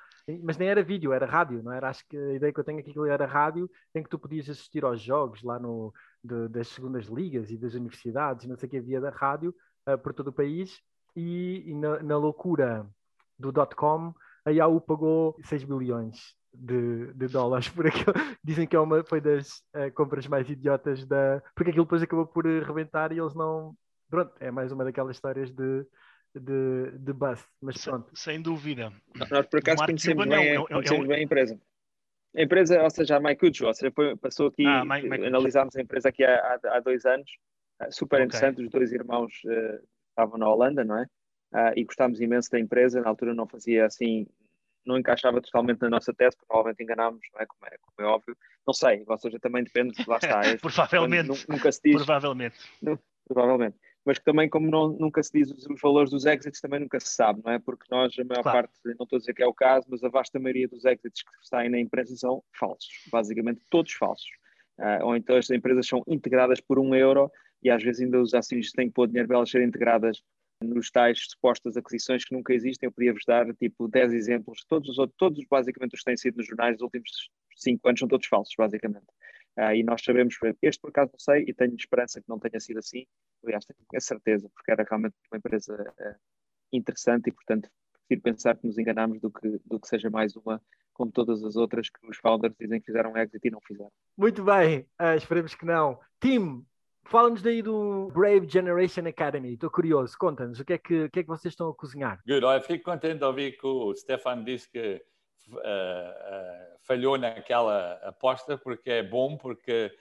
Mas 0.42 0.58
nem 0.58 0.68
era 0.68 0.82
vídeo, 0.82 1.12
era 1.12 1.24
rádio, 1.24 1.62
não 1.62 1.70
era? 1.70 1.88
Acho 1.88 2.04
que 2.08 2.16
a 2.16 2.34
ideia 2.34 2.52
que 2.52 2.58
eu 2.58 2.64
tenho 2.64 2.80
aqui 2.80 2.92
que 2.92 2.98
era 3.08 3.26
rádio, 3.26 3.70
em 3.94 4.02
que 4.02 4.08
tu 4.08 4.18
podias 4.18 4.50
assistir 4.50 4.84
aos 4.84 5.00
jogos 5.00 5.40
lá 5.44 5.56
no, 5.56 5.94
de, 6.22 6.48
das 6.48 6.66
segundas 6.66 7.04
ligas 7.04 7.48
e 7.52 7.56
das 7.56 7.74
universidades, 7.74 8.44
não 8.44 8.56
sei 8.56 8.66
o 8.66 8.70
que 8.70 8.78
havia 8.78 9.00
da 9.00 9.10
rádio 9.10 9.54
uh, 9.88 9.96
por 9.96 10.12
todo 10.12 10.28
o 10.28 10.32
país, 10.32 10.82
e, 11.14 11.62
e 11.66 11.74
na, 11.76 12.02
na 12.02 12.16
loucura 12.16 12.84
do 13.38 13.52
dot-com 13.52 14.12
a 14.46 14.50
Yahoo 14.50 14.80
pagou 14.80 15.36
6 15.42 15.64
bilhões 15.64 16.36
de, 16.54 17.12
de, 17.12 17.26
dólares 17.26 17.68
por 17.68 17.86
aquilo. 17.86 18.14
Dizem 18.42 18.66
que 18.66 18.76
é 18.76 18.80
uma, 18.80 19.04
foi 19.04 19.20
das 19.20 19.58
uh, 19.74 19.92
compras 19.92 20.26
mais 20.28 20.48
idiotas 20.48 21.04
da. 21.04 21.42
Porque 21.54 21.70
aquilo 21.70 21.84
depois 21.84 22.02
acabou 22.02 22.26
por 22.26 22.46
uh, 22.46 22.62
rebentar 22.62 23.12
e 23.12 23.18
eles 23.18 23.34
não. 23.34 23.76
Pronto, 24.08 24.32
é 24.38 24.50
mais 24.52 24.70
uma 24.70 24.84
daquelas 24.84 25.16
histórias 25.16 25.50
de, 25.50 25.84
de, 26.32 26.92
de 26.96 27.12
bust, 27.12 27.44
mas 27.60 27.84
pronto. 27.84 28.08
Sem, 28.14 28.34
sem 28.34 28.42
dúvida. 28.42 28.92
Nós 29.28 29.46
por 29.46 29.58
acaso 29.58 29.84
conhecemos, 29.84 30.26
bem, 30.26 30.48
é, 30.48 30.64
conhecemos 30.64 31.08
bem 31.08 31.18
a 31.18 31.22
empresa. 31.22 31.60
A 32.36 32.42
empresa, 32.42 32.82
ou 32.82 32.90
seja, 32.90 33.16
a 33.16 33.20
MyCujo, 33.20 33.66
ou 33.66 33.74
seja, 33.74 33.90
foi, 33.92 34.14
passou 34.16 34.46
aqui, 34.46 34.64
ah, 34.64 34.84
My, 34.84 35.08
My 35.08 35.26
analisámos 35.26 35.74
a 35.74 35.80
empresa 35.80 36.10
aqui 36.10 36.22
há, 36.22 36.36
há, 36.36 36.76
há 36.76 36.80
dois 36.80 37.04
anos, 37.04 37.28
uh, 37.82 37.90
super 37.90 38.16
okay. 38.16 38.26
interessante, 38.26 38.62
os 38.62 38.70
dois 38.70 38.92
irmãos 38.92 39.32
estavam 40.10 40.38
na 40.38 40.48
Holanda, 40.48 40.84
não 40.84 40.98
é? 40.98 41.06
Uh, 41.52 41.72
e 41.76 41.84
gostámos 41.84 42.20
imenso 42.20 42.50
da 42.50 42.58
empresa. 42.58 43.00
Na 43.00 43.08
altura 43.08 43.34
não 43.34 43.46
fazia 43.46 43.86
assim, 43.86 44.26
não 44.84 44.98
encaixava 44.98 45.40
totalmente 45.40 45.80
na 45.80 45.90
nossa 45.90 46.14
tese, 46.14 46.36
provavelmente 46.46 46.82
enganámos, 46.82 47.20
não 47.32 47.40
é? 47.40 47.46
Como, 47.46 47.66
é? 47.66 47.76
Como 47.80 48.08
é 48.08 48.12
óbvio. 48.12 48.36
Não 48.66 48.74
sei, 48.74 49.04
ou 49.06 49.16
seja, 49.18 49.38
também 49.40 49.64
depende, 49.64 49.92
lá 50.06 50.16
está. 50.16 50.40
Provavelmente. 50.60 51.46
Nunca 51.48 51.70
se 51.72 51.80
diz. 51.84 51.96
Provavelmente. 51.96 52.58
Não, 52.80 52.98
provavelmente. 53.26 53.76
Mas 54.04 54.18
que 54.18 54.24
também, 54.24 54.48
como 54.48 54.70
não, 54.70 54.90
nunca 54.90 55.20
se 55.20 55.32
diz 55.32 55.50
os, 55.50 55.66
os, 55.66 55.80
valores 55.80 56.10
dos 56.12 56.26
exits, 56.26 56.60
também 56.60 56.78
nunca 56.78 57.00
se 57.00 57.08
sabe, 57.08 57.42
não 57.44 57.52
é? 57.52 57.58
Porque 57.58 57.84
nós, 57.90 58.16
a 58.16 58.24
maior 58.24 58.42
claro. 58.42 58.68
parte, 58.68 58.96
não 58.96 59.02
estou 59.02 59.16
a 59.16 59.18
dizer 59.18 59.34
que 59.34 59.42
é 59.42 59.46
o 59.46 59.52
caso, 59.52 59.86
mas 59.90 60.04
a 60.04 60.08
vasta 60.08 60.38
maioria 60.38 60.68
dos 60.68 60.84
exits 60.84 61.22
que 61.22 61.30
saem 61.42 61.68
na 61.68 61.80
empresa 61.80 62.14
são 62.14 62.40
falsos, 62.52 62.88
basicamente 63.10 63.60
todos 63.68 63.92
falsos. 63.92 64.28
Uh, 64.78 65.06
ou 65.06 65.16
então 65.16 65.36
as 65.36 65.50
empresas 65.50 65.88
são 65.88 66.04
integradas 66.06 66.60
por 66.60 66.78
um 66.78 66.94
euro 66.94 67.30
e 67.62 67.70
às 67.70 67.82
vezes 67.82 68.02
ainda 68.02 68.20
os 68.20 68.34
acionistas 68.34 68.74
têm 68.74 68.88
que 68.88 68.94
pôr 68.94 69.08
dinheiro 69.08 69.26
para 69.26 69.38
elas 69.38 69.50
serem 69.50 69.66
integradas 69.66 70.22
nos 70.62 70.90
tais 70.90 71.26
supostas 71.30 71.76
aquisições 71.76 72.24
que 72.24 72.34
nunca 72.34 72.52
existem. 72.54 72.86
Eu 72.86 72.92
podia-vos 72.92 73.22
dar 73.26 73.52
tipo 73.54 73.88
10 73.88 74.12
exemplos, 74.12 74.64
todos, 74.66 74.96
os, 74.96 75.10
todos 75.16 75.44
basicamente 75.50 75.94
os 75.94 76.00
que 76.00 76.04
têm 76.04 76.16
sido 76.16 76.36
nos 76.36 76.46
jornais 76.46 76.72
nos 76.72 76.82
últimos 76.82 77.10
5 77.56 77.88
anos 77.88 78.00
são 78.00 78.08
todos 78.08 78.26
falsos, 78.26 78.54
basicamente. 78.56 79.06
Uh, 79.58 79.72
e 79.74 79.82
nós 79.82 80.02
sabemos, 80.02 80.36
este 80.62 80.80
por 80.80 80.90
acaso 80.90 81.12
não 81.12 81.18
sei 81.18 81.44
e 81.48 81.54
tenho 81.54 81.74
esperança 81.74 82.20
que 82.20 82.28
não 82.28 82.38
tenha 82.38 82.60
sido 82.60 82.78
assim, 82.78 83.06
aliás, 83.42 83.64
tenho 83.64 83.78
a 83.94 84.00
certeza, 84.00 84.50
porque 84.54 84.70
era 84.70 84.84
realmente 84.84 85.14
uma 85.32 85.38
empresa 85.38 85.74
uh, 85.74 86.14
interessante 86.70 87.28
e, 87.28 87.32
portanto, 87.32 87.70
prefiro 88.06 88.22
pensar 88.22 88.56
que 88.56 88.66
nos 88.66 88.76
enganamos 88.76 89.18
do 89.18 89.30
que, 89.30 89.58
do 89.64 89.80
que 89.80 89.88
seja 89.88 90.10
mais 90.10 90.36
uma 90.36 90.60
como 90.92 91.12
todas 91.12 91.42
as 91.44 91.56
outras 91.56 91.90
que 91.90 92.06
os 92.06 92.16
founders 92.16 92.54
dizem 92.58 92.80
que 92.80 92.86
fizeram 92.86 93.16
exit 93.16 93.46
e 93.46 93.50
não 93.50 93.60
fizeram. 93.60 93.92
Muito 94.16 94.42
bem, 94.42 94.80
uh, 95.00 95.16
esperemos 95.16 95.54
que 95.54 95.66
não. 95.66 95.98
Tim, 96.20 96.64
Fala-nos 97.08 97.40
daí 97.40 97.62
do 97.62 98.10
Brave 98.12 98.48
Generation 98.48 99.06
Academy. 99.06 99.54
Estou 99.54 99.70
curioso. 99.70 100.16
Conta-nos 100.18 100.58
o 100.58 100.64
que, 100.64 100.72
é 100.72 100.78
que, 100.78 101.04
o 101.04 101.10
que 101.10 101.20
é 101.20 101.22
que 101.22 101.28
vocês 101.28 101.52
estão 101.52 101.68
a 101.68 101.74
cozinhar. 101.74 102.20
Good. 102.26 102.44
Olha, 102.44 102.60
fico 102.60 102.84
contente 102.84 103.18
de 103.18 103.24
ouvir 103.24 103.56
que 103.56 103.66
o 103.66 103.94
Stefan 103.94 104.42
disse 104.42 104.68
que 104.68 105.00
uh, 105.50 105.56
uh, 105.56 106.78
falhou 106.82 107.16
naquela 107.16 107.92
aposta, 108.02 108.58
porque 108.58 108.90
é 108.90 109.02
bom, 109.04 109.36
porque 109.36 109.92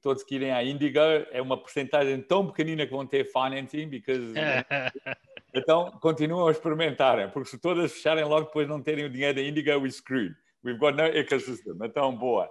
todos 0.00 0.22
que 0.22 0.36
irem 0.36 0.52
à 0.52 0.62
Indigo 0.62 1.00
é 1.32 1.42
uma 1.42 1.56
porcentagem 1.56 2.20
tão 2.22 2.46
pequenina 2.46 2.86
que 2.86 2.92
vão 2.92 3.06
ter 3.06 3.24
financing, 3.24 3.88
because... 3.88 4.32
então 5.52 5.90
continuam 6.00 6.46
a 6.46 6.52
experimentar, 6.52 7.32
porque 7.32 7.50
se 7.50 7.58
todas 7.58 7.92
fecharem 7.92 8.24
logo 8.24 8.46
depois 8.46 8.68
não 8.68 8.80
terem 8.80 9.04
o 9.04 9.10
dinheiro 9.10 9.34
da 9.34 9.42
Indigo, 9.42 9.80
we 9.80 9.90
screwed. 9.90 10.36
We've 10.64 10.78
got 10.78 10.94
no 10.94 11.04
ecosystem. 11.06 11.74
Então, 11.82 12.14
boa. 12.16 12.48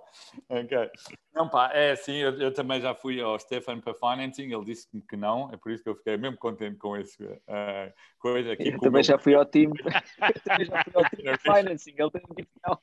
Okay. 0.50 0.90
Não, 1.34 1.48
pá, 1.48 1.72
é 1.74 1.92
assim, 1.92 2.16
eu, 2.16 2.38
eu, 2.40 2.54
também 2.54 2.82
já 2.82 2.94
fui 2.94 3.22
ao 3.22 3.40
Stefan 3.40 3.80
para 3.80 3.94
financing, 3.94 4.54
ele 4.54 4.66
disse-me 4.66 5.02
que 5.02 5.16
não, 5.16 5.50
é 5.54 5.58
por 5.58 5.72
isso 5.72 5.82
que 5.82 5.90
eu 5.90 5.96
fiquei 5.96 6.18
mesmo 6.18 6.38
contente 6.38 6.78
com 6.78 6.98
esse 6.98 7.24
uh, 7.24 7.94
coisa 8.20 8.52
aqui. 8.52 8.68
Eu 8.76 8.80
também 8.80 9.02
já 9.02 9.18
fui 9.18 9.34
ao 9.34 9.46
time, 9.46 9.74
também 10.44 10.66
já 10.66 10.84
fui 10.84 10.94
ao 10.94 11.10
time 11.10 11.32
de 11.32 11.38
financing, 11.38 11.96
ele 11.98 12.12
tem 12.12 12.22
que 12.22 12.48
não. 12.68 12.78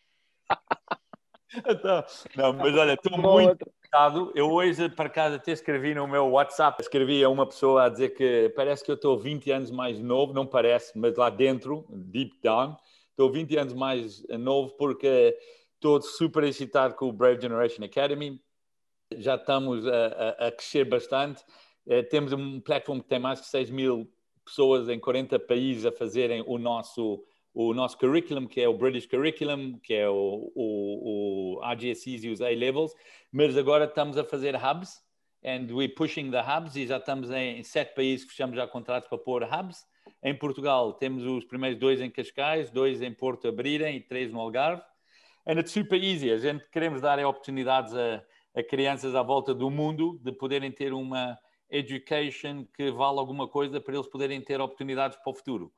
Então, 1.67 2.05
não, 2.37 2.53
mas 2.53 2.75
olha, 2.75 2.93
estou 2.95 3.19
muito 3.19 3.67
excitado. 3.69 4.33
Eu 4.35 4.51
hoje, 4.51 4.89
para 4.91 5.09
casa, 5.09 5.37
até 5.37 5.53
escrevi 5.53 5.95
no 5.95 6.07
meu 6.07 6.29
WhatsApp, 6.31 6.81
escrevi 6.81 7.25
a 7.25 7.29
uma 7.29 7.47
pessoa 7.47 7.85
a 7.85 7.89
dizer 7.89 8.11
que 8.11 8.53
parece 8.55 8.85
que 8.85 8.91
eu 8.91 8.95
estou 8.95 9.19
20 9.19 9.51
anos 9.51 9.71
mais 9.71 9.99
novo, 9.99 10.33
não 10.33 10.47
parece, 10.47 10.99
mas 10.99 11.17
lá 11.17 11.31
dentro, 11.31 11.87
deep 11.91 12.39
down, 12.43 12.77
estou 13.19 13.33
20 13.33 13.57
anos 13.57 13.75
mais 13.75 14.25
novo 14.29 14.77
porque 14.77 15.37
estou 15.75 16.01
super 16.01 16.45
excitado 16.45 16.95
com 16.95 17.09
o 17.09 17.13
Brave 17.13 17.43
Generation 17.43 17.83
Academy. 17.85 18.41
Já 19.17 19.35
estamos 19.35 19.85
a, 19.89 20.07
a, 20.39 20.47
a 20.47 20.53
crescer 20.53 20.85
bastante. 20.85 21.45
É, 21.85 22.01
temos 22.01 22.33
um 22.33 22.61
platform 22.61 23.01
que 23.01 23.09
tem 23.09 23.19
mais 23.19 23.41
de 23.41 23.49
6 23.49 23.71
mil 23.71 24.09
pessoas 24.45 24.89
em 24.89 25.01
40 25.01 25.37
países 25.41 25.85
a 25.85 25.91
fazerem 25.91 26.45
o 26.47 26.59
nosso 26.59 27.25
o 27.55 27.75
nosso 27.75 27.99
curriculum, 27.99 28.47
que 28.47 28.61
é 28.61 28.69
o 28.69 28.79
British 28.79 29.07
Curriculum, 29.07 29.81
que 29.83 29.93
é 29.93 30.09
o, 30.09 30.53
o, 30.55 31.59
o 31.59 31.75
e 31.75 32.31
os 32.31 32.41
A-Levels, 32.41 32.95
mas 33.33 33.57
agora 33.57 33.87
estamos 33.87 34.17
a 34.17 34.23
fazer 34.23 34.55
hubs, 34.55 35.03
and 35.43 35.67
we're 35.73 35.93
pushing 35.93 36.31
the 36.31 36.41
hubs, 36.41 36.77
e 36.77 36.87
já 36.87 36.99
estamos 36.99 37.33
em 37.33 37.61
sete 37.65 37.97
países 37.97 38.25
que 38.25 38.31
fechamos 38.31 38.55
já 38.55 38.69
contratos 38.69 39.09
para 39.09 39.19
pôr 39.19 39.43
hubs, 39.43 39.85
em 40.23 40.35
Portugal 40.35 40.93
temos 40.93 41.25
os 41.25 41.45
primeiros 41.45 41.79
dois 41.79 42.01
em 42.01 42.11
Cascais, 42.11 42.71
dois 42.71 43.03
em 43.03 43.13
Porto 43.13 43.49
abrirem 43.49 43.97
e 43.97 44.01
três 44.01 44.31
no 44.31 44.41
Algarve. 44.41 44.83
And 45.47 45.59
it's 45.59 45.73
super 45.73 46.03
easy. 46.03 46.31
A 46.31 46.39
gente 46.39 46.69
queremos 46.71 47.01
dar 47.01 47.19
oportunidades 47.25 47.95
a, 47.95 48.23
a 48.55 48.63
crianças 48.63 49.15
à 49.15 49.23
volta 49.23 49.55
do 49.55 49.71
mundo 49.71 50.21
de 50.23 50.33
poderem 50.33 50.71
ter 50.71 50.93
uma 50.93 51.39
education 51.71 52.67
que 52.75 52.91
vale 52.91 53.19
alguma 53.19 53.49
coisa 53.49 53.81
para 53.81 53.95
eles 53.95 54.07
poderem 54.07 54.41
ter 54.41 54.61
oportunidades 54.61 55.17
para 55.19 55.31
o 55.31 55.35
futuro. 55.35 55.73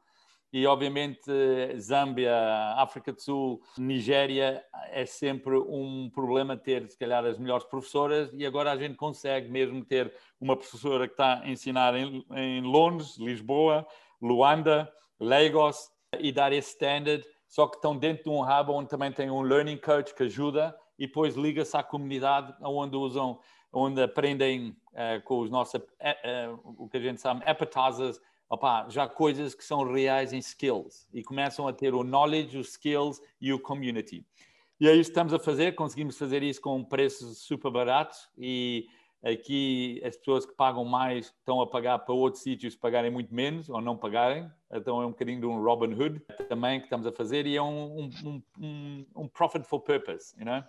e 0.52 0.66
obviamente 0.66 1.30
Zâmbia, 1.78 2.34
África 2.76 3.12
do 3.12 3.20
Sul, 3.20 3.62
Nigéria 3.78 4.64
é 4.88 5.06
sempre 5.06 5.56
um 5.56 6.10
problema 6.12 6.56
ter 6.56 6.88
se 6.88 6.98
calhar 6.98 7.24
as 7.24 7.38
melhores 7.38 7.64
professoras 7.64 8.30
e 8.32 8.44
agora 8.44 8.72
a 8.72 8.76
gente 8.76 8.96
consegue 8.96 9.48
mesmo 9.48 9.84
ter 9.84 10.12
uma 10.40 10.56
professora 10.56 11.06
que 11.06 11.14
está 11.14 11.40
a 11.40 11.48
ensinar 11.48 11.94
em, 11.94 12.24
em 12.34 12.62
Londres, 12.62 13.16
Lisboa, 13.16 13.86
Luanda, 14.20 14.90
Lagos 15.18 15.90
e 16.18 16.32
dar 16.32 16.52
esse 16.52 16.70
standard, 16.70 17.24
só 17.48 17.66
que 17.66 17.76
estão 17.76 17.96
dentro 17.96 18.24
de 18.24 18.30
um 18.30 18.42
hub 18.42 18.70
onde 18.70 18.88
também 18.88 19.12
tem 19.12 19.30
um 19.30 19.42
learning 19.42 19.76
coach 19.76 20.14
que 20.14 20.24
ajuda 20.24 20.76
e 20.98 21.06
depois 21.06 21.34
liga-se 21.34 21.76
à 21.76 21.82
comunidade 21.82 22.54
onde 22.62 22.96
usam, 22.96 23.38
onde 23.72 24.02
aprendem 24.02 24.76
uh, 24.92 25.22
com 25.24 25.40
os 25.40 25.50
nossos, 25.50 25.80
uh, 25.80 26.74
o 26.78 26.88
que 26.88 26.98
a 26.98 27.00
gente 27.00 27.20
chama 27.20 27.42
appetizers, 27.44 28.20
opa, 28.48 28.88
já 28.88 29.08
coisas 29.08 29.54
que 29.54 29.64
são 29.64 29.90
reais 29.90 30.32
em 30.32 30.38
skills 30.38 31.08
e 31.12 31.22
começam 31.22 31.66
a 31.66 31.72
ter 31.72 31.94
o 31.94 32.02
knowledge, 32.02 32.58
os 32.58 32.70
skills 32.70 33.20
e 33.40 33.52
o 33.52 33.58
community. 33.58 34.24
E 34.80 34.88
é 34.88 34.94
isso 34.94 35.10
que 35.10 35.12
estamos 35.12 35.34
a 35.34 35.38
fazer, 35.38 35.74
conseguimos 35.74 36.16
fazer 36.16 36.42
isso 36.42 36.60
com 36.60 36.82
preços 36.82 37.38
super 37.38 37.70
baratos 37.70 38.28
e 38.38 38.86
aqui 39.22 40.00
as 40.04 40.16
pessoas 40.16 40.46
que 40.46 40.54
pagam 40.54 40.84
mais 40.84 41.26
estão 41.26 41.60
a 41.60 41.66
pagar 41.66 41.98
para 41.98 42.14
outros 42.14 42.42
sítios 42.42 42.74
pagarem 42.74 43.10
muito 43.10 43.34
menos 43.34 43.68
ou 43.68 43.80
não 43.80 43.96
pagarem, 43.96 44.50
então 44.72 45.02
é 45.02 45.06
um 45.06 45.10
bocadinho 45.10 45.40
de 45.40 45.46
um 45.46 45.62
Robin 45.62 45.92
Hood 45.94 46.20
também 46.48 46.80
que 46.80 46.86
estamos 46.86 47.06
a 47.06 47.12
fazer 47.12 47.46
e 47.46 47.56
é 47.56 47.62
um, 47.62 48.10
um, 48.24 48.42
um, 48.58 49.06
um 49.16 49.28
profit 49.28 49.64
for 49.66 49.80
purpose, 49.80 50.34
you 50.38 50.44
know? 50.44 50.62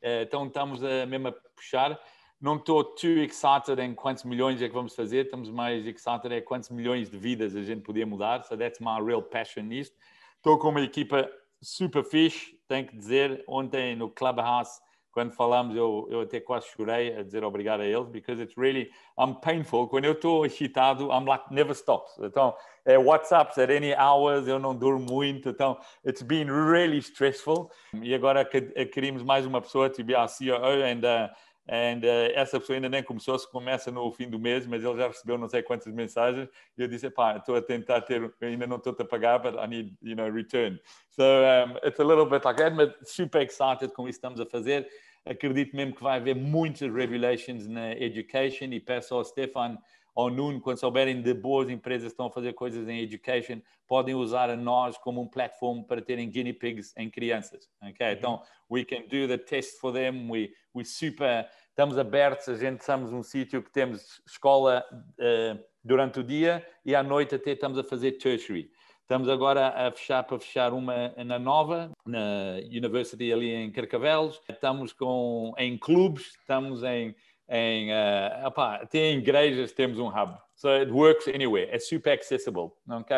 Eh, 0.00 0.22
então 0.22 0.46
estamos 0.46 0.82
a, 0.82 1.06
mesmo 1.06 1.28
a 1.28 1.32
puxar. 1.32 2.00
Não 2.40 2.56
estou 2.56 2.84
too 2.84 3.18
excited 3.18 3.80
em 3.80 3.94
quantos 3.94 4.22
milhões 4.22 4.62
é 4.62 4.68
que 4.68 4.74
vamos 4.74 4.94
fazer, 4.94 5.24
estamos 5.24 5.50
mais 5.50 5.84
excited 5.84 6.32
em 6.32 6.42
quantos 6.42 6.70
milhões 6.70 7.10
de 7.10 7.18
vidas 7.18 7.56
a 7.56 7.62
gente 7.62 7.82
podia 7.82 8.06
mudar, 8.06 8.44
so 8.44 8.56
that's 8.56 8.78
my 8.78 9.04
real 9.04 9.22
passion 9.22 9.64
nisto. 9.64 9.96
Estou 10.36 10.56
com 10.56 10.68
uma 10.68 10.80
equipa 10.80 11.28
super 11.60 12.04
fixe, 12.04 12.56
tenho 12.68 12.86
que 12.86 12.96
dizer, 12.96 13.42
ontem 13.48 13.96
no 13.96 14.08
Clubhouse, 14.08 14.80
quando 15.18 15.32
falamos, 15.32 15.74
eu, 15.74 16.06
eu 16.12 16.20
até 16.20 16.38
quase 16.38 16.68
chorei 16.68 17.16
a 17.16 17.24
dizer 17.24 17.42
obrigado 17.42 17.80
a 17.80 17.84
eles, 17.84 18.08
because 18.08 18.40
it's 18.40 18.56
really, 18.56 18.88
I'm 19.18 19.34
painful, 19.34 19.88
quando 19.88 20.04
eu 20.04 20.12
estou 20.12 20.46
excitado, 20.46 21.10
I'm 21.10 21.24
like, 21.26 21.52
never 21.52 21.74
stops. 21.74 22.16
Então, 22.20 22.54
é 22.84 22.96
WhatsApps 22.96 23.58
at 23.58 23.68
any 23.68 23.92
hours, 23.92 24.46
eu 24.46 24.60
não 24.60 24.76
durmo 24.76 25.04
muito, 25.10 25.48
então, 25.48 25.76
it's 26.06 26.22
been 26.22 26.46
really 26.46 26.98
stressful. 26.98 27.68
E 28.00 28.14
agora 28.14 28.44
queríamos 28.44 29.24
mais 29.24 29.44
uma 29.44 29.60
pessoa 29.60 29.90
to 29.90 30.04
be 30.04 30.14
our 30.14 30.28
CEO 30.28 30.54
and 30.84 31.00
uh, 31.04 31.28
And, 31.70 32.02
uh, 32.02 32.32
essa 32.34 32.58
pessoa 32.58 32.76
ainda 32.76 32.88
nem 32.88 33.02
começou, 33.02 33.38
se 33.38 33.46
começa 33.50 33.90
no 33.90 34.10
fim 34.10 34.30
do 34.30 34.38
mês, 34.38 34.66
mas 34.66 34.82
ele 34.82 34.96
já 34.96 35.06
recebeu 35.06 35.36
não 35.36 35.50
sei 35.50 35.62
quantas 35.62 35.92
mensagens 35.92 36.48
e 36.78 36.82
eu 36.82 36.88
disse, 36.88 37.10
pá, 37.10 37.36
estou 37.36 37.56
a 37.56 37.60
tentar 37.60 38.00
ter, 38.00 38.32
ainda 38.40 38.66
não 38.66 38.76
estou 38.76 38.96
a 38.98 39.04
pagar, 39.04 39.38
but 39.38 39.54
I 39.54 39.66
need, 39.66 39.94
you 40.02 40.16
know, 40.16 40.30
return. 40.30 40.80
So 41.10 41.22
um, 41.22 41.76
it's 41.84 42.00
a 42.00 42.04
little 42.04 42.24
bit 42.24 42.42
like 42.42 42.56
that, 42.56 42.74
but 42.74 42.96
super 43.06 43.42
excited 43.42 43.92
com 43.92 44.08
isso 44.08 44.18
que 44.18 44.26
estamos 44.26 44.40
a 44.40 44.46
fazer. 44.46 44.88
Acredito 45.24 45.76
mesmo 45.76 45.94
que 45.94 46.02
vai 46.02 46.18
haver 46.18 46.34
muitas 46.34 46.92
revelations 46.92 47.66
na 47.66 47.92
education 47.92 48.66
e 48.66 48.80
peço 48.80 49.14
ao 49.14 49.24
Stefan 49.24 49.78
ao 50.18 50.28
Nuno, 50.28 50.60
quando 50.60 50.80
souberem 50.80 51.22
de 51.22 51.32
boas 51.32 51.70
empresas 51.70 52.08
que 52.08 52.14
estão 52.14 52.26
a 52.26 52.30
fazer 52.32 52.52
coisas 52.52 52.88
em 52.88 53.00
education, 53.00 53.60
podem 53.86 54.16
usar 54.16 54.50
a 54.50 54.56
nós 54.56 54.98
como 54.98 55.20
um 55.20 55.28
platform 55.28 55.82
para 55.84 56.02
terem 56.02 56.28
guinea 56.28 56.52
pigs 56.52 56.92
em 56.96 57.08
crianças. 57.08 57.70
Okay? 57.90 58.08
Uhum. 58.08 58.12
Então, 58.14 58.42
we 58.68 58.84
can 58.84 59.02
do 59.02 59.28
the 59.28 59.38
test 59.38 59.78
for 59.78 59.92
them, 59.92 60.28
we, 60.28 60.52
we 60.74 60.84
super, 60.84 61.48
estamos 61.68 61.96
abertos, 61.96 62.48
a 62.48 62.56
gente 62.56 62.84
somos 62.84 63.12
um 63.12 63.22
sítio 63.22 63.62
que 63.62 63.70
temos 63.70 64.20
escola 64.26 64.84
uh, 64.92 65.64
durante 65.84 66.18
o 66.18 66.24
dia 66.24 66.66
e 66.84 66.96
à 66.96 67.02
noite 67.04 67.36
até 67.36 67.52
estamos 67.52 67.78
a 67.78 67.84
fazer 67.84 68.12
tertiary. 68.18 68.72
Estamos 69.08 69.30
agora 69.30 69.68
a 69.68 69.90
fechar 69.90 70.22
para 70.22 70.38
fechar 70.38 70.74
uma 70.74 71.14
na 71.24 71.38
Nova, 71.38 71.90
na 72.04 72.58
University 72.66 73.32
ali 73.32 73.54
em 73.54 73.72
Carcavelos. 73.72 74.38
Estamos 74.46 74.92
com, 74.92 75.54
em 75.56 75.78
clubes, 75.78 76.36
estamos 76.38 76.82
em 76.82 77.16
em, 77.48 77.90
uh, 77.90 78.48
opa, 78.48 78.74
até 78.74 78.98
em 78.98 79.20
igrejas 79.20 79.72
temos 79.72 79.98
um 79.98 80.08
hub. 80.08 80.36
So 80.54 80.68
it 80.68 80.92
works 80.92 81.26
anywhere. 81.26 81.70
É 81.70 81.78
super 81.78 82.12
accessible. 82.12 82.72
Ok? 82.86 83.16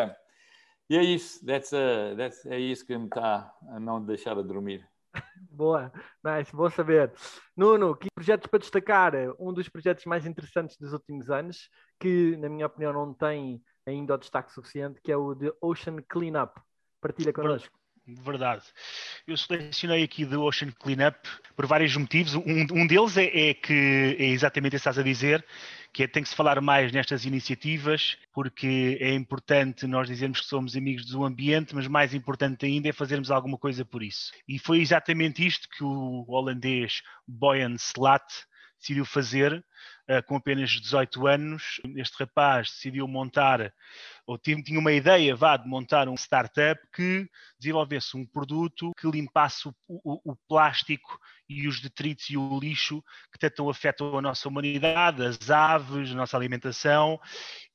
E 0.89 0.97
é 0.97 1.03
isso. 1.03 1.45
That's, 1.45 1.73
uh, 1.73 2.15
that's, 2.15 2.45
é 2.45 2.57
isso 2.57 2.87
que 2.87 2.97
me 2.97 3.07
está 3.07 3.53
a 3.67 3.77
não 3.77 4.01
deixar 4.01 4.37
a 4.37 4.41
dormir. 4.41 4.87
Boa, 5.51 5.91
nice, 6.23 6.55
bom 6.55 6.69
saber. 6.69 7.11
Nuno, 7.57 7.97
que 7.97 8.07
projetos 8.15 8.47
para 8.47 8.59
destacar? 8.59 9.13
Um 9.37 9.51
dos 9.51 9.67
projetos 9.67 10.05
mais 10.05 10.25
interessantes 10.25 10.77
dos 10.77 10.93
últimos 10.93 11.29
anos, 11.29 11.69
que 11.99 12.37
na 12.37 12.47
minha 12.47 12.67
opinião 12.67 12.93
não 12.93 13.13
tem 13.13 13.61
ainda 13.91 14.15
o 14.15 14.17
destaque 14.17 14.51
suficiente, 14.51 14.99
que 15.01 15.11
é 15.11 15.17
o 15.17 15.35
de 15.35 15.53
Ocean 15.61 15.97
Cleanup. 16.07 16.59
Partilha 16.99 17.33
connosco. 17.33 17.81
Verdade. 18.07 18.63
Eu 19.27 19.37
selecionei 19.37 20.03
aqui 20.03 20.25
The 20.25 20.37
Ocean 20.37 20.71
Cleanup 20.71 21.17
por 21.55 21.65
vários 21.67 21.95
motivos. 21.95 22.33
Um, 22.33 22.65
um 22.71 22.87
deles 22.87 23.15
é, 23.15 23.49
é, 23.49 23.53
que 23.53 24.17
é 24.19 24.25
exatamente 24.25 24.75
isso 24.75 24.83
que 24.83 24.89
estás 24.89 24.97
a 24.97 25.03
dizer, 25.03 25.45
que 25.93 26.03
é, 26.03 26.07
tem 26.07 26.23
que 26.23 26.29
se 26.29 26.35
falar 26.35 26.59
mais 26.61 26.91
nestas 26.91 27.25
iniciativas, 27.25 28.17
porque 28.33 28.97
é 28.99 29.13
importante 29.13 29.85
nós 29.85 30.07
dizermos 30.07 30.41
que 30.41 30.47
somos 30.47 30.75
amigos 30.75 31.05
do 31.05 31.23
ambiente, 31.23 31.75
mas 31.75 31.87
mais 31.87 32.13
importante 32.13 32.65
ainda 32.65 32.89
é 32.89 32.93
fazermos 32.93 33.29
alguma 33.29 33.57
coisa 33.57 33.85
por 33.85 34.01
isso. 34.01 34.31
E 34.47 34.57
foi 34.57 34.79
exatamente 34.79 35.45
isto 35.45 35.69
que 35.69 35.83
o 35.83 36.25
holandês 36.27 37.03
Boyan 37.27 37.75
Slat 37.75 38.25
decidiu 38.79 39.05
fazer 39.05 39.63
com 40.25 40.35
apenas 40.35 40.71
18 40.71 41.27
anos. 41.27 41.79
Este 41.95 42.17
rapaz 42.19 42.69
decidiu 42.69 43.07
montar, 43.07 43.73
ou 44.25 44.37
tinha 44.37 44.79
uma 44.79 44.91
ideia, 44.91 45.35
vá, 45.35 45.55
de 45.55 45.67
montar 45.67 46.09
um 46.09 46.15
startup 46.15 46.81
que 46.91 47.29
desenvolvesse 47.59 48.17
um 48.17 48.25
produto 48.25 48.91
que 48.99 49.07
limpasse 49.09 49.67
o, 49.67 49.73
o, 49.87 50.31
o 50.31 50.35
plástico 50.47 51.19
e 51.47 51.67
os 51.67 51.79
detritos 51.79 52.29
e 52.29 52.37
o 52.37 52.59
lixo 52.59 53.03
que 53.31 53.37
tanto 53.37 53.69
afetam 53.69 54.17
a 54.17 54.21
nossa 54.21 54.47
humanidade, 54.47 55.23
as 55.23 55.49
aves, 55.49 56.11
a 56.11 56.15
nossa 56.15 56.37
alimentação, 56.37 57.19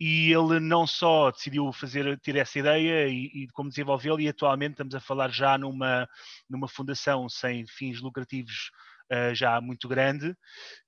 e 0.01 0.32
ele 0.32 0.59
não 0.61 0.87
só 0.87 1.30
decidiu 1.30 1.72
fazer, 1.72 2.18
ter 2.20 2.37
essa 2.37 2.59
ideia 2.59 3.07
e, 3.09 3.26
e 3.26 3.49
como 3.53 3.68
desenvolvê-lo, 3.68 4.20
e 4.20 4.28
atualmente 4.28 4.72
estamos 4.72 4.95
a 4.95 5.01
falar 5.01 5.30
já 5.30 5.59
numa, 5.59 6.09
numa 6.49 6.68
fundação 6.68 7.28
sem 7.28 7.66
fins 7.66 8.01
lucrativos 8.01 8.70
uh, 9.13 9.35
já 9.35 9.61
muito 9.61 9.89
grande, 9.89 10.35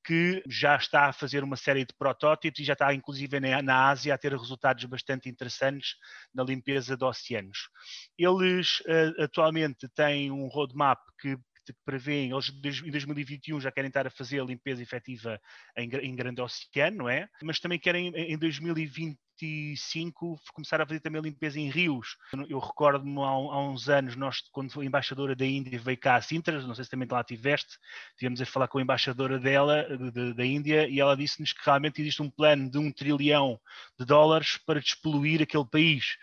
que 0.05 0.43
já 0.49 0.77
está 0.77 1.07
a 1.07 1.13
fazer 1.13 1.43
uma 1.43 1.57
série 1.57 1.85
de 1.85 1.95
protótipos 1.99 2.61
e 2.61 2.65
já 2.65 2.73
está, 2.73 2.93
inclusive, 2.95 3.41
na, 3.41 3.89
Ásia, 3.89 4.15
a 4.15 4.19
ter 4.19 4.33
resultados 4.33 4.85
bastante 4.85 5.29
interessantes 5.29 5.97
na 6.35 6.43
limpeza 6.43 6.97
de 6.97 7.05
oceanos. 7.05 7.69
Eles 8.17 8.81
uh, 8.81 9.23
atualmente 9.23 9.89
têm 9.95 10.31
um 10.31 10.47
roadmap 10.49 10.99
que 11.21 11.37
que 11.69 11.75
prevêem, 11.85 12.31
eles 12.31 12.49
em 12.49 12.91
2021 12.91 13.61
já 13.61 13.71
querem 13.71 13.89
estar 13.89 14.07
a 14.07 14.11
fazer 14.11 14.41
a 14.41 14.45
limpeza 14.45 14.83
efetiva 14.83 15.39
em, 15.77 15.91
em 15.97 16.17
grande 16.17 16.41
oceano, 16.41 16.97
não 16.97 17.09
é? 17.11 17.29
Mas 17.43 17.61
também 17.61 17.79
querem 17.79 18.09
em 18.17 18.39
2020 18.39 19.19
2025 19.39 20.41
começar 20.53 20.81
a 20.81 20.87
fazer 20.87 21.01
também 21.01 21.21
limpeza 21.21 21.59
em 21.61 21.71
rios. 21.71 22.17
Eu 22.49 22.59
recordo-me 22.59 23.21
há, 23.21 23.29
há, 23.29 23.69
uns 23.69 23.89
anos, 23.89 24.17
nós, 24.17 24.41
quando 24.53 24.81
a 24.81 24.85
embaixadora 24.85 25.35
da 25.37 25.47
Índia 25.47 25.79
veio 25.79 25.97
cá 25.97 26.17
a 26.17 26.21
Sintra, 26.21 26.61
não 26.63 26.75
sei 26.75 26.85
se 26.85 26.91
também 26.91 27.09
lá 27.11 27.23
tiveste, 27.23 27.79
tivemos 28.17 28.41
a 28.41 28.47
falar 28.47 28.69
com 28.69 28.79
a 28.79 28.83
embaixadora 28.83 29.39
dela, 29.39 29.85
de, 29.97 30.11
de, 30.11 30.35
da 30.35 30.45
Índia, 30.45 30.89
e 30.89 30.99
ela 30.99 31.17
disse-nos 31.17 31.53
que 31.53 31.65
realmente 31.65 32.01
existe 32.01 32.23
um 32.23 32.31
plano 32.31 32.69
de 32.69 32.79
um 32.79 32.91
trilhão 32.91 33.61
de 33.99 34.05
dólares 34.05 34.57
para 34.59 34.81
despoluir 34.81 35.41
aquele 35.43 35.65
país. 35.65 36.17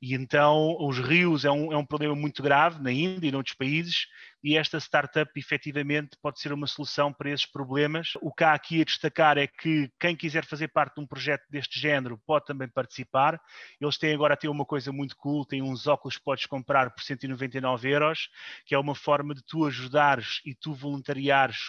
E 0.00 0.14
então 0.14 0.76
os 0.80 0.98
rios 0.98 1.44
é 1.44 1.50
um, 1.50 1.72
é 1.72 1.76
um 1.76 1.84
problema 1.84 2.14
muito 2.14 2.42
grave 2.42 2.82
na 2.82 2.90
Índia 2.90 3.28
e 3.28 3.32
noutros 3.32 3.54
países, 3.54 4.06
e 4.42 4.56
esta 4.56 4.78
startup 4.78 5.30
efetivamente 5.36 6.16
pode 6.20 6.40
ser 6.40 6.52
uma 6.52 6.66
solução 6.66 7.12
para 7.12 7.30
esses 7.30 7.46
problemas. 7.46 8.14
O 8.20 8.32
que 8.32 8.42
há 8.42 8.52
aqui 8.52 8.80
a 8.80 8.84
destacar 8.84 9.38
é 9.38 9.46
que 9.46 9.90
quem 10.00 10.16
quiser 10.16 10.44
fazer 10.44 10.68
parte 10.68 10.96
de 10.96 11.00
um 11.00 11.06
projeto 11.06 11.44
deste 11.48 11.78
género 11.78 12.20
pode 12.26 12.46
também 12.46 12.68
participar. 12.68 13.40
Eles 13.80 13.96
têm 13.96 14.14
agora 14.14 14.36
ter 14.36 14.48
uma 14.48 14.64
coisa 14.64 14.90
muito 14.92 15.16
cool, 15.16 15.46
têm 15.46 15.62
uns 15.62 15.86
óculos 15.86 16.16
que 16.16 16.24
podes 16.24 16.46
comprar 16.46 16.90
por 16.90 17.02
199 17.02 17.88
euros, 17.88 18.28
que 18.66 18.74
é 18.74 18.78
uma 18.78 18.94
forma 18.94 19.34
de 19.34 19.42
tu 19.44 19.64
ajudares 19.64 20.40
e 20.44 20.54
tu 20.54 20.74
voluntariares 20.74 21.68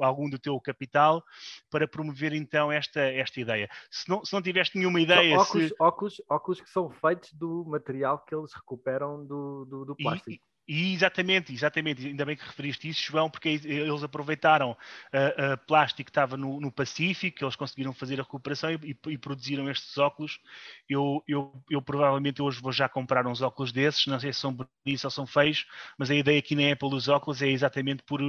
algum 0.00 0.28
do 0.28 0.38
teu 0.38 0.60
capital 0.60 1.22
para 1.70 1.86
promover 1.86 2.32
então 2.32 2.72
esta, 2.72 3.00
esta 3.00 3.40
ideia. 3.40 3.68
Se 3.90 4.08
não, 4.08 4.24
se 4.24 4.32
não 4.32 4.42
tiveste 4.42 4.76
nenhuma 4.76 5.00
ideia... 5.00 5.38
Óculos, 5.38 5.68
se... 5.68 5.74
óculos, 5.78 6.22
óculos 6.28 6.60
que 6.60 6.70
são 6.70 6.90
feitos 6.90 7.32
do 7.32 7.64
material 7.66 8.18
que 8.18 8.34
eles 8.34 8.52
recuperam 8.52 9.24
do, 9.24 9.64
do, 9.66 9.84
do 9.84 9.96
plástico. 9.96 10.30
E, 10.30 10.47
e 10.68 10.92
exatamente, 10.92 11.50
exatamente, 11.50 12.06
ainda 12.06 12.26
bem 12.26 12.36
que 12.36 12.44
referiste 12.44 12.90
isso, 12.90 13.02
João, 13.10 13.30
porque 13.30 13.48
eles 13.48 14.02
aproveitaram 14.02 14.76
a, 15.10 15.52
a 15.52 15.56
plástico 15.56 16.04
que 16.04 16.10
estava 16.10 16.36
no, 16.36 16.60
no, 16.60 16.70
Pacífico, 16.70 17.42
eles 17.42 17.56
conseguiram 17.56 17.94
fazer 17.94 18.20
a 18.20 18.22
recuperação 18.22 18.70
e, 18.70 18.74
e, 18.74 19.12
e 19.12 19.16
produziram 19.16 19.70
estes 19.70 19.96
óculos. 19.96 20.38
Eu, 20.86 21.24
eu, 21.26 21.52
eu, 21.70 21.80
provavelmente 21.80 22.42
hoje 22.42 22.60
vou 22.60 22.70
já 22.70 22.86
comprar 22.86 23.26
uns 23.26 23.40
óculos 23.40 23.72
desses, 23.72 24.06
não 24.06 24.20
sei 24.20 24.30
se 24.30 24.40
são 24.40 24.52
bonitos 24.52 25.04
ou 25.04 25.10
são 25.10 25.26
feios, 25.26 25.66
mas 25.98 26.10
a 26.10 26.14
ideia 26.14 26.38
aqui 26.38 26.54
nem 26.54 26.70
é 26.70 26.74
pelos 26.74 27.08
óculos, 27.08 27.40
é 27.40 27.48
exatamente 27.48 28.02
por, 28.02 28.20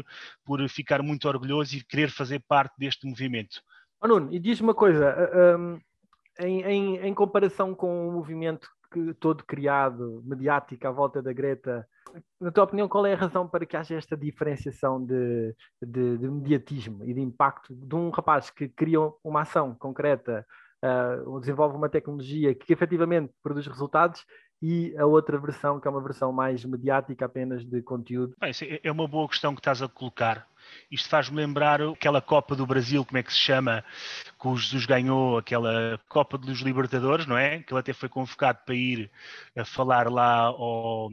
por 0.45 0.69
ficar 0.69 1.03
muito 1.03 1.27
orgulhoso 1.27 1.75
e 1.75 1.83
querer 1.83 2.09
fazer 2.09 2.39
parte 2.47 2.73
deste 2.77 3.05
movimento. 3.05 3.61
Oh, 4.01 4.07
Nuno, 4.07 4.33
e 4.33 4.39
diz-me 4.39 4.67
uma 4.67 4.73
coisa, 4.73 5.57
um, 5.57 5.77
em, 6.39 6.61
em, 6.61 6.97
em 6.99 7.13
comparação 7.13 7.75
com 7.75 8.07
o 8.07 8.13
movimento 8.13 8.69
todo 9.19 9.43
criado, 9.43 10.21
mediático 10.25 10.87
à 10.87 10.91
volta 10.91 11.21
da 11.21 11.31
Greta. 11.33 11.87
Na 12.39 12.51
tua 12.51 12.63
opinião, 12.63 12.87
qual 12.87 13.05
é 13.05 13.13
a 13.13 13.17
razão 13.17 13.47
para 13.47 13.65
que 13.65 13.77
haja 13.77 13.95
esta 13.95 14.17
diferenciação 14.17 15.03
de, 15.03 15.55
de, 15.81 16.17
de 16.17 16.27
mediatismo 16.29 17.05
e 17.05 17.13
de 17.13 17.21
impacto 17.21 17.75
de 17.75 17.95
um 17.95 18.09
rapaz 18.09 18.49
que 18.49 18.67
cria 18.67 18.99
uma 19.23 19.41
ação 19.41 19.75
concreta, 19.75 20.45
uh, 20.83 21.39
desenvolve 21.39 21.75
uma 21.75 21.89
tecnologia 21.89 22.53
que 22.55 22.73
efetivamente 22.73 23.31
produz 23.43 23.67
resultados 23.67 24.25
e 24.61 24.93
a 24.97 25.05
outra 25.05 25.37
versão, 25.37 25.79
que 25.79 25.87
é 25.87 25.91
uma 25.91 26.01
versão 26.01 26.31
mais 26.31 26.65
mediática 26.65 27.25
apenas 27.25 27.63
de 27.63 27.81
conteúdo? 27.81 28.35
Bem, 28.39 28.51
é 28.83 28.91
uma 28.91 29.07
boa 29.07 29.27
questão 29.27 29.53
que 29.53 29.61
estás 29.61 29.81
a 29.81 29.87
colocar. 29.87 30.45
Isto 30.91 31.09
faz-me 31.09 31.37
lembrar 31.37 31.81
aquela 31.81 32.21
Copa 32.21 32.55
do 32.55 32.65
Brasil, 32.65 33.05
como 33.05 33.17
é 33.17 33.23
que 33.23 33.31
se 33.31 33.39
chama, 33.39 33.83
que 34.39 34.47
o 34.47 34.57
Jesus 34.57 34.85
ganhou, 34.85 35.37
aquela 35.37 35.99
Copa 36.07 36.37
dos 36.37 36.61
Libertadores, 36.61 37.25
não 37.25 37.37
é? 37.37 37.59
Que 37.59 37.73
ele 37.73 37.79
até 37.79 37.93
foi 37.93 38.09
convocado 38.09 38.59
para 38.65 38.75
ir 38.75 39.11
a 39.55 39.63
falar 39.65 40.09
lá 40.09 40.45
ao, 40.49 41.09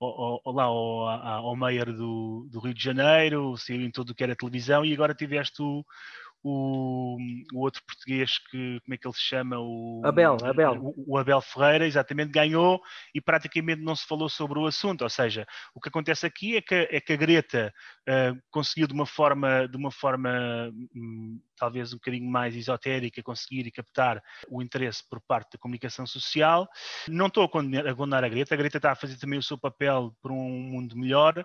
ao, 0.00 0.42
ao 0.44 0.52
lá 0.52 0.64
ao, 0.64 1.08
ao 1.08 1.56
Meier 1.56 1.92
do, 1.92 2.48
do 2.50 2.60
Rio 2.60 2.74
de 2.74 2.82
Janeiro, 2.82 3.56
saiu 3.56 3.82
em 3.82 3.90
tudo 3.90 4.10
o 4.10 4.14
que 4.14 4.24
era 4.24 4.34
televisão, 4.34 4.84
e 4.84 4.92
agora 4.92 5.14
tiveste 5.14 5.62
o, 5.62 5.84
o, 6.42 7.16
o, 7.52 7.60
outro 7.60 7.82
português 7.84 8.38
que 8.38 8.80
como 8.80 8.94
é 8.94 8.96
que 8.96 9.06
ele 9.06 9.14
se 9.14 9.22
chama? 9.22 9.56
O 9.58 10.00
Abel 10.04 10.36
Abel. 10.44 10.72
o, 10.80 11.14
o, 11.14 11.18
Abel 11.18 11.40
Ferreira 11.40 11.86
exatamente 11.86 12.30
ganhou 12.30 12.80
e 13.14 13.20
praticamente 13.20 13.82
não 13.82 13.96
se 13.96 14.06
falou 14.06 14.28
sobre 14.28 14.58
o 14.58 14.66
assunto. 14.66 15.02
Ou 15.02 15.10
seja 15.10 15.46
o 15.74 15.80
que 15.80 15.88
acontece 15.88 16.26
aqui 16.26 16.56
é 16.56 16.62
que, 16.62 16.74
é 16.74 17.00
que 17.00 17.12
a 17.12 17.16
Greta 17.16 17.74
uh, 18.08 18.40
conseguiu 18.50 18.86
de 18.86 18.94
uma 18.94 19.06
forma 19.06 19.66
de 19.68 19.76
uma 19.76 19.90
forma 19.90 20.72
um, 20.94 21.40
talvez 21.56 21.92
um 21.92 21.96
bocadinho 21.96 22.30
mais 22.30 22.54
esotérica 22.54 23.22
conseguir 23.22 23.66
e 23.66 23.72
captar 23.72 24.22
o 24.48 24.62
interesse 24.62 25.02
por 25.08 25.20
parte 25.20 25.52
da 25.52 25.58
comunicação 25.58 26.06
social. 26.06 26.68
Não 27.08 27.26
estou 27.26 27.44
a 27.44 27.48
condenar 27.48 28.24
a 28.24 28.28
Greta. 28.28 28.54
A 28.54 28.58
Greta 28.58 28.78
está 28.78 28.92
a 28.92 28.96
fazer 28.96 29.16
também 29.18 29.38
o 29.38 29.42
seu 29.42 29.58
papel 29.58 30.14
por 30.22 30.30
um 30.30 30.48
mundo 30.48 30.96
melhor 30.96 31.44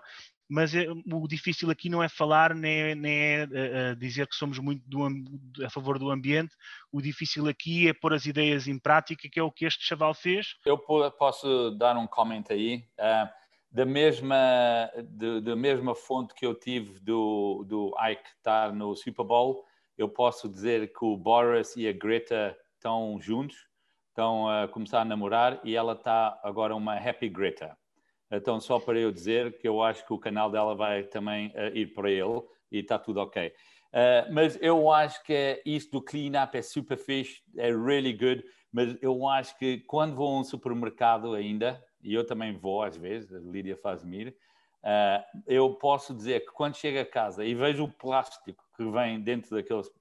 mas 0.50 0.76
é, 0.76 0.86
o 0.90 1.28
difícil 1.28 1.70
aqui 1.70 1.90
não 1.90 2.04
é 2.04 2.10
falar, 2.10 2.54
nem, 2.54 2.82
é, 2.82 2.96
nem 2.96 3.14
é 3.14 3.44
uh, 3.46 3.96
dizer 3.96 4.28
que 4.28 4.36
somos 4.36 4.60
muito 4.60 4.84
do, 4.88 5.66
a 5.66 5.70
favor 5.70 5.98
do 5.98 6.10
ambiente, 6.10 6.56
o 6.92 7.02
difícil 7.02 7.48
aqui 7.48 7.88
é 7.88 7.94
pôr 7.94 8.14
as 8.14 8.26
ideias 8.26 8.68
em 8.68 8.78
prática, 8.78 9.28
que 9.32 9.40
é 9.40 9.44
o 9.44 9.52
que 9.52 9.66
este 9.66 9.86
chaval 9.86 10.14
fez. 10.14 10.56
Eu 10.66 10.78
posso 10.78 11.72
dar 11.72 11.98
um 11.98 12.08
comment 12.08 12.44
aí. 12.50 12.86
Uh, 13.00 13.44
da 13.72 13.86
mesma, 13.86 14.92
de, 15.04 15.42
da 15.42 15.56
mesma 15.56 15.96
fonte 15.96 16.36
que 16.36 16.46
eu 16.46 16.54
tive 16.54 17.00
do, 17.00 17.66
do 17.68 17.96
Ike 18.00 18.30
estar 18.38 18.72
no 18.72 18.96
Super 18.96 19.26
Bowl, 19.26 19.66
eu 19.98 20.08
posso 20.08 20.48
dizer 20.48 20.94
que 20.94 21.04
o 21.04 21.18
Boris 21.18 21.76
e 21.76 21.88
a 21.88 21.92
Greta 21.92 22.56
estão 22.76 23.20
juntos, 23.20 23.58
estão 24.10 24.48
a 24.48 24.68
começar 24.68 25.02
a 25.02 25.06
namorar 25.06 25.60
e 25.64 25.76
ela 25.76 25.94
está 25.94 26.40
agora 26.44 26.76
uma 26.76 26.96
happy 26.96 27.30
Greta. 27.30 27.76
Então, 28.36 28.60
só 28.60 28.80
para 28.80 29.00
eu 29.00 29.12
dizer 29.12 29.60
que 29.60 29.68
eu 29.68 29.82
acho 29.84 30.06
que 30.06 30.12
o 30.12 30.18
canal 30.18 30.50
dela 30.50 30.74
vai 30.74 31.04
também 31.04 31.50
uh, 31.50 31.76
ir 31.76 31.94
para 31.94 32.10
ele 32.10 32.42
e 32.72 32.80
está 32.80 32.98
tudo 32.98 33.20
ok. 33.20 33.48
Uh, 33.48 34.34
mas 34.34 34.58
eu 34.60 34.92
acho 34.92 35.24
que 35.24 35.34
é, 35.34 35.62
isso 35.64 35.92
do 35.92 36.02
clean 36.02 36.44
up 36.44 36.58
é 36.58 36.62
super 36.64 36.98
fixe, 36.98 37.44
é 37.56 37.68
really 37.72 38.12
good, 38.12 38.44
mas 38.72 38.98
eu 39.04 39.28
acho 39.28 39.56
que 39.60 39.82
quando 39.82 40.16
vou 40.16 40.36
a 40.36 40.40
um 40.40 40.44
supermercado 40.44 41.36
ainda, 41.36 41.80
e 42.02 42.12
eu 42.12 42.26
também 42.26 42.58
vou 42.58 42.82
às 42.82 42.98
vezes, 42.98 43.32
a 43.32 43.38
Lídia 43.38 43.78
faz-me 43.78 44.22
ir, 44.22 44.38
uh, 44.84 45.42
eu 45.46 45.76
posso 45.76 46.12
dizer 46.12 46.40
que 46.40 46.52
quando 46.54 46.76
chego 46.76 47.00
a 47.00 47.06
casa 47.06 47.46
e 47.46 47.54
vejo 47.54 47.84
o 47.84 47.94
plástico 47.94 48.64
que 48.76 48.84
vem 48.90 49.22
dentro 49.22 49.56
daqueles 49.56 49.92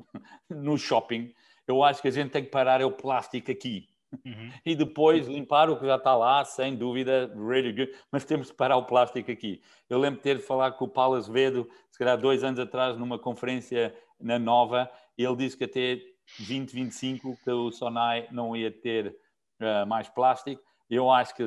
no 0.50 0.76
shopping, 0.76 1.32
eu 1.64 1.84
acho 1.84 2.02
que 2.02 2.08
a 2.08 2.12
gente 2.12 2.32
tem 2.32 2.42
que 2.42 2.50
parar 2.50 2.80
é 2.80 2.84
o 2.84 2.90
plástico 2.90 3.52
aqui 3.52 3.86
Uhum. 4.24 4.50
E 4.64 4.74
depois 4.74 5.26
limpar 5.26 5.68
o 5.68 5.78
que 5.78 5.86
já 5.86 5.96
está 5.96 6.16
lá, 6.16 6.44
sem 6.44 6.76
dúvida, 6.76 7.32
really 7.36 7.72
good. 7.72 7.92
Mas 8.10 8.24
temos 8.24 8.48
de 8.48 8.54
parar 8.54 8.76
o 8.76 8.84
plástico 8.84 9.30
aqui. 9.30 9.60
Eu 9.88 9.98
lembro 9.98 10.18
de 10.18 10.22
ter 10.22 10.36
de 10.36 10.42
falar 10.42 10.72
com 10.72 10.86
o 10.86 10.88
Paulo 10.88 11.16
Azevedo, 11.16 11.68
se 11.90 11.98
calhar 11.98 12.16
dois 12.18 12.42
anos 12.42 12.58
atrás, 12.58 12.96
numa 12.96 13.18
conferência 13.18 13.94
na 14.20 14.38
Nova, 14.38 14.90
e 15.16 15.24
ele 15.24 15.36
disse 15.36 15.56
que 15.56 15.64
até 15.64 16.00
2025 16.38 17.38
que 17.42 17.50
o 17.50 17.70
Sonai 17.70 18.28
não 18.30 18.56
ia 18.56 18.70
ter 18.70 19.16
uh, 19.60 19.86
mais 19.86 20.08
plástico. 20.08 20.62
Eu 20.90 21.10
acho 21.10 21.34
que 21.34 21.44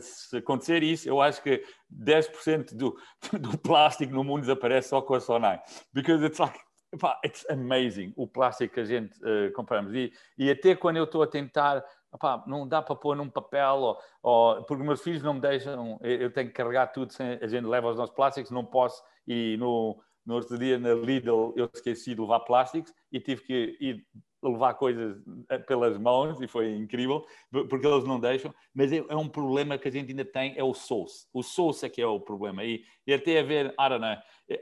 se 0.00 0.36
acontecer 0.36 0.82
isso, 0.82 1.08
eu 1.08 1.20
acho 1.20 1.42
que 1.42 1.64
10% 1.92 2.74
do, 2.74 2.96
do 3.40 3.58
plástico 3.58 4.12
no 4.12 4.22
mundo 4.22 4.42
desaparece 4.42 4.90
só 4.90 5.02
com 5.02 5.14
a 5.14 5.20
Sonai. 5.20 5.60
Because 5.92 6.24
it's 6.24 6.38
like 6.38 6.58
Epá, 6.94 7.18
it's 7.24 7.44
amazing 7.50 8.12
o 8.16 8.24
plástico 8.24 8.74
que 8.74 8.80
a 8.80 8.84
gente 8.84 9.18
uh, 9.18 9.52
compramos. 9.52 9.92
E, 9.94 10.12
e 10.38 10.48
até 10.48 10.76
quando 10.76 10.96
eu 10.96 11.04
estou 11.04 11.24
a 11.24 11.26
tentar, 11.26 11.84
epá, 12.14 12.44
não 12.46 12.68
dá 12.68 12.80
para 12.80 12.94
pôr 12.94 13.16
num 13.16 13.28
papel, 13.28 13.74
ou, 13.76 13.98
ou, 14.22 14.64
porque 14.64 14.84
meus 14.84 15.02
filhos 15.02 15.22
não 15.22 15.34
me 15.34 15.40
deixam, 15.40 15.98
eu 16.02 16.32
tenho 16.32 16.48
que 16.48 16.54
carregar 16.54 16.86
tudo, 16.88 17.12
sem, 17.12 17.38
a 17.42 17.46
gente 17.48 17.66
leva 17.66 17.90
os 17.90 17.96
nossos 17.96 18.14
plásticos, 18.14 18.52
não 18.52 18.64
posso. 18.64 19.02
E 19.26 19.56
no, 19.56 20.00
no 20.24 20.34
outro 20.34 20.56
dia 20.56 20.78
na 20.78 20.94
Lidl 20.94 21.52
eu 21.56 21.68
esqueci 21.74 22.14
de 22.14 22.20
levar 22.20 22.40
plásticos 22.40 22.92
e 23.10 23.18
tive 23.18 23.42
que 23.42 23.76
ir 23.80 24.06
levar 24.40 24.74
coisas 24.74 25.16
eh, 25.48 25.58
pelas 25.58 25.98
mãos 25.98 26.40
e 26.40 26.46
foi 26.46 26.76
incrível, 26.76 27.24
porque 27.50 27.86
eles 27.86 28.04
não 28.04 28.20
deixam, 28.20 28.54
mas 28.74 28.92
é, 28.92 28.98
é 29.08 29.16
um 29.16 29.28
problema 29.28 29.78
que 29.78 29.88
a 29.88 29.90
gente 29.90 30.10
ainda 30.10 30.24
tem, 30.24 30.54
é 30.56 30.62
o 30.62 30.74
sauce. 30.74 31.26
O 31.32 31.42
sauce 31.42 31.86
é 31.86 31.88
que 31.88 32.00
é 32.00 32.06
o 32.06 32.20
problema. 32.20 32.62
E, 32.62 32.84
e 33.06 33.14
até 33.14 33.40
a 33.40 33.42
ver, 33.42 33.74
I 33.80 33.88
don't 33.88 34.00
know, 34.00 34.16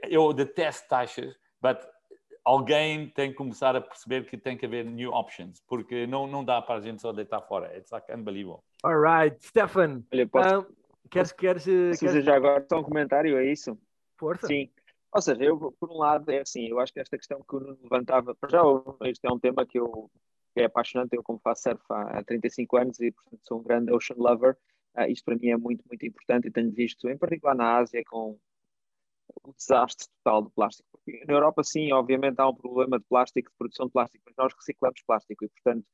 eu 0.09 0.33
detesto 0.33 0.87
taxas, 0.87 1.35
but 1.61 1.77
alguém 2.45 3.09
tem 3.09 3.31
que 3.31 3.37
começar 3.37 3.75
a 3.75 3.81
perceber 3.81 4.25
que 4.25 4.37
tem 4.37 4.57
que 4.57 4.65
haver 4.65 4.85
new 4.85 5.11
options, 5.11 5.61
porque 5.67 6.05
não, 6.07 6.27
não 6.27 6.43
dá 6.43 6.61
para 6.61 6.75
a 6.75 6.81
gente 6.81 7.01
só 7.01 7.11
deitar 7.11 7.41
fora. 7.41 7.75
It's 7.77 7.91
like 7.91 8.11
unbelievable. 8.11 8.61
All 8.83 8.99
right, 8.99 9.37
Stefan. 9.45 10.03
Olha, 10.11 10.27
posso, 10.27 10.59
um, 10.59 10.65
queres, 11.09 11.31
queres, 11.31 11.65
queres... 11.65 12.25
já 12.25 12.35
agora 12.35 12.65
só 12.69 12.79
um 12.79 12.83
comentário, 12.83 13.37
é 13.37 13.45
isso? 13.45 13.77
Força. 14.17 14.47
Sim. 14.47 14.69
Ou 15.13 15.21
seja, 15.21 15.43
eu, 15.43 15.71
por 15.79 15.91
um 15.91 15.97
lado, 15.97 16.29
é 16.31 16.39
assim, 16.39 16.67
eu 16.67 16.79
acho 16.79 16.91
que 16.91 16.99
esta 16.99 17.17
questão 17.17 17.43
que 17.47 17.55
o 17.55 17.59
Nuno 17.59 17.77
levantava, 17.83 18.35
já 18.49 18.61
isto 19.05 19.25
é 19.25 19.31
um 19.31 19.39
tema 19.39 19.65
que 19.65 19.79
eu 19.79 20.09
que 20.53 20.61
é 20.61 20.65
apaixonante, 20.65 21.15
eu 21.15 21.23
como 21.23 21.39
faço 21.39 21.63
surf 21.63 21.83
há 21.89 22.23
35 22.23 22.77
anos 22.77 22.99
e, 22.99 23.11
portanto, 23.11 23.41
sou 23.43 23.59
um 23.59 23.63
grande 23.63 23.91
ocean 23.91 24.15
lover, 24.17 24.55
uh, 24.95 25.09
isto 25.09 25.25
para 25.25 25.35
mim 25.35 25.49
é 25.49 25.57
muito, 25.57 25.83
muito 25.89 26.05
importante 26.05 26.47
e 26.47 26.51
tenho 26.51 26.71
visto, 26.71 27.09
em 27.09 27.17
particular 27.17 27.55
na 27.55 27.77
Ásia, 27.77 28.03
com 28.05 28.37
o 29.43 29.53
desastre 29.53 30.07
total 30.17 30.43
do 30.43 30.49
plástico. 30.51 30.87
Porque 30.91 31.25
na 31.25 31.33
Europa, 31.33 31.63
sim, 31.63 31.91
obviamente 31.91 32.39
há 32.39 32.47
um 32.47 32.55
problema 32.55 32.99
de 32.99 33.05
plástico, 33.05 33.49
de 33.49 33.57
produção 33.57 33.87
de 33.87 33.91
plástico, 33.93 34.23
mas 34.25 34.35
nós 34.37 34.53
reciclamos 34.53 35.01
plástico 35.05 35.45
e, 35.45 35.49
portanto, 35.49 35.85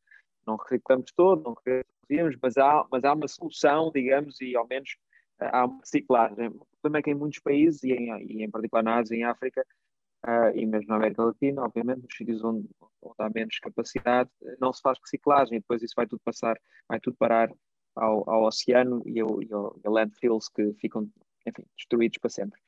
não 0.45 0.55
reciclamos 0.55 1.11
todo, 1.15 1.43
não 1.43 1.55
reciclamos, 1.65 2.37
mas 2.41 2.57
há, 2.57 2.85
mas 2.91 3.03
há 3.03 3.13
uma 3.13 3.27
solução, 3.27 3.91
digamos, 3.93 4.39
e 4.41 4.55
ao 4.55 4.67
menos 4.67 4.97
eh, 5.41 5.49
há 5.51 5.65
uma 5.65 5.79
reciclagem. 5.79 6.47
O 6.47 6.65
problema 6.81 6.99
é 6.99 7.01
que 7.03 7.11
em 7.11 7.15
muitos 7.15 7.39
países, 7.39 7.83
e 7.83 7.91
em, 7.91 8.09
e 8.23 8.43
em 8.43 8.49
particular 8.49 8.83
na 8.83 8.97
Ásia 8.97 9.15
e 9.15 9.19
em 9.19 9.23
África, 9.23 9.65
uh, 10.25 10.55
e 10.55 10.65
mesmo 10.65 10.87
na 10.89 10.95
América 10.95 11.23
Latina, 11.23 11.63
obviamente, 11.63 12.03
nos 12.03 12.15
sítios 12.15 12.43
onde, 12.43 12.67
onde 13.01 13.15
há 13.19 13.29
menos 13.29 13.59
capacidade, 13.59 14.29
não 14.59 14.73
se 14.73 14.81
faz 14.81 14.97
reciclagem, 14.99 15.57
e 15.57 15.61
depois 15.61 15.81
isso 15.83 15.93
vai 15.95 16.07
tudo 16.07 16.21
passar, 16.23 16.59
vai 16.87 16.99
tudo 16.99 17.17
parar 17.17 17.51
ao, 17.95 18.29
ao 18.29 18.43
oceano 18.43 19.01
e 19.05 19.19
ao, 19.19 19.41
e 19.41 19.51
ao, 19.53 19.79
ao 19.83 19.91
landfills 19.91 20.49
que 20.49 20.73
ficam, 20.75 21.09
enfim, 21.47 21.65
destruídos 21.77 22.17
para 22.19 22.29
sempre 22.29 22.59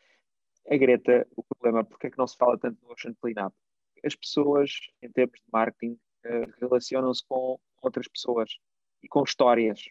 a 0.69 0.77
Greta, 0.77 1.27
o 1.35 1.43
problema, 1.43 1.83
porque 1.83 2.07
é 2.07 2.09
que 2.11 2.17
não 2.17 2.27
se 2.27 2.37
fala 2.37 2.57
tanto 2.57 2.77
no 2.83 2.91
Ocean 2.91 3.13
Cleanup? 3.21 3.55
As 4.03 4.15
pessoas, 4.15 4.71
em 5.01 5.11
termos 5.11 5.39
de 5.39 5.45
marketing, 5.51 5.93
uh, 6.25 6.53
relacionam-se 6.59 7.23
com 7.27 7.59
outras 7.81 8.07
pessoas 8.07 8.57
e 9.03 9.07
com 9.07 9.23
histórias. 9.23 9.83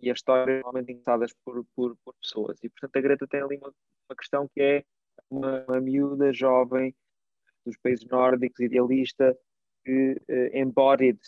E 0.00 0.10
as 0.10 0.18
histórias 0.18 0.62
normalmente 0.62 0.92
engraçadas 0.92 1.32
por, 1.44 1.64
por, 1.74 1.96
por, 2.04 2.14
pessoas. 2.20 2.58
E, 2.62 2.68
portanto, 2.68 2.96
a 2.96 3.00
Greta 3.00 3.26
tem 3.26 3.40
ali 3.40 3.56
uma, 3.56 3.72
uma 4.08 4.16
questão 4.16 4.48
que 4.48 4.60
é 4.60 4.84
uma, 5.30 5.64
uma 5.64 5.80
miúda 5.80 6.32
jovem 6.32 6.94
dos 7.64 7.76
países 7.78 8.04
nórdicos, 8.06 8.60
idealista, 8.60 9.36
que 9.84 10.20
uh, 10.28 10.56
embodied 10.56 11.18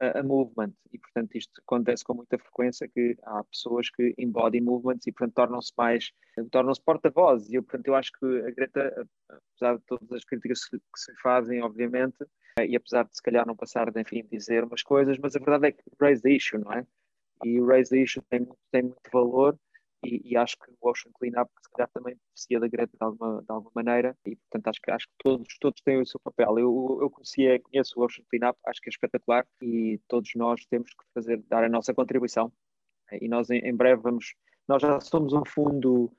a, 0.00 0.22
movement. 0.22 0.72
E 0.92 0.98
portanto 0.98 1.34
isto 1.36 1.52
acontece 1.66 2.04
com 2.04 2.14
muita 2.14 2.38
frequência 2.38 2.88
que 2.88 3.16
há 3.24 3.42
pessoas 3.44 3.90
que 3.90 4.14
embody 4.18 4.60
movements 4.60 5.06
e 5.06 5.12
portanto 5.12 5.34
tornam-se 5.34 5.72
mais 5.76 6.12
tornam-se 6.50 6.82
porta-vozes. 6.82 7.50
E 7.50 7.56
eu, 7.56 7.62
portanto 7.62 7.88
eu 7.88 7.94
acho 7.94 8.12
que 8.12 8.26
a 8.26 8.50
Greta 8.50 9.08
apesar 9.28 9.76
de 9.76 9.84
todas 9.86 10.12
as 10.12 10.24
críticas 10.24 10.64
que, 10.64 10.78
se 10.96 11.12
fazem 11.22 11.62
obviamente 11.62 12.24
e 12.60 12.76
apesar 12.76 13.04
de 13.04 13.16
se 13.16 13.22
calhar 13.22 13.46
não 13.46 13.56
passar 13.56 13.90
de 13.90 14.00
enfim 14.00 14.26
dizer 14.30 14.64
umas 14.64 14.82
coisas 14.82 15.18
mas 15.18 15.36
a 15.36 15.38
verdade 15.38 15.68
é 15.68 15.72
que 15.72 15.82
raise 16.00 16.22
the 16.22 16.30
issue 16.30 16.58
não 16.58 16.72
é? 16.72 16.86
E 17.44 17.60
o 17.60 17.66
raise 17.66 17.90
the 17.90 17.98
issue 17.98 18.22
tem, 18.30 18.46
tem 18.72 18.82
muito 18.82 19.10
valor 19.12 19.58
e, 20.04 20.32
e, 20.32 20.36
acho 20.36 20.56
que 20.58 20.70
o 20.70 20.88
Ocean 20.88 21.10
Cleanup 21.18 21.50
se 21.60 21.70
calhar 21.70 21.88
também 21.92 22.14
beneficia 22.14 22.60
da 22.60 22.68
Greta 22.68 22.96
de 22.96 23.04
alguma, 23.04 23.42
de 23.42 23.50
alguma 23.50 23.72
maneira. 23.74 24.16
E 24.24 24.36
portanto 24.36 24.68
acho 24.68 24.80
que, 24.80 24.90
acho 24.90 25.06
que 25.06 25.14
todos, 25.18 25.58
todos 25.58 25.80
têm 25.82 26.00
o 26.00 26.06
seu 26.06 26.20
papel. 26.20 26.58
Eu, 26.58 26.98
eu 27.00 27.10
conhecia, 27.10 27.60
conheço 27.60 27.98
o 27.98 28.04
Ocean 28.04 28.24
Cleanup, 28.30 28.58
acho 28.66 28.80
que 28.80 28.88
é 28.88 28.90
espetacular. 28.90 29.46
E 29.62 30.00
todos 30.08 30.30
nós 30.36 30.64
temos 30.66 30.90
que 30.90 31.04
fazer, 31.14 31.42
dar 31.48 31.64
a 31.64 31.68
nossa 31.68 31.94
contribuição. 31.94 32.52
E 33.20 33.28
nós 33.28 33.50
em, 33.50 33.58
em 33.58 33.74
breve 33.74 34.02
vamos, 34.02 34.34
nós 34.68 34.82
já 34.82 35.00
somos 35.00 35.32
um 35.32 35.44
fundo 35.44 36.12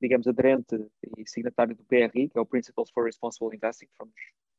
digamos, 0.00 0.26
aderente 0.26 0.76
e 1.18 1.28
signatário 1.28 1.76
do 1.76 1.84
PRI, 1.84 2.28
que 2.28 2.38
é 2.38 2.40
o 2.40 2.46
Principles 2.46 2.90
for 2.90 3.04
Responsible 3.04 3.54
Investing, 3.54 3.86
fomos 3.96 4.14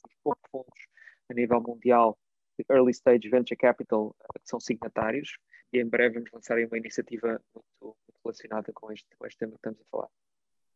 os 0.06 0.14
poucos 0.24 0.50
fundos 0.52 0.88
a 1.30 1.34
nível 1.34 1.62
mundial 1.62 2.18
de 2.58 2.66
Early 2.70 2.92
Stage 2.92 3.30
Venture 3.30 3.58
Capital 3.58 4.16
que 4.36 4.50
são 4.50 4.60
signatários, 4.60 5.38
e 5.74 5.80
em 5.80 5.88
breve 5.88 6.16
vamos 6.16 6.32
lançar 6.32 6.58
uma 6.60 6.78
iniciativa 6.78 7.42
muito 7.54 7.98
relacionada 8.24 8.72
com 8.74 8.92
este, 8.92 9.08
com 9.18 9.26
este 9.26 9.40
tema 9.40 9.52
que 9.54 9.58
estamos 9.58 9.82
a 9.82 9.86
falar. 9.90 10.10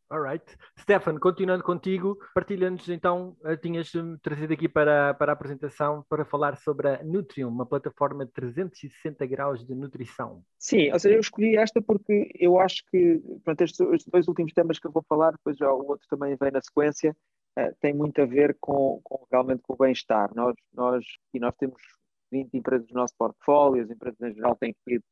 Alright. 0.08 0.44
Stefan, 0.78 1.18
continuando 1.18 1.64
contigo, 1.64 2.16
partilha-nos 2.32 2.88
então, 2.88 3.36
eh, 3.44 3.56
tinhas 3.56 3.90
trazido 4.22 4.52
aqui 4.52 4.68
para, 4.68 5.14
para 5.14 5.32
a 5.32 5.34
apresentação 5.34 6.04
para 6.08 6.24
falar 6.24 6.56
sobre 6.56 6.88
a 6.88 7.02
Nutrium, 7.02 7.48
uma 7.48 7.66
plataforma 7.66 8.24
de 8.24 8.30
360 8.30 9.26
graus 9.26 9.66
de 9.66 9.74
nutrição. 9.74 10.44
Sim, 10.58 10.92
ou 10.92 10.98
seja, 11.00 11.16
eu 11.16 11.20
escolhi 11.20 11.56
esta 11.56 11.82
porque 11.82 12.30
eu 12.38 12.60
acho 12.60 12.84
que, 12.88 13.20
pronto, 13.42 13.60
estes, 13.62 13.80
estes 13.80 14.08
dois 14.08 14.28
últimos 14.28 14.52
temas 14.52 14.78
que 14.78 14.86
eu 14.86 14.92
vou 14.92 15.04
falar, 15.08 15.32
depois 15.32 15.56
já 15.56 15.72
o 15.72 15.88
outro 15.88 16.06
também 16.08 16.36
vem 16.40 16.52
na 16.52 16.62
sequência, 16.62 17.16
uh, 17.58 17.74
tem 17.80 17.92
muito 17.92 18.22
a 18.22 18.26
ver 18.26 18.56
com, 18.60 19.00
com 19.02 19.26
realmente 19.28 19.62
com 19.62 19.74
o 19.74 19.76
bem-estar. 19.76 20.30
Nós, 20.36 20.54
nós, 20.72 21.04
e 21.34 21.40
nós 21.40 21.54
temos 21.56 21.82
20 22.30 22.54
empresas 22.54 22.88
no 22.90 23.00
nosso 23.00 23.14
portfólio, 23.18 23.82
as 23.82 23.90
empresas 23.90 24.20
em 24.20 24.34
geral 24.34 24.54
têm 24.54 24.72
corrido 24.84 25.02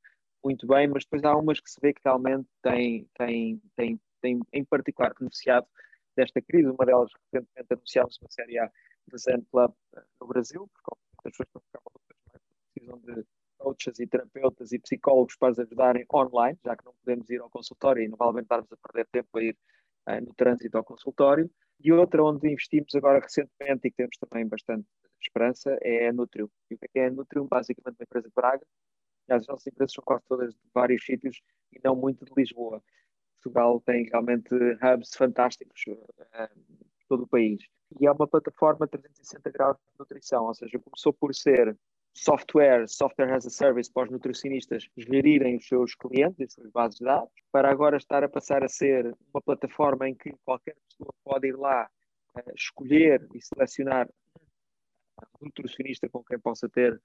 muito 0.45 0.67
bem, 0.67 0.87
mas 0.89 1.05
depois 1.05 1.25
há 1.25 1.37
umas 1.37 1.59
que 1.59 1.71
se 1.71 1.81
vê 1.81 1.93
que 1.93 2.03
realmente 2.05 2.47
têm, 2.63 3.09
têm, 3.17 3.63
têm 3.75 4.01
têm 4.25 4.41
em 4.53 4.65
particular 4.65 5.13
beneficiado 5.19 5.67
desta 6.17 6.41
crise. 6.41 6.71
Uma 6.71 6.87
delas, 6.87 7.11
recentemente, 7.13 7.73
anunciámos 7.73 8.19
uma 8.21 8.31
série 8.31 8.59
A 8.59 8.71
do 9.07 9.19
Zen 9.19 9.43
Club 9.51 9.73
eh, 9.95 10.03
no 10.21 10.27
Brasil, 10.27 10.71
porque 10.73 11.29
as 11.29 11.37
pessoas 11.37 11.49
precisam 12.73 12.99
de 13.01 13.27
coaches 13.59 13.99
e 13.99 14.07
terapeutas 14.07 14.73
e 14.73 14.79
psicólogos 14.79 15.37
para 15.37 15.51
as 15.51 15.59
ajudarem 15.59 16.07
online, 16.13 16.59
já 16.65 16.75
que 16.77 16.85
não 16.85 16.95
podemos 16.95 17.29
ir 17.29 17.41
ao 17.41 17.51
consultório 17.51 18.03
e 18.03 18.09
não 18.09 18.17
vale 18.17 18.31
a 18.31 18.35
pena 18.35 18.43
estarmos 18.43 18.73
a 18.73 18.77
perder 18.77 19.07
tempo 19.13 19.39
a 19.39 19.43
ir 19.43 19.57
uh, 20.09 20.21
no 20.25 20.35
trânsito 20.35 20.77
ao 20.79 20.85
consultório. 20.85 21.51
E 21.81 21.93
outra 21.93 22.23
onde 22.23 22.49
investimos 22.49 22.95
agora 22.95 23.21
recentemente 23.21 23.89
e 23.89 23.91
que 23.91 23.97
temos 23.97 24.17
também 24.17 24.47
bastante 24.47 24.87
esperança 25.21 25.77
é 25.83 26.09
a 26.09 26.13
Nutrium. 26.13 26.49
E 26.71 26.75
o 26.75 26.79
que 26.79 26.87
é, 26.95 27.01
é 27.01 27.07
a 27.07 27.11
Nutrium? 27.11 27.47
Basicamente 27.47 27.97
uma 27.99 28.05
empresa 28.05 28.29
de 28.29 28.35
Braga. 28.35 28.67
As 29.29 29.47
nossas 29.47 29.66
empresas 29.66 29.93
são 29.93 30.05
quase 30.05 30.25
todas 30.29 30.53
de 30.53 30.61
vários 30.72 31.05
sítios 31.05 31.41
e 31.72 31.81
não 31.83 31.97
muito 31.97 32.25
de 32.25 32.33
Lisboa. 32.37 32.83
Portugal 33.45 33.81
tem 33.85 34.05
realmente 34.11 34.55
hubs 34.55 35.14
fantásticos 35.14 35.83
uh, 35.89 35.99
por 36.99 37.07
todo 37.09 37.22
o 37.25 37.29
país. 37.29 37.62
E 38.01 38.07
é 38.07 38.11
uma 38.11 38.27
plataforma 38.27 38.89
360 38.89 39.51
graus 39.51 39.77
de 39.77 39.99
nutrição, 39.99 40.47
ou 40.47 40.55
seja, 40.55 40.79
começou 40.79 41.12
por 41.12 41.35
ser 41.35 41.77
software, 42.14 42.87
software 42.89 43.33
as 43.33 43.47
a 43.47 43.51
service 43.51 43.93
para 43.93 44.05
os 44.05 44.11
nutricionistas 44.11 44.89
gerirem 44.97 45.57
os 45.57 45.66
seus 45.66 45.95
clientes, 45.95 46.41
as 46.41 46.53
suas 46.55 46.70
bases 46.70 46.99
de 46.99 47.05
dados, 47.05 47.33
para 47.53 47.70
agora 47.70 47.97
estar 47.97 48.25
a 48.25 48.29
passar 48.29 48.64
a 48.64 48.68
ser 48.68 49.14
uma 49.33 49.43
plataforma 49.43 50.09
em 50.09 50.14
que 50.14 50.33
qualquer 50.45 50.77
pessoa 50.89 51.12
pode 51.22 51.49
ir 51.49 51.57
lá 51.57 51.89
uh, 52.37 52.53
escolher 52.55 53.27
e 53.35 53.41
selecionar 53.43 54.09
um 55.41 55.47
nutricionista 55.47 56.09
com 56.09 56.25
quem 56.25 56.39
possa 56.39 56.68
ter 56.68 57.01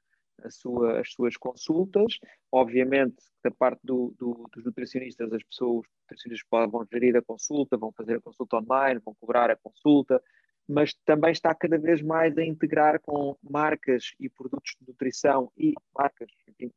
sua, 0.50 1.00
as 1.00 1.12
suas 1.12 1.36
consultas. 1.38 2.18
Obviamente, 2.52 3.18
da 3.44 3.52
parte 3.52 3.80
do, 3.84 4.14
do, 4.18 4.48
dos 4.54 4.66
nutricionistas, 4.66 5.32
as 5.34 5.44
pessoas, 5.44 5.88
nutricionistas 6.04 6.48
vão 6.72 6.88
gerir 6.92 7.16
a 7.18 7.22
consulta, 7.22 7.78
vão 7.78 7.92
fazer 7.92 8.18
a 8.18 8.22
consulta 8.22 8.58
online, 8.58 9.02
vão 9.04 9.16
cobrar 9.20 9.50
a 9.52 9.56
consulta, 9.56 10.22
mas 10.68 10.94
também 11.06 11.32
está 11.32 11.54
cada 11.56 11.78
vez 11.78 12.02
mais 12.02 12.38
a 12.38 12.44
integrar 12.44 13.00
com 13.02 13.36
marcas 13.42 14.14
e 14.20 14.30
produtos 14.30 14.76
de 14.80 14.88
nutrição 14.88 15.52
e 15.58 15.74
marcas, 15.98 16.30
enfim, 16.48 16.72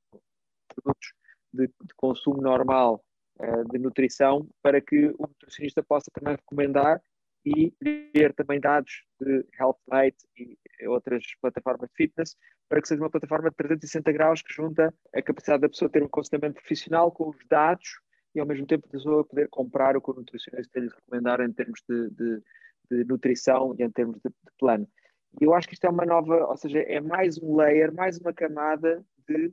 produtos 0.69 1.13
de, 1.53 1.67
de 1.67 1.95
consumo 1.97 2.41
normal 2.41 3.05
uh, 3.39 3.71
de 3.71 3.79
nutrição, 3.79 4.49
para 4.63 4.81
que 4.81 5.09
o 5.19 5.27
nutricionista 5.29 5.83
possa 5.83 6.11
também 6.13 6.37
recomendar 6.37 7.03
e 7.45 7.73
ter 8.13 8.33
também 8.35 8.61
dados 8.61 9.05
de 9.21 9.45
HealthMate 9.59 10.17
e 10.37 10.57
outras 10.87 11.25
plataformas 11.41 11.89
de 11.91 11.97
fitness 11.97 12.37
para 12.69 12.81
que 12.81 12.89
seja 12.89 13.03
uma 13.03 13.11
plataforma 13.11 13.51
de 13.51 13.57
360 13.57 14.13
graus 14.13 14.43
que 14.43 14.55
junta 14.55 14.95
a 15.15 15.23
capacidade 15.23 15.63
da 15.63 15.69
pessoa 15.69 15.91
ter 15.91 16.03
um 16.03 16.07
aconselhamento 16.07 16.55
profissional 16.55 17.11
com 17.11 17.31
os 17.31 17.37
dados 17.49 18.01
e 18.35 18.41
ao 18.41 18.47
mesmo 18.47 18.67
tempo 18.67 18.87
a 18.87 18.91
pessoa 18.91 19.25
poder 19.25 19.49
comprar 19.49 19.97
o 19.97 20.01
que 20.01 20.11
o 20.11 20.15
nutricionista 20.15 20.81
lhe 20.81 20.89
recomendar 20.89 21.41
em 21.41 21.53
termos 21.53 21.83
de, 21.89 22.11
de, 22.11 22.43
de 22.91 23.05
nutrição 23.05 23.75
e 23.79 23.83
em 23.83 23.91
termos 23.91 24.17
de, 24.17 24.31
de, 24.31 24.53
plano. 24.59 24.89
E 25.41 25.45
eu 25.45 25.55
acho 25.55 25.69
que 25.69 25.75
isto 25.75 25.87
é 25.87 25.91
uma 25.91 26.05
nova, 26.05 26.47
ou 26.47 26.57
seja, 26.57 26.81
é 26.81 27.01
mais 27.01 27.39
um 27.39 27.57
layer, 27.57 27.93
mais 27.93 28.19
uma 28.19 28.33
camada 28.33 29.05
de 29.29 29.53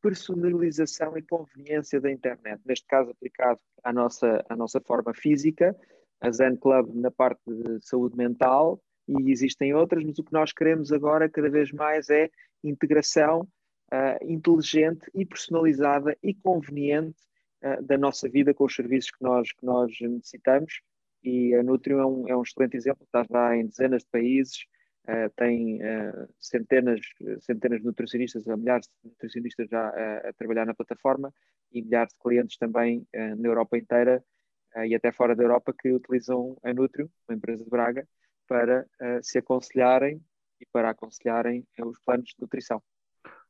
personalização 0.00 1.16
e 1.16 1.22
conveniência 1.22 2.00
da 2.00 2.10
internet, 2.10 2.60
neste 2.64 2.86
caso 2.86 3.10
aplicado 3.10 3.60
à 3.84 3.92
nossa, 3.92 4.44
à 4.48 4.56
nossa 4.56 4.80
forma 4.80 5.14
física, 5.14 5.76
a 6.22 6.30
Zen 6.30 6.56
Club 6.56 6.94
na 6.94 7.10
parte 7.10 7.42
de 7.46 7.84
saúde 7.84 8.16
mental 8.16 8.80
e 9.08 9.30
existem 9.30 9.74
outras, 9.74 10.04
mas 10.04 10.18
o 10.18 10.24
que 10.24 10.32
nós 10.32 10.52
queremos 10.52 10.92
agora 10.92 11.28
cada 11.28 11.50
vez 11.50 11.72
mais 11.72 12.08
é 12.08 12.30
integração 12.62 13.40
uh, 13.40 14.24
inteligente 14.24 15.10
e 15.12 15.26
personalizada 15.26 16.16
e 16.22 16.32
conveniente 16.32 17.18
uh, 17.64 17.82
da 17.82 17.98
nossa 17.98 18.28
vida 18.28 18.54
com 18.54 18.64
os 18.64 18.74
serviços 18.74 19.10
que 19.10 19.22
nós, 19.22 19.52
que 19.52 19.66
nós 19.66 19.92
necessitamos. 20.00 20.80
E 21.24 21.54
a 21.56 21.62
Nutrium 21.62 21.98
é 21.98 22.06
um, 22.06 22.28
é 22.28 22.36
um 22.36 22.42
excelente 22.42 22.76
exemplo, 22.76 23.04
está 23.04 23.24
já 23.28 23.56
em 23.56 23.66
dezenas 23.66 24.02
de 24.02 24.08
países, 24.08 24.64
uh, 25.08 25.28
tem 25.36 25.80
centenas, 26.38 27.00
centenas 27.40 27.80
de 27.80 27.86
nutricionistas, 27.86 28.46
milhares 28.46 28.86
de 28.86 29.10
nutricionistas 29.10 29.68
já 29.68 29.88
a 29.88 30.32
trabalhar 30.34 30.66
na 30.66 30.74
plataforma 30.74 31.34
e 31.72 31.82
milhares 31.82 32.12
de 32.12 32.20
clientes 32.20 32.56
também 32.56 33.04
na 33.12 33.48
Europa 33.48 33.76
inteira 33.76 34.22
e 34.86 34.94
até 34.94 35.12
fora 35.12 35.34
da 35.34 35.42
Europa 35.42 35.74
que 35.78 35.92
utilizam 35.92 36.56
a 36.62 36.72
Nutrium, 36.72 37.08
uma 37.28 37.36
empresa 37.36 37.64
de 37.64 37.70
Braga, 37.70 38.06
para 38.48 38.86
uh, 39.00 39.22
se 39.22 39.38
aconselharem 39.38 40.20
e 40.60 40.66
para 40.72 40.90
aconselharem 40.90 41.66
os 41.84 41.98
planos 42.04 42.28
de 42.28 42.36
nutrição. 42.40 42.82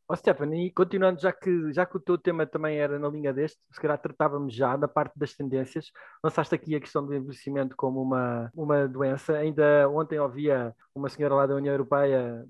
Oh, 0.09 0.55
e 0.55 0.71
continuando, 0.73 1.21
já 1.21 1.33
que, 1.33 1.73
já 1.73 1.87
que 1.87 1.97
o 1.97 2.01
teu 2.01 2.19
tema 2.19 2.45
também 2.45 2.77
era 2.77 2.99
na 2.99 3.09
linha 3.09 3.33
deste, 3.33 3.59
se 3.73 3.81
calhar 3.81 3.97
tratávamos 3.97 4.55
já 4.55 4.77
da 4.77 4.87
parte 4.87 5.19
das 5.19 5.33
tendências, 5.33 5.91
lançaste 6.23 6.55
aqui 6.55 6.75
a 6.75 6.81
questão 6.81 7.07
do 7.07 7.15
envelhecimento 7.15 7.75
como 7.77 8.03
uma, 8.03 8.51
uma 8.55 8.87
doença. 8.87 9.35
Ainda 9.39 9.89
ontem 9.89 10.19
ouvia 10.19 10.75
uma 10.95 11.09
senhora 11.09 11.37
lá 11.37 11.47
da 11.47 11.55
União 11.55 11.73
Europeia, 11.73 12.45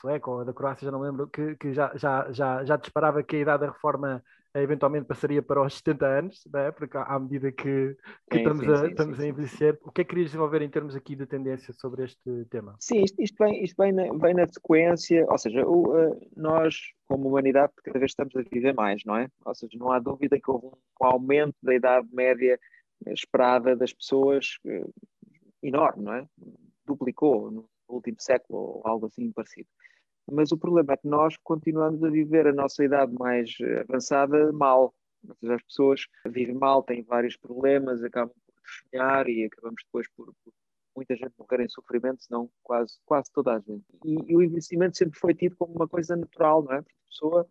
sueca 0.00 0.30
ou 0.30 0.44
da 0.44 0.52
Croácia, 0.52 0.84
já 0.84 0.90
não 0.90 1.00
lembro, 1.00 1.26
que, 1.28 1.56
que 1.56 1.72
já, 1.72 1.90
já, 1.96 2.30
já, 2.32 2.64
já 2.64 2.76
disparava 2.76 3.22
que 3.22 3.36
a 3.36 3.40
idade 3.40 3.64
da 3.64 3.72
reforma 3.72 4.22
eventualmente 4.54 5.06
passaria 5.06 5.40
para 5.42 5.62
os 5.62 5.74
70 5.78 6.06
anos, 6.06 6.42
é? 6.54 6.70
porque 6.72 6.96
à 6.96 7.18
medida 7.18 7.52
que, 7.52 7.96
que 8.28 8.36
sim, 8.36 8.38
estamos, 8.38 8.64
sim, 8.64 8.72
a, 8.72 8.76
sim, 8.76 8.86
estamos 8.86 9.20
a 9.20 9.26
envelhecer. 9.26 9.78
O 9.82 9.92
que 9.92 10.00
é 10.00 10.04
que 10.04 10.10
querias 10.10 10.26
desenvolver 10.28 10.62
em 10.62 10.68
termos 10.68 10.96
aqui 10.96 11.14
de 11.14 11.26
tendência 11.26 11.72
sobre 11.72 12.04
este 12.04 12.44
tema? 12.50 12.74
Sim, 12.80 13.02
isto, 13.02 13.22
isto, 13.22 13.36
vem, 13.38 13.62
isto 13.62 13.76
vem, 13.80 13.92
na, 13.92 14.12
vem 14.12 14.34
na 14.34 14.46
sequência, 14.46 15.24
ou 15.28 15.38
seja, 15.38 15.64
o, 15.66 15.94
uh, 15.94 16.30
nós, 16.36 16.76
como 17.06 17.28
humanidade, 17.28 17.72
cada 17.84 17.98
vez 17.98 18.10
estamos 18.10 18.34
a 18.34 18.42
viver 18.42 18.74
mais, 18.74 19.04
não 19.04 19.16
é? 19.16 19.28
Ou 19.44 19.54
seja, 19.54 19.78
não 19.78 19.92
há 19.92 19.98
dúvida 20.00 20.40
que 20.40 20.50
houve 20.50 20.66
um, 20.66 20.72
um 21.00 21.06
aumento 21.06 21.56
da 21.62 21.74
idade 21.74 22.08
média 22.12 22.58
esperada 23.06 23.76
das 23.76 23.92
pessoas 23.92 24.58
uh, 24.64 24.92
enorme, 25.62 26.02
não 26.02 26.14
é? 26.14 26.26
Duplicou 26.84 27.50
no 27.50 27.68
último 27.88 28.16
século 28.18 28.58
ou 28.58 28.82
algo 28.84 29.06
assim 29.06 29.30
parecido 29.30 29.68
mas 30.30 30.52
o 30.52 30.58
problema 30.58 30.94
é 30.94 30.96
que 30.96 31.08
nós 31.08 31.36
continuamos 31.42 32.02
a 32.02 32.10
viver 32.10 32.46
a 32.46 32.52
nossa 32.52 32.84
idade 32.84 33.12
mais 33.12 33.56
avançada 33.88 34.52
mal. 34.52 34.94
As 35.48 35.62
pessoas 35.62 36.06
vivem 36.26 36.54
mal, 36.54 36.82
têm 36.82 37.02
vários 37.02 37.36
problemas, 37.36 38.02
acabam 38.02 38.34
por 38.46 38.54
definhar 38.62 39.28
e 39.28 39.44
acabamos 39.44 39.82
depois 39.84 40.08
por, 40.16 40.32
por 40.44 40.52
muita 40.96 41.14
gente 41.16 41.32
morrer 41.38 41.64
em 41.64 41.68
sofrimento, 41.68 42.22
senão 42.22 42.50
quase, 42.62 42.98
quase 43.04 43.30
toda 43.32 43.54
a 43.54 43.58
gente. 43.60 43.84
E, 44.04 44.32
e, 44.32 44.36
o 44.36 44.42
envelhecimento 44.42 44.96
sempre 44.96 45.18
foi 45.18 45.34
tido 45.34 45.56
como 45.56 45.74
uma 45.74 45.88
coisa 45.88 46.16
natural, 46.16 46.62
não 46.62 46.72
é? 46.72 46.82
Porque 46.82 46.96
a 46.96 47.08
pessoa 47.08 47.48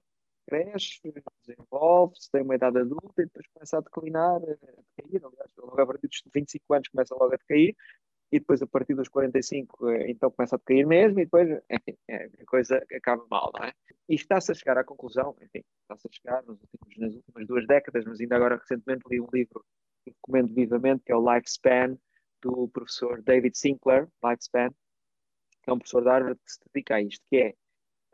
cresce, 0.48 1.00
desenvolve-se, 1.46 2.32
tem 2.32 2.42
uma 2.42 2.56
idade 2.56 2.80
adulta 2.80 3.22
e 3.22 3.26
depois 3.26 3.46
começa 3.54 3.78
a 3.78 3.82
declinar, 3.82 4.36
a 4.38 4.40
decair. 4.40 5.26
Aliás, 5.26 5.52
logo 5.58 5.82
a 5.82 5.86
partir 5.86 6.08
dos 6.08 6.24
25 6.34 6.74
anos 6.74 6.88
começa 6.88 7.14
logo 7.14 7.34
a 7.34 7.38
decair 7.38 7.76
e 8.32 8.40
depois 8.40 8.62
a 8.62 8.68
partir 8.68 8.94
dos 8.94 9.08
45 9.08 9.90
eh, 9.90 10.12
então 10.12 10.30
começa 10.30 10.56
a 10.56 10.60
decair 10.60 10.86
mesmo 10.86 11.20
e 11.20 11.26
depois 11.26 11.50
é, 11.50 11.62
a 12.42 12.46
coisa 12.46 12.86
acaba 12.96 13.26
mal, 13.30 13.52
não 13.58 13.66
é? 13.66 13.74
E 14.08 14.16
está-se 14.16 14.52
a 14.52 14.56
chegar 14.56 14.78
à 14.78 14.84
conclusão, 14.84 15.36
enfim, 15.42 15.64
está-se 15.82 16.08
a 16.08 16.12
chegar 16.12 16.44
nos 16.44 16.60
últimos, 16.62 16.98
nas 16.98 17.16
últimas 17.16 17.48
duas 17.48 17.68
décadas, 17.68 18.06
mas 18.06 18.20
ainda 18.20 18.36
agora 18.36 18.58
recentemente 18.58 19.04
li 19.10 19.20
um 19.20 19.28
livro 19.34 19.66
que 20.04 20.12
recomendo 20.12 20.54
vivamente, 20.54 21.04
que 21.04 21.12
é 21.12 21.16
o 21.16 21.34
Lifespan, 21.34 21.98
do 22.42 22.68
professor 22.70 23.22
David 23.22 23.58
Sinclair, 23.58 24.08
Lifespan, 24.24 24.70
que 25.64 25.70
é 25.70 25.74
um 25.74 25.78
professor 25.78 26.02
de 26.02 26.10
Harvard 26.10 26.40
que 26.46 26.52
se 26.52 26.60
dedica 26.74 26.96
a 26.96 27.02
isto, 27.02 27.26
que 27.30 27.38
é, 27.38 27.54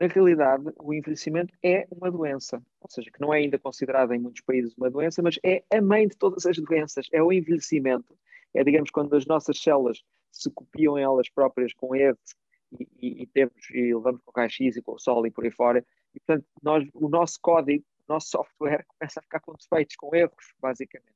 na 0.00 0.08
realidade, 0.08 0.64
o 0.78 0.92
envelhecimento 0.92 1.54
é 1.62 1.86
uma 1.90 2.10
doença, 2.10 2.62
ou 2.80 2.90
seja, 2.90 3.10
que 3.10 3.20
não 3.20 3.32
é 3.32 3.38
ainda 3.38 3.58
considerada 3.58 4.14
em 4.14 4.18
muitos 4.18 4.42
países 4.42 4.74
uma 4.76 4.90
doença, 4.90 5.22
mas 5.22 5.38
é 5.42 5.62
a 5.72 5.80
mãe 5.80 6.08
de 6.08 6.16
todas 6.16 6.44
as 6.44 6.58
doenças, 6.58 7.06
é 7.12 7.22
o 7.22 7.32
envelhecimento 7.32 8.18
é, 8.56 8.64
digamos, 8.64 8.90
quando 8.90 9.14
as 9.14 9.26
nossas 9.26 9.58
células 9.58 10.02
se 10.32 10.50
copiam 10.50 10.96
elas 10.96 11.28
próprias 11.28 11.72
com 11.74 11.94
erros 11.94 12.34
e, 12.72 12.88
e, 12.98 13.22
e 13.22 13.26
temos, 13.26 13.70
e 13.70 13.94
levamos 13.94 14.20
com 14.24 14.30
o 14.30 14.34
raio-x 14.34 14.76
e 14.76 14.82
com 14.82 14.92
o 14.92 14.98
sol 14.98 15.26
e 15.26 15.30
por 15.30 15.44
aí 15.44 15.50
fora, 15.50 15.84
e 16.14 16.20
portanto, 16.20 16.46
nós, 16.62 16.88
o 16.94 17.08
nosso 17.08 17.38
código, 17.40 17.84
o 18.08 18.12
nosso 18.12 18.28
software 18.28 18.84
começa 18.98 19.20
a 19.20 19.22
ficar 19.22 19.40
com 19.40 19.52
defeitos, 19.52 19.96
com 19.96 20.14
erros, 20.14 20.54
basicamente. 20.58 21.14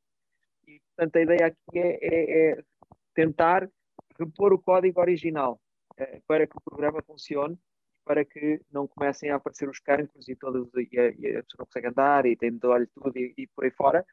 E 0.66 0.80
portanto, 0.96 1.16
a 1.16 1.22
ideia 1.22 1.46
aqui 1.46 1.78
é, 1.78 1.98
é, 2.02 2.50
é 2.50 2.64
tentar 3.14 3.68
repor 4.18 4.52
o 4.52 4.58
código 4.58 5.00
original 5.00 5.58
é, 5.96 6.20
para 6.26 6.46
que 6.46 6.56
o 6.56 6.60
programa 6.60 7.02
funcione 7.02 7.58
para 8.04 8.24
que 8.24 8.60
não 8.72 8.88
comecem 8.88 9.30
a 9.30 9.36
aparecer 9.36 9.68
os 9.68 9.78
cancros 9.78 10.28
e, 10.28 10.34
todos, 10.34 10.68
e, 10.74 10.98
a, 10.98 11.10
e 11.10 11.36
a 11.36 11.42
pessoa 11.44 11.60
não 11.60 11.66
consegue 11.66 11.86
andar 11.86 12.26
e 12.26 12.34
tem 12.34 12.50
de 12.50 12.58
tudo 12.58 13.16
e, 13.16 13.32
e 13.36 13.46
por 13.46 13.64
aí 13.64 13.70
fora. 13.70 14.04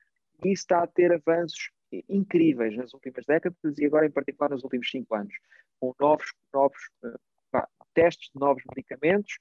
E 0.43 0.51
isso 0.51 0.61
está 0.63 0.83
a 0.83 0.87
ter 0.87 1.11
avanços 1.11 1.71
incríveis 2.09 2.75
nas 2.75 2.93
últimas 2.93 3.25
décadas 3.25 3.77
e 3.77 3.85
agora 3.85 4.05
em 4.05 4.11
particular 4.11 4.49
nos 4.49 4.63
últimos 4.63 4.89
cinco 4.89 5.15
anos, 5.15 5.33
com 5.79 5.93
novos, 5.99 6.33
novos 6.53 6.89
uh, 7.03 7.67
testes 7.93 8.29
de 8.33 8.39
novos 8.39 8.63
medicamentos 8.75 9.39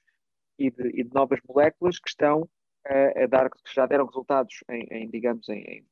e 0.57 0.71
de, 0.71 0.87
e 0.89 1.03
de, 1.03 1.13
novas 1.13 1.39
moléculas 1.47 1.99
que 1.99 2.09
estão 2.09 2.41
uh, 2.41 3.23
a 3.23 3.27
dar, 3.27 3.49
que 3.49 3.73
já 3.73 3.85
deram 3.85 4.05
resultados 4.05 4.63
em, 4.69 4.87
em 4.91 5.09
digamos, 5.09 5.47
em, 5.49 5.59
em 5.61 5.85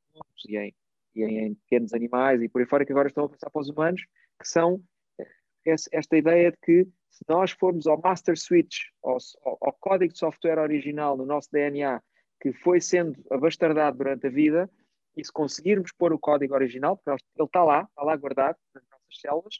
e 0.47 0.57
em, 0.57 0.75
e 1.15 1.23
em, 1.23 1.55
pequenos 1.55 1.93
animais 1.93 2.41
e 2.41 2.49
por 2.49 2.61
aí 2.61 2.67
fora 2.67 2.85
que 2.85 2.91
agora 2.91 3.07
estão 3.07 3.25
a 3.25 3.29
passar 3.29 3.49
para 3.49 3.61
os 3.61 3.69
humanos, 3.69 4.01
que 4.39 4.47
são 4.47 4.81
eh, 5.19 5.75
esta 5.91 6.17
ideia 6.17 6.51
de 6.51 6.57
que 6.57 6.87
se 7.09 7.23
nós 7.27 7.51
formos 7.51 7.87
ao 7.87 7.99
master 8.01 8.37
switch, 8.37 8.87
ao, 9.03 9.17
ao, 9.43 9.73
código 9.79 10.11
de 10.11 10.19
software 10.19 10.59
original 10.59 11.15
no 11.15 11.25
nosso 11.25 11.49
DNA, 11.51 12.01
que 12.41 12.51
foi 12.51 12.81
sendo 12.81 13.15
abastardado 13.31 13.97
durante 13.97 14.27
a 14.27 14.29
vida, 14.29 14.69
e 15.16 15.24
se 15.24 15.32
conseguirmos 15.32 15.91
pôr 15.91 16.13
o 16.13 16.20
código 16.20 16.53
original, 16.53 16.97
porque 16.97 17.11
ele 17.11 17.47
está 17.47 17.63
lá, 17.63 17.84
está 17.84 18.03
lá 18.03 18.16
guardado 18.16 18.57
nas 18.74 18.84
nossas 18.89 19.20
células, 19.20 19.55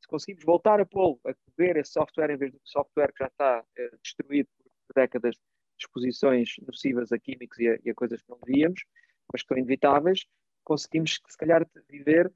se 0.00 0.08
conseguirmos 0.08 0.44
voltar 0.44 0.80
a 0.80 0.86
pô-lo, 0.86 1.20
a 1.24 1.34
correr 1.34 1.76
esse 1.76 1.92
software 1.92 2.30
em 2.30 2.36
vez 2.36 2.52
do 2.52 2.60
software 2.64 3.12
que 3.12 3.24
já 3.24 3.26
está 3.26 3.64
eh, 3.76 3.90
destruído 4.02 4.48
por 4.86 4.94
décadas 4.94 5.34
de 5.34 5.40
exposições 5.80 6.56
nocivas 6.66 7.12
a 7.12 7.18
químicos 7.18 7.58
e 7.58 7.68
a, 7.68 7.78
e 7.84 7.90
a 7.90 7.94
coisas 7.94 8.20
que 8.22 8.30
não 8.30 8.38
devíamos, 8.44 8.84
mas 9.32 9.42
que 9.42 9.48
são 9.48 9.58
inevitáveis, 9.58 10.26
conseguimos, 10.64 11.20
se 11.26 11.36
calhar, 11.36 11.66
viver 11.88 12.32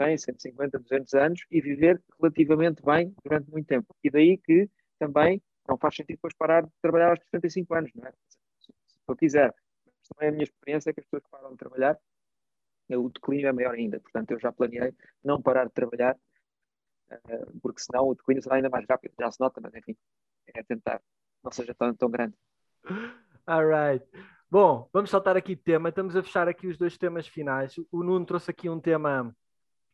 100, 0.00 0.18
150, 0.18 0.78
200 0.78 1.14
anos 1.14 1.40
e 1.50 1.60
viver 1.60 2.02
relativamente 2.20 2.82
bem 2.82 3.14
durante 3.24 3.50
muito 3.50 3.66
tempo. 3.66 3.94
E 4.02 4.10
daí 4.10 4.38
que 4.38 4.68
também 4.98 5.42
não 5.68 5.76
faz 5.76 5.96
sentido 5.96 6.16
depois 6.16 6.34
parar 6.34 6.64
de 6.64 6.72
trabalhar 6.80 7.10
aos 7.10 7.20
75 7.20 7.74
anos, 7.74 7.90
não 7.94 8.06
é? 8.06 8.12
Se, 8.60 8.72
eu 9.06 9.16
quiser. 9.16 9.54
Mas 10.08 10.16
também 10.16 10.28
a 10.28 10.32
minha 10.32 10.44
experiência 10.44 10.90
é 10.90 10.92
que 10.92 11.00
as 11.00 11.06
pessoas 11.06 11.22
que 11.22 11.30
param 11.30 11.50
de 11.50 11.56
trabalhar, 11.56 11.98
o 12.90 13.08
declínio 13.10 13.48
é 13.48 13.52
maior 13.52 13.74
ainda. 13.74 14.00
Portanto, 14.00 14.30
eu 14.30 14.40
já 14.40 14.50
planeei 14.52 14.94
não 15.22 15.42
parar 15.42 15.66
de 15.66 15.72
trabalhar, 15.72 16.16
eh, 17.10 17.46
porque 17.62 17.80
senão 17.80 18.08
o 18.08 18.14
declínio 18.14 18.42
será 18.42 18.56
ainda 18.56 18.70
mais 18.70 18.86
rápido. 18.88 19.14
Já 19.20 19.30
se 19.30 19.40
nota, 19.40 19.60
mas 19.60 19.74
enfim, 19.74 19.96
é 20.54 20.62
tentar 20.62 21.02
não 21.42 21.52
seja 21.52 21.74
tão, 21.74 21.94
tão 21.94 22.10
grande. 22.10 22.34
All 23.46 23.66
right. 23.66 24.04
Bom, 24.50 24.88
vamos 24.92 25.10
saltar 25.10 25.36
aqui 25.36 25.54
de 25.54 25.62
tema. 25.62 25.88
Estamos 25.88 26.16
a 26.16 26.22
fechar 26.22 26.48
aqui 26.48 26.66
os 26.66 26.76
dois 26.76 26.96
temas 26.96 27.26
finais. 27.26 27.74
O 27.90 28.02
Nuno 28.02 28.24
trouxe 28.24 28.50
aqui 28.50 28.68
um 28.68 28.80
tema 28.80 29.34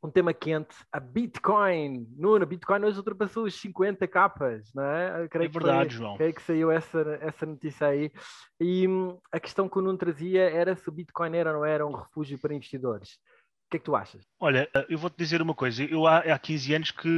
um 0.04 0.10
tema 0.10 0.34
quente, 0.34 0.76
a 0.92 1.00
Bitcoin. 1.00 2.06
Nuno, 2.16 2.44
Bitcoin 2.44 2.84
hoje 2.84 2.98
ultrapassou 2.98 3.44
os 3.44 3.54
50 3.54 4.06
capas, 4.06 4.70
não 4.74 4.84
é? 4.84 5.26
Creio 5.28 5.48
é 5.48 5.52
verdade, 5.52 5.96
foi, 5.96 5.98
João. 5.98 6.16
Creio 6.18 6.34
que 6.34 6.42
saiu 6.42 6.70
essa, 6.70 7.18
essa 7.22 7.46
notícia 7.46 7.86
aí. 7.86 8.12
E 8.60 8.86
hum, 8.86 9.18
a 9.32 9.40
questão 9.40 9.66
que 9.66 9.78
o 9.78 9.82
Nuno 9.82 9.96
trazia 9.96 10.42
era 10.50 10.76
se 10.76 10.86
o 10.88 10.92
Bitcoin 10.92 11.34
era 11.34 11.50
ou 11.50 11.56
não 11.56 11.64
era 11.64 11.86
um 11.86 11.92
refúgio 11.92 12.38
para 12.38 12.54
investidores. 12.54 13.12
O 13.12 13.70
que 13.70 13.76
é 13.78 13.80
que 13.80 13.84
tu 13.86 13.96
achas? 13.96 14.22
Olha, 14.38 14.68
eu 14.90 14.98
vou-te 14.98 15.16
dizer 15.16 15.40
uma 15.40 15.54
coisa. 15.54 15.82
Eu 15.82 16.06
há, 16.06 16.18
há 16.18 16.38
15 16.38 16.74
anos 16.74 16.90
que 16.90 17.08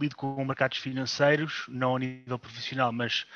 lido 0.00 0.14
com 0.14 0.44
mercados 0.44 0.78
financeiros, 0.78 1.66
não 1.68 1.96
a 1.96 1.98
nível 1.98 2.38
profissional, 2.38 2.92
mas 2.92 3.26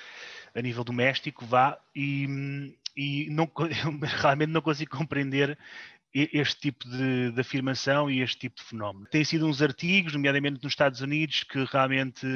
a 0.55 0.62
nível 0.62 0.84
doméstico, 0.84 1.44
vá, 1.44 1.76
e, 1.92 2.26
hum, 2.28 2.72
e 2.96 3.28
não, 3.30 3.50
realmente 4.20 4.50
não 4.50 4.61
consigo 4.61 4.96
compreender 4.96 5.59
este 6.14 6.60
tipo 6.60 6.88
de, 6.88 7.32
de, 7.32 7.40
afirmação 7.40 8.10
e 8.10 8.20
este 8.20 8.38
tipo 8.38 8.56
de 8.56 8.62
fenómeno. 8.62 9.06
Tem 9.10 9.24
sido 9.24 9.46
uns 9.46 9.62
artigos, 9.62 10.12
nomeadamente 10.12 10.62
nos 10.62 10.72
Estados 10.72 11.00
Unidos, 11.00 11.44
que 11.44 11.64
realmente 11.64 12.26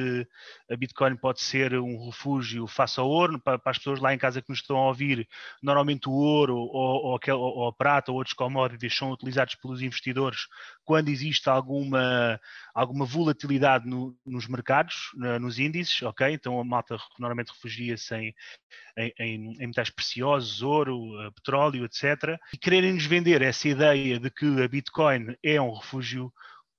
a 0.70 0.77
Bitcoin 0.77 1.16
pode 1.16 1.43
ser 1.43 1.79
um 1.79 2.07
refúgio 2.07 2.66
face 2.66 2.99
ao 2.99 3.09
ouro. 3.09 3.39
Para, 3.39 3.59
para 3.59 3.72
as 3.72 3.79
pessoas 3.79 4.01
lá 4.01 4.14
em 4.14 4.18
casa 4.18 4.41
que 4.41 4.49
nos 4.49 4.61
estão 4.61 4.77
a 4.79 4.89
ouvir, 4.89 5.29
normalmente 5.62 6.09
o 6.09 6.12
ouro 6.12 6.57
ou, 6.57 6.68
ou, 6.72 7.20
ou, 7.29 7.41
ou 7.57 7.68
a 7.68 7.72
prata 7.72 8.11
ou 8.11 8.18
outros 8.18 8.35
commodities 8.35 8.97
são 8.97 9.11
utilizados 9.11 9.55
pelos 9.57 9.83
investidores 9.83 10.47
quando 10.85 11.09
existe 11.09 11.51
alguma, 11.51 12.41
alguma 12.72 13.05
volatilidade 13.05 13.87
no, 13.87 14.16
nos 14.24 14.47
mercados, 14.47 15.11
nos 15.41 15.59
índices, 15.59 16.01
ok? 16.03 16.33
Então 16.33 16.59
a 16.61 16.64
malta 16.64 16.97
normalmente 17.18 17.51
refugia-se 17.51 18.14
em, 18.14 18.35
em, 18.97 19.57
em, 19.61 19.66
metais 19.66 19.91
preciosos, 19.91 20.62
ouro, 20.62 21.20
eh, 21.22 21.31
petróleo, 21.33 21.85
etc. 21.85 22.39
E 22.53 22.57
quererem 22.57 22.95
nos 22.95 23.05
vender 23.05 23.43
essa 23.43 23.66
ideia 23.71 24.19
de 24.19 24.31
que 24.31 24.62
a 24.62 24.69
Bitcoin 24.69 25.37
é 25.43 25.61
um 25.61 25.75
refúgio 25.75 26.33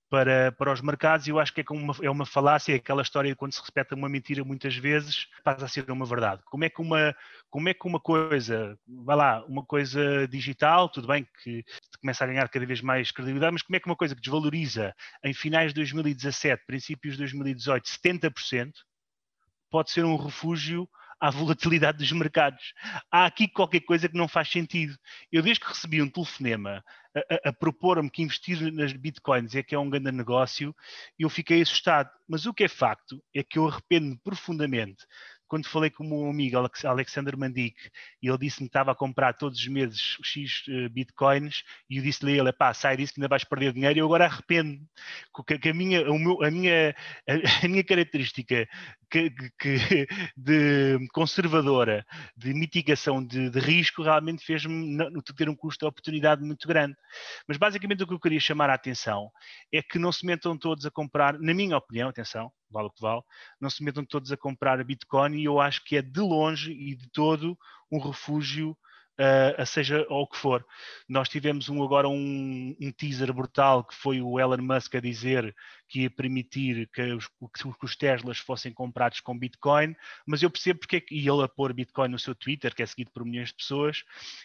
para, 0.09 0.51
para 0.53 0.71
os 0.71 0.81
mercados, 0.81 1.27
eu 1.27 1.39
acho 1.39 1.53
que 1.53 1.61
é, 1.61 1.65
uma, 1.69 1.93
é 2.01 2.09
uma 2.09 2.25
falácia, 2.25 2.73
é 2.73 2.75
aquela 2.75 3.01
história 3.01 3.29
de 3.29 3.35
quando 3.35 3.53
se 3.53 3.61
repete 3.63 3.93
uma 3.93 4.07
mentira 4.07 4.43
muitas 4.43 4.75
vezes, 4.75 5.27
passa 5.43 5.65
a 5.65 5.67
ser 5.67 5.89
uma 5.91 6.05
verdade. 6.05 6.41
Como 6.45 6.63
é 6.63 6.69
que 6.69 6.81
uma, 6.81 7.15
como 7.49 7.67
é 7.67 7.73
que 7.73 7.85
uma 7.85 7.99
coisa, 7.99 8.77
vai 8.87 9.15
lá, 9.15 9.45
uma 9.45 9.65
coisa 9.65 10.27
digital, 10.27 10.89
tudo 10.89 11.07
bem 11.07 11.27
que 11.43 11.63
começa 11.99 12.23
a 12.23 12.27
ganhar 12.27 12.47
cada 12.47 12.65
vez 12.65 12.81
mais 12.81 13.11
credibilidade, 13.11 13.53
mas 13.53 13.61
como 13.61 13.75
é 13.75 13.79
que 13.79 13.85
uma 13.87 13.95
coisa 13.95 14.15
que 14.15 14.21
desvaloriza 14.21 14.95
em 15.23 15.33
finais 15.33 15.71
de 15.71 15.75
2017, 15.75 16.65
princípios 16.65 17.15
de 17.15 17.19
2018, 17.19 17.85
70%, 17.85 18.71
pode 19.69 19.91
ser 19.91 20.05
um 20.05 20.15
refúgio 20.15 20.87
à 21.19 21.29
volatilidade 21.29 21.97
dos 21.97 22.11
mercados. 22.11 22.73
Há 23.11 23.25
aqui 23.25 23.47
qualquer 23.47 23.81
coisa 23.81 24.07
que 24.07 24.17
não 24.17 24.27
faz 24.27 24.49
sentido. 24.49 24.95
Eu, 25.31 25.41
desde 25.41 25.63
que 25.63 25.69
recebi 25.69 26.01
um 26.01 26.09
telefonema 26.09 26.83
a, 27.15 27.19
a, 27.19 27.49
a 27.49 27.53
propor-me 27.53 28.09
que 28.09 28.21
investir 28.21 28.71
nas 28.73 28.93
bitcoins 28.93 29.55
é 29.55 29.63
que 29.63 29.75
é 29.75 29.79
um 29.79 29.89
grande 29.89 30.11
negócio, 30.11 30.75
eu 31.17 31.29
fiquei 31.29 31.61
assustado. 31.61 32.09
Mas 32.27 32.45
o 32.45 32.53
que 32.53 32.65
é 32.65 32.67
facto 32.67 33.21
é 33.35 33.43
que 33.43 33.57
eu 33.57 33.67
arrependo 33.67 34.17
profundamente 34.23 35.05
quando 35.47 35.67
falei 35.67 35.89
com 35.89 36.03
o 36.03 36.07
meu 36.07 36.29
amigo 36.29 36.57
Alexander 36.83 37.37
Mandic 37.37 37.75
e 38.21 38.27
ele 38.27 38.37
disse-me 38.37 38.67
que 38.67 38.69
estava 38.69 38.91
a 38.91 38.95
comprar 38.95 39.33
todos 39.33 39.57
os 39.59 39.67
meses 39.67 40.17
X 40.23 40.63
uh, 40.67 40.89
bitcoins 40.89 41.63
e 41.89 41.97
eu 41.97 42.03
disse-lhe 42.03 42.37
ele, 42.37 42.51
pá, 42.51 42.73
sai 42.73 42.97
disso 42.97 43.13
que 43.13 43.19
ainda 43.19 43.29
vais 43.29 43.43
perder 43.43 43.73
dinheiro 43.73 43.99
eu 43.99 44.05
agora 44.05 44.25
arrependo 44.25 44.79
que, 45.61 45.69
a, 45.69 45.73
minha, 45.73 46.01
a, 46.01 46.51
minha, 46.51 46.95
a 47.63 47.67
minha 47.67 47.83
característica 47.83 48.67
que, 49.09 49.31
que, 49.59 50.07
de 50.35 51.07
conservadora, 51.13 52.05
de 52.35 52.53
mitigação 52.53 53.23
de, 53.25 53.49
de 53.49 53.59
risco, 53.59 54.03
realmente 54.03 54.43
fez-me 54.43 54.97
ter 55.35 55.49
um 55.49 55.55
custo 55.55 55.85
de 55.85 55.89
oportunidade 55.89 56.43
muito 56.43 56.67
grande. 56.67 56.95
Mas 57.47 57.57
basicamente 57.57 58.03
o 58.03 58.07
que 58.07 58.13
eu 58.13 58.19
queria 58.19 58.39
chamar 58.39 58.69
a 58.69 58.73
atenção 58.73 59.29
é 59.71 59.81
que 59.81 59.99
não 59.99 60.11
se 60.11 60.25
metam 60.25 60.57
todos 60.57 60.85
a 60.85 60.91
comprar, 60.91 61.39
na 61.39 61.53
minha 61.53 61.77
opinião, 61.77 62.09
atenção, 62.09 62.51
vale 62.69 62.87
o 62.87 62.91
que 62.91 63.01
vale, 63.01 63.21
não 63.59 63.69
se 63.69 63.83
metam 63.83 64.05
todos 64.05 64.31
a 64.31 64.37
comprar 64.37 64.79
a 64.79 64.83
Bitcoin 64.83 65.35
e 65.37 65.45
eu 65.45 65.59
acho 65.59 65.83
que 65.83 65.97
é 65.97 66.01
de 66.01 66.19
longe 66.19 66.71
e 66.71 66.95
de 66.95 67.09
todo 67.09 67.57
um 67.91 67.99
refúgio 67.99 68.77
uh, 69.17 69.65
seja 69.65 70.05
o 70.09 70.27
que 70.27 70.37
for. 70.37 70.65
Nós 71.07 71.27
tivemos 71.29 71.69
um, 71.69 71.83
agora 71.83 72.07
um, 72.07 72.75
um, 72.79 72.91
teaser 72.91 73.33
brutal 73.33 73.83
que 73.83 73.95
foi 73.95 74.21
o 74.21 74.39
Elon 74.39 74.61
Musk 74.61 74.95
a 74.95 74.99
dizer 74.99 75.55
que 75.87 76.01
ia 76.01 76.09
permitir 76.09 76.89
que 76.93 77.01
os, 77.13 77.27
que 77.27 77.85
os 77.85 77.95
Teslas 77.95 78.37
fossem 78.37 78.71
comprados 78.71 79.19
com 79.19 79.37
Bitcoin, 79.37 79.95
mas 80.25 80.43
eu 80.43 80.49
percebo 80.49 80.79
porque 80.79 80.97
é 80.97 81.01
que, 81.01 81.15
e 81.15 81.27
ele 81.27 81.43
a 81.43 81.47
pôr 81.47 81.73
Bitcoin 81.73 82.09
no 82.09 82.19
seu 82.19 82.35
Twitter, 82.35 82.75
que 82.75 82.83
é 82.83 82.85
seguido 82.85 83.11
por 83.11 83.25
milhões 83.25 83.49
de 83.49 83.55
pessoas, 83.55 84.03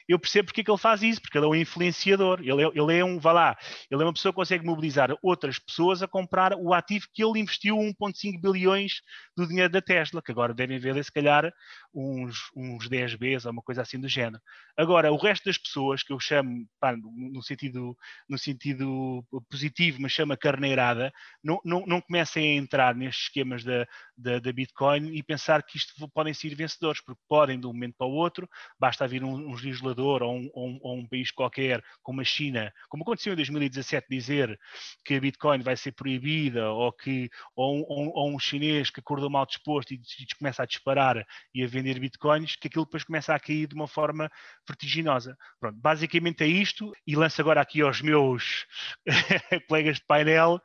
eu 0.09 0.19
percebo 0.19 0.47
porque 0.47 0.61
é 0.61 0.65
que 0.65 0.71
ele 0.71 0.79
faz 0.79 1.03
isso, 1.03 1.21
porque 1.21 1.37
ele 1.37 1.47
é 1.47 1.49
um 1.49 1.55
influenciador, 1.55 2.41
ele 2.41 2.63
é, 2.63 2.71
ele 2.75 2.99
é 2.99 3.05
um, 3.05 3.19
vá 3.19 3.33
lá, 3.33 3.59
ele 3.91 4.03
é 4.03 4.05
uma 4.05 4.13
pessoa 4.13 4.33
que 4.33 4.37
consegue 4.37 4.65
mobilizar 4.65 5.17
outras 5.23 5.59
pessoas 5.59 6.03
a 6.03 6.09
comprar 6.09 6.55
o 6.55 6.73
ativo 6.73 7.07
que 7.13 7.25
ele 7.25 7.41
investiu 7.41 7.77
1.5 7.77 8.41
bilhões 8.41 9.03
do 9.37 9.47
dinheiro 9.47 9.73
da 9.73 9.81
Tesla, 9.81 10.23
que 10.23 10.31
agora 10.31 10.55
devem 10.55 10.79
ver 10.79 11.03
se 11.05 11.13
calhar 11.13 11.53
uns, 11.95 12.51
uns 12.57 12.89
10 12.89 13.15
vezes 13.15 13.47
ou 13.47 13.53
uma 13.53 13.63
coisa 13.63 13.83
assim 13.83 13.99
do 13.99 14.09
género. 14.09 14.43
Agora, 14.77 15.13
o 15.13 15.17
resto 15.17 15.45
das 15.45 15.59
pessoas, 15.59 16.03
que 16.03 16.13
eu 16.13 16.21
chamo, 16.21 16.67
pá, 16.81 16.97
no, 16.97 17.43
sentido, 17.43 17.97
no 18.29 18.39
sentido 18.39 19.25
positivo, 19.51 19.99
mas 20.01 20.13
chama 20.13 20.37
carneirada, 20.37 21.13
não, 21.43 21.61
não, 21.65 21.85
não 21.87 22.01
comecem 22.01 22.53
a 22.53 22.63
entrar 22.63 22.95
nestes 22.95 23.25
esquemas 23.25 23.65
da, 23.65 23.87
da, 24.17 24.39
da, 24.39 24.53
Bitcoin 24.53 25.15
e 25.15 25.23
pensar 25.23 25.63
que 25.63 25.77
isto 25.77 26.09
podem 26.11 26.33
ser 26.33 26.55
vencedores, 26.55 27.01
porque 27.01 27.21
podem 27.29 27.59
de 27.59 27.67
um 27.67 27.73
momento 27.73 27.97
para 27.97 28.07
o 28.07 28.13
outro, 28.13 28.49
basta 28.79 29.07
vir 29.07 29.25
um, 29.25 29.35
um 29.35 29.55
legislador 29.55 30.23
ou 30.23 30.37
um, 30.37 30.51
ou, 30.53 30.79
ou 30.83 30.99
um, 30.99 31.07
país 31.07 31.31
qualquer, 31.31 31.83
como 32.03 32.21
a 32.21 32.25
China, 32.25 32.73
como 32.89 33.03
aconteceu 33.03 33.33
em 33.33 33.37
2017, 33.37 34.07
dizer 34.09 34.59
que 35.05 35.15
a 35.15 35.21
Bitcoin 35.21 35.61
vai 35.63 35.77
ser 35.77 35.93
proibida, 35.93 36.71
ou, 36.71 36.93
que, 36.93 37.29
ou, 37.57 37.85
ou 37.89 38.35
um 38.35 38.39
chinês 38.39 38.91
que 38.91 39.01
acordou 39.01 39.31
mal 39.31 39.47
disposto 39.47 39.93
e, 39.93 39.95
e 39.97 40.37
começa 40.39 40.63
a 40.63 40.67
disparar 40.67 41.25
e 41.55 41.65
a 41.65 41.67
vender 41.67 41.99
Bitcoins, 41.99 42.57
que 42.57 42.69
aquilo 42.69 42.85
depois 42.85 43.05
começa 43.05 43.35
a 43.35 43.41
cair 43.41 43.67
de 43.67 43.75
uma 43.75 43.89
forma 43.89 44.31
vertiginosa. 44.67 45.37
Pronto, 45.61 45.79
basicamente 45.81 46.43
é 46.43 46.47
isto, 46.47 46.93
e 47.07 47.17
lanço 47.17 47.41
agora 47.41 47.61
aqui 47.61 47.81
aos 47.81 48.01
meus 48.01 48.67
colegas 49.69 49.97
de 49.97 50.05
painel, 50.07 50.61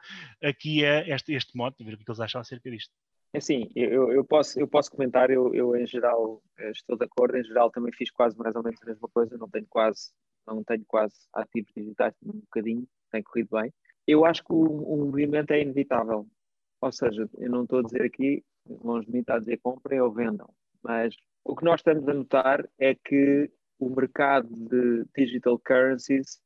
aqui 0.58 0.84
é 0.84 1.08
este, 1.14 1.34
este 1.34 1.56
modo, 1.56 1.76
ver 1.80 1.94
o 1.94 1.98
que 1.98 2.10
eles 2.10 2.20
acham 2.20 2.42
acerca 2.42 2.70
disto. 2.70 2.94
É 3.34 3.38
assim, 3.38 3.70
eu, 3.76 4.12
eu, 4.12 4.24
posso, 4.24 4.60
eu 4.60 4.68
posso 4.68 4.90
comentar, 4.90 5.30
eu, 5.30 5.54
eu 5.54 5.76
em 5.76 5.86
geral 5.86 6.42
eh, 6.58 6.72
estou 6.72 6.98
de 6.98 7.06
acordo, 7.06 7.38
em 7.38 7.44
geral 7.44 7.70
também 7.70 7.94
fiz 7.94 8.10
quase 8.10 8.38
mais 8.38 8.56
ou 8.56 8.64
menos 8.64 8.82
a 8.82 8.86
mesma 8.86 9.08
coisa, 9.10 9.38
não 9.38 9.50
tenho 9.50 9.68
quase, 9.70 10.12
não 10.46 10.64
tenho 10.64 10.84
quase 10.88 11.16
ativos 11.34 11.72
digitais, 11.76 12.14
um 12.24 12.40
bocadinho, 12.40 12.88
tem 13.12 13.22
corrido 13.22 13.50
bem. 13.52 13.72
Eu 14.08 14.26
acho 14.26 14.44
que 14.44 14.54
o, 14.54 14.64
o 14.64 14.98
movimento 15.06 15.52
é 15.52 15.62
inevitável, 15.62 16.26
ou 16.82 16.92
seja, 16.92 17.30
eu 17.38 17.50
não 17.50 17.64
estou 17.64 17.80
a 17.80 17.84
dizer 17.84 18.02
aqui, 18.02 18.44
longe 18.82 19.06
de 19.06 19.12
mim 19.12 19.20
está 19.20 19.36
a 19.36 19.40
dizer 19.40 19.58
comprem 19.58 20.00
ou 20.00 20.12
vendam, 20.12 20.50
mas 20.82 21.14
o 21.44 21.56
que 21.56 21.66
nós 21.66 21.82
estamos 21.82 22.08
a 22.08 22.14
notar 22.14 22.68
é 22.80 22.96
que 22.96 23.52
o 23.78 23.90
mercado 23.90 24.50
de 24.50 25.06
digital 25.16 25.60
currencies 25.60 26.40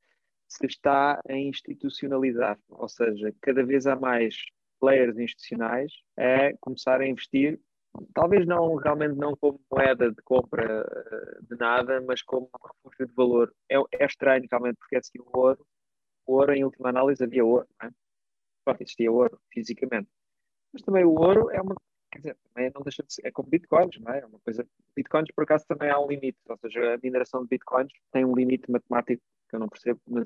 se 0.51 0.65
está 0.65 1.19
a 1.27 1.33
institucionalizar, 1.33 2.59
ou 2.69 2.89
seja, 2.89 3.33
cada 3.41 3.63
vez 3.63 3.87
há 3.87 3.95
mais 3.95 4.35
players 4.81 5.17
institucionais 5.17 5.93
a 6.17 6.51
começar 6.59 6.99
a 6.99 7.07
investir, 7.07 7.57
talvez 8.13 8.45
não 8.45 8.75
realmente 8.75 9.15
não 9.15 9.35
como 9.37 9.61
moeda 9.71 10.11
de 10.11 10.21
compra 10.23 10.85
eh, 10.85 11.39
de 11.41 11.55
nada, 11.57 12.01
mas 12.01 12.21
como 12.21 12.49
refúgio 12.53 13.07
de 13.07 13.13
valor. 13.13 13.53
É, 13.69 13.77
é 13.93 14.05
estranho 14.05 14.45
realmente, 14.51 14.77
porque 14.77 14.95
é 14.95 14.99
assim 14.99 15.19
o 15.19 15.37
ouro, 15.37 15.65
o 16.25 16.33
ouro 16.33 16.53
em 16.53 16.65
última 16.65 16.89
análise 16.89 17.23
havia 17.23 17.45
ouro, 17.45 17.67
não 17.81 17.87
é? 17.87 17.91
Pronto, 18.65 18.81
existia 18.81 19.11
ouro 19.11 19.39
fisicamente. 19.53 20.09
Mas 20.73 20.81
também 20.83 21.05
o 21.05 21.11
ouro 21.11 21.49
é 21.51 21.61
uma 21.61 21.75
quer 22.11 22.19
dizer, 22.19 22.37
também 22.53 22.69
não 22.75 22.81
deixa 22.81 23.03
de 23.03 23.13
ser, 23.13 23.25
é 23.25 23.31
como 23.31 23.49
bitcoins, 23.49 23.97
não 23.99 24.13
é? 24.13 24.19
é 24.19 24.25
uma 24.25 24.39
coisa, 24.39 24.67
bitcoins 24.95 25.31
por 25.33 25.45
acaso 25.45 25.65
também 25.65 25.89
há 25.89 25.97
um 25.97 26.07
limite, 26.07 26.37
ou 26.49 26.57
seja, 26.57 26.95
a 26.95 26.97
mineração 27.01 27.41
de 27.43 27.47
bitcoins 27.47 27.91
tem 28.11 28.25
um 28.25 28.35
limite 28.35 28.69
matemático 28.69 29.23
que 29.51 29.55
eu 29.57 29.59
não 29.59 29.69
percebo, 29.69 29.99
mas 30.07 30.25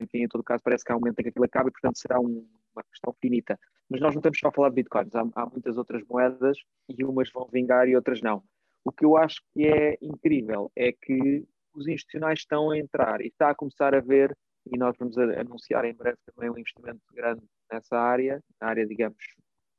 enfim, 0.00 0.22
em 0.22 0.28
todo 0.28 0.42
caso 0.42 0.62
parece 0.62 0.84
que 0.84 0.92
há 0.92 0.96
um 0.96 1.00
momento 1.00 1.18
em 1.18 1.24
que 1.24 1.28
aquilo 1.28 1.44
acaba 1.44 1.68
e 1.68 1.72
portanto 1.72 1.98
será 1.98 2.18
um, 2.18 2.48
uma 2.74 2.82
questão 2.84 3.14
finita. 3.20 3.58
Mas 3.90 4.00
nós 4.00 4.14
não 4.14 4.20
estamos 4.20 4.38
só 4.38 4.48
a 4.48 4.52
falar 4.52 4.70
de 4.70 4.76
bitcoins, 4.76 5.14
há, 5.14 5.24
há 5.34 5.46
muitas 5.46 5.76
outras 5.76 6.02
moedas 6.08 6.56
e 6.88 7.04
umas 7.04 7.30
vão 7.30 7.48
vingar 7.52 7.88
e 7.88 7.96
outras 7.96 8.22
não. 8.22 8.42
O 8.84 8.92
que 8.92 9.04
eu 9.04 9.16
acho 9.16 9.42
que 9.52 9.66
é 9.66 9.98
incrível 10.00 10.70
é 10.76 10.92
que 10.92 11.46
os 11.74 11.88
institucionais 11.88 12.40
estão 12.40 12.70
a 12.70 12.78
entrar 12.78 13.20
e 13.20 13.26
está 13.26 13.50
a 13.50 13.54
começar 13.54 13.94
a 13.94 14.00
ver, 14.00 14.36
e 14.70 14.78
nós 14.78 14.96
vamos 14.98 15.18
anunciar 15.18 15.84
em 15.84 15.94
breve 15.94 16.18
também 16.26 16.50
um 16.50 16.58
investimento 16.58 17.00
grande 17.12 17.42
nessa 17.70 17.98
área, 17.98 18.42
na 18.60 18.68
área, 18.68 18.86
digamos, 18.86 19.18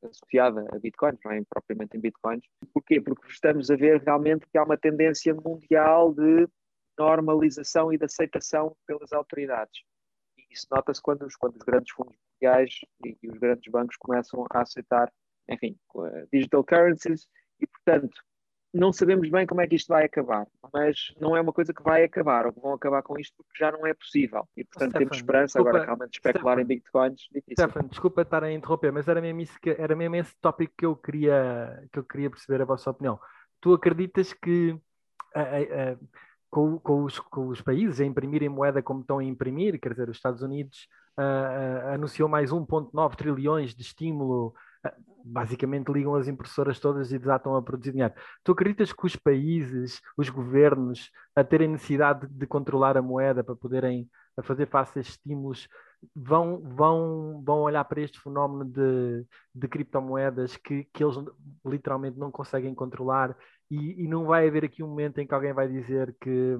associada 0.04 0.68
a 0.72 0.80
bitcoins, 0.80 1.20
não 1.24 1.32
é 1.32 1.42
propriamente 1.50 1.98
em 1.98 2.00
bitcoins. 2.00 2.44
Porquê? 2.74 3.02
Porque 3.02 3.28
estamos 3.28 3.72
a 3.72 3.76
ver 3.76 4.02
realmente 4.02 4.46
que 4.48 4.58
há 4.58 4.64
uma 4.64 4.78
tendência 4.78 5.34
mundial 5.34 6.14
de 6.14 6.48
normalização 6.98 7.92
e 7.92 7.98
de 7.98 8.06
aceitação 8.06 8.76
pelas 8.86 9.12
autoridades. 9.14 9.82
E 10.38 10.54
isso 10.54 10.68
nota-se 10.72 11.02
quando, 11.02 11.28
quando 11.40 11.56
os, 11.56 11.64
grandes 11.64 11.94
fundos 11.94 12.16
mundiais 12.34 12.80
e, 13.04 13.18
e, 13.22 13.30
os 13.30 13.38
grandes 13.38 13.72
bancos 13.72 13.96
começam 13.98 14.46
a 14.52 14.62
aceitar, 14.62 15.12
enfim, 15.50 15.78
digital 16.32 16.64
currencies 16.64 17.28
e, 17.60 17.68
portanto, 17.68 18.18
não 18.76 18.92
sabemos 18.92 19.30
bem 19.30 19.48
como 19.48 19.62
é 19.62 19.68
que 19.68 19.76
isto 19.76 19.88
vai 19.88 20.04
acabar, 20.04 20.46
mas 20.74 21.14
não 21.20 21.36
é 21.36 21.40
uma 21.40 21.54
coisa 21.54 21.74
que 21.74 21.82
vai 21.82 22.04
acabar, 22.04 22.46
ou 22.46 22.52
que 22.52 22.60
vão 22.60 22.74
acabar 22.74 23.02
com 23.02 23.18
isto 23.18 23.34
porque 23.38 23.58
já 23.58 23.72
não 23.72 23.88
é 23.88 23.94
possível. 23.94 24.46
E 24.56 24.66
portanto 24.66 24.90
Stefan, 24.90 25.00
temos 25.00 25.18
esperança 25.18 25.60
desculpa, 25.60 25.70
agora 25.70 25.86
realmente 25.86 26.10
de 26.10 26.18
especular 26.18 26.56
Stefan, 26.56 26.62
em 26.62 26.66
bitcoins. 26.66 27.22
Stefan, 27.54 27.88
desculpa 27.88 28.22
estar 28.22 28.44
a 28.44 28.52
interromper, 28.52 28.92
mas 28.92 29.08
era 29.08 29.22
mesmo, 29.22 29.40
isso 29.40 29.58
que, 29.62 29.70
era 29.70 29.96
mesmo 29.96 30.18
esse 30.18 30.36
tópico 30.42 30.74
que 30.78 30.86
eu 30.86 30.96
queria, 30.96 31.88
que 31.92 32.00
eu 32.00 32.04
queria 32.04 32.30
perceber 32.30 32.62
a 32.62 32.66
vossa 32.66 32.90
opinião. 32.90 33.18
Tu 33.62 33.74
acreditas 33.74 34.34
que 34.34 34.78
a, 35.34 35.42
a, 35.42 35.92
a, 35.92 35.98
com, 36.56 36.80
com, 36.80 37.04
os, 37.04 37.20
com, 37.20 37.50
os, 37.50 37.60
países 37.60 38.00
a 38.00 38.06
imprimirem 38.06 38.48
moeda 38.48 38.82
como 38.82 39.02
estão 39.02 39.20
a 39.20 39.24
imprimir, 39.26 39.78
quer 39.78 39.90
dizer, 39.90 40.08
os 40.08 40.16
Estados 40.16 40.42
Unidos 40.42 40.88
anunciou 41.94 42.30
mais 42.30 42.50
1,9 42.50 43.16
trilhões 43.18 43.76
de 43.76 43.82
estímulo 43.82 44.54
basicamente 45.26 45.92
ligam 45.92 46.16
as 46.16 46.30
impressoras 46.30 46.80
todas 46.80 47.12
e 47.12 47.20
desatam 47.20 47.58
a 47.58 47.62
produzir 47.62 47.92
dinheiro. 47.92 48.14
Tu 48.42 48.54
acreditas 48.54 48.94
que 48.94 49.06
os 49.06 49.18
países, 49.18 50.00
os 50.16 50.30
governos, 50.30 51.12
a 51.36 51.44
terem 51.44 51.68
necessidade 51.68 52.26
de 52.28 52.48
controlar 52.48 52.96
a 52.96 53.02
moeda 53.02 53.44
para 53.44 53.56
poderem 53.56 54.10
a 54.38 54.44
fazer 54.44 54.68
face 54.68 55.00
a 55.00 55.02
estímulos, 55.02 55.68
vão, 56.16 56.62
vão, 56.62 57.42
vão 57.44 57.62
olhar 57.62 57.84
para 57.86 58.02
este 58.02 58.20
fenómeno 58.20 58.64
de, 58.64 59.26
de 59.54 59.68
criptomoedas 59.68 60.56
que, 60.58 60.84
que 60.94 61.04
eles 61.04 61.16
literalmente 61.66 62.18
não 62.18 62.32
conseguem 62.32 62.76
controlar 62.76 63.36
e, 63.70 64.04
e 64.04 64.08
não 64.08 64.26
vai 64.26 64.48
haver 64.48 64.66
aqui 64.66 64.84
um 64.84 64.88
momento 64.88 65.20
em 65.20 65.28
que 65.28 65.34
alguém 65.34 65.54
vai 65.54 65.68
dizer 65.68 66.16
que, 66.22 66.56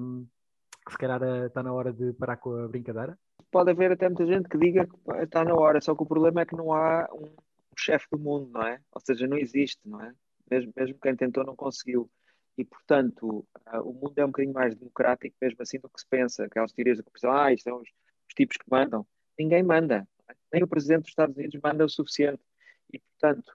que 0.84 0.92
se 0.92 0.98
calhar 0.98 1.22
eh, 1.22 1.46
está 1.46 1.62
na 1.62 1.72
hora 1.72 1.92
de 1.92 2.12
parar 2.14 2.36
com 2.36 2.54
a 2.56 2.68
brincadeira? 2.68 3.18
Pode 3.50 3.70
haver 3.70 3.92
até 3.92 4.08
muita 4.08 4.26
gente 4.26 4.48
que 4.48 4.58
diga 4.58 4.86
que 4.86 5.22
está 5.22 5.44
na 5.44 5.54
hora, 5.54 5.80
só 5.80 5.94
que 5.94 6.02
o 6.02 6.06
problema 6.06 6.40
é 6.40 6.46
que 6.46 6.56
não 6.56 6.72
há 6.72 7.08
um 7.12 7.34
chefe 7.78 8.06
do 8.10 8.18
mundo, 8.18 8.50
não 8.52 8.62
é? 8.62 8.80
Ou 8.92 9.00
seja, 9.00 9.26
não 9.26 9.38
existe, 9.38 9.80
não 9.84 10.00
é? 10.00 10.12
Mesmo, 10.50 10.72
mesmo 10.76 10.98
quem 11.00 11.14
tentou 11.14 11.44
não 11.44 11.54
conseguiu. 11.54 12.10
E, 12.58 12.64
portanto, 12.64 13.46
uh, 13.72 13.80
o 13.82 13.92
mundo 13.92 14.14
é 14.16 14.24
um 14.24 14.28
bocadinho 14.28 14.54
mais 14.54 14.74
democrático, 14.74 15.36
mesmo 15.40 15.58
assim, 15.60 15.78
do 15.78 15.90
que 15.90 16.00
se 16.00 16.06
pensa. 16.08 16.44
Aquelas 16.44 16.72
teorias 16.72 16.96
da 16.96 17.04
corrupção, 17.04 17.32
ah, 17.32 17.52
isto 17.52 17.64
são 17.64 17.76
os, 17.76 17.88
os, 17.88 18.34
tipos 18.34 18.56
que 18.56 18.64
mandam. 18.70 19.06
Ninguém 19.38 19.62
manda. 19.62 20.08
Nem 20.52 20.62
o 20.62 20.68
presidente 20.68 21.02
dos 21.02 21.10
Estados 21.10 21.36
Unidos 21.36 21.60
manda 21.62 21.84
o 21.84 21.88
suficiente. 21.88 22.42
E, 22.92 22.98
portanto, 22.98 23.52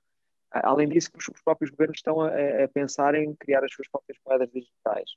além 0.51 0.89
disso, 0.89 1.09
os, 1.17 1.27
os, 1.27 1.41
próprios 1.41 1.71
governos 1.71 1.97
estão 1.97 2.21
a, 2.21 2.29
a, 2.63 2.67
pensar 2.67 3.15
em 3.15 3.33
criar 3.35 3.63
as 3.63 3.73
suas 3.73 3.87
próprias 3.87 4.17
moedas 4.25 4.49
digitais. 4.51 5.11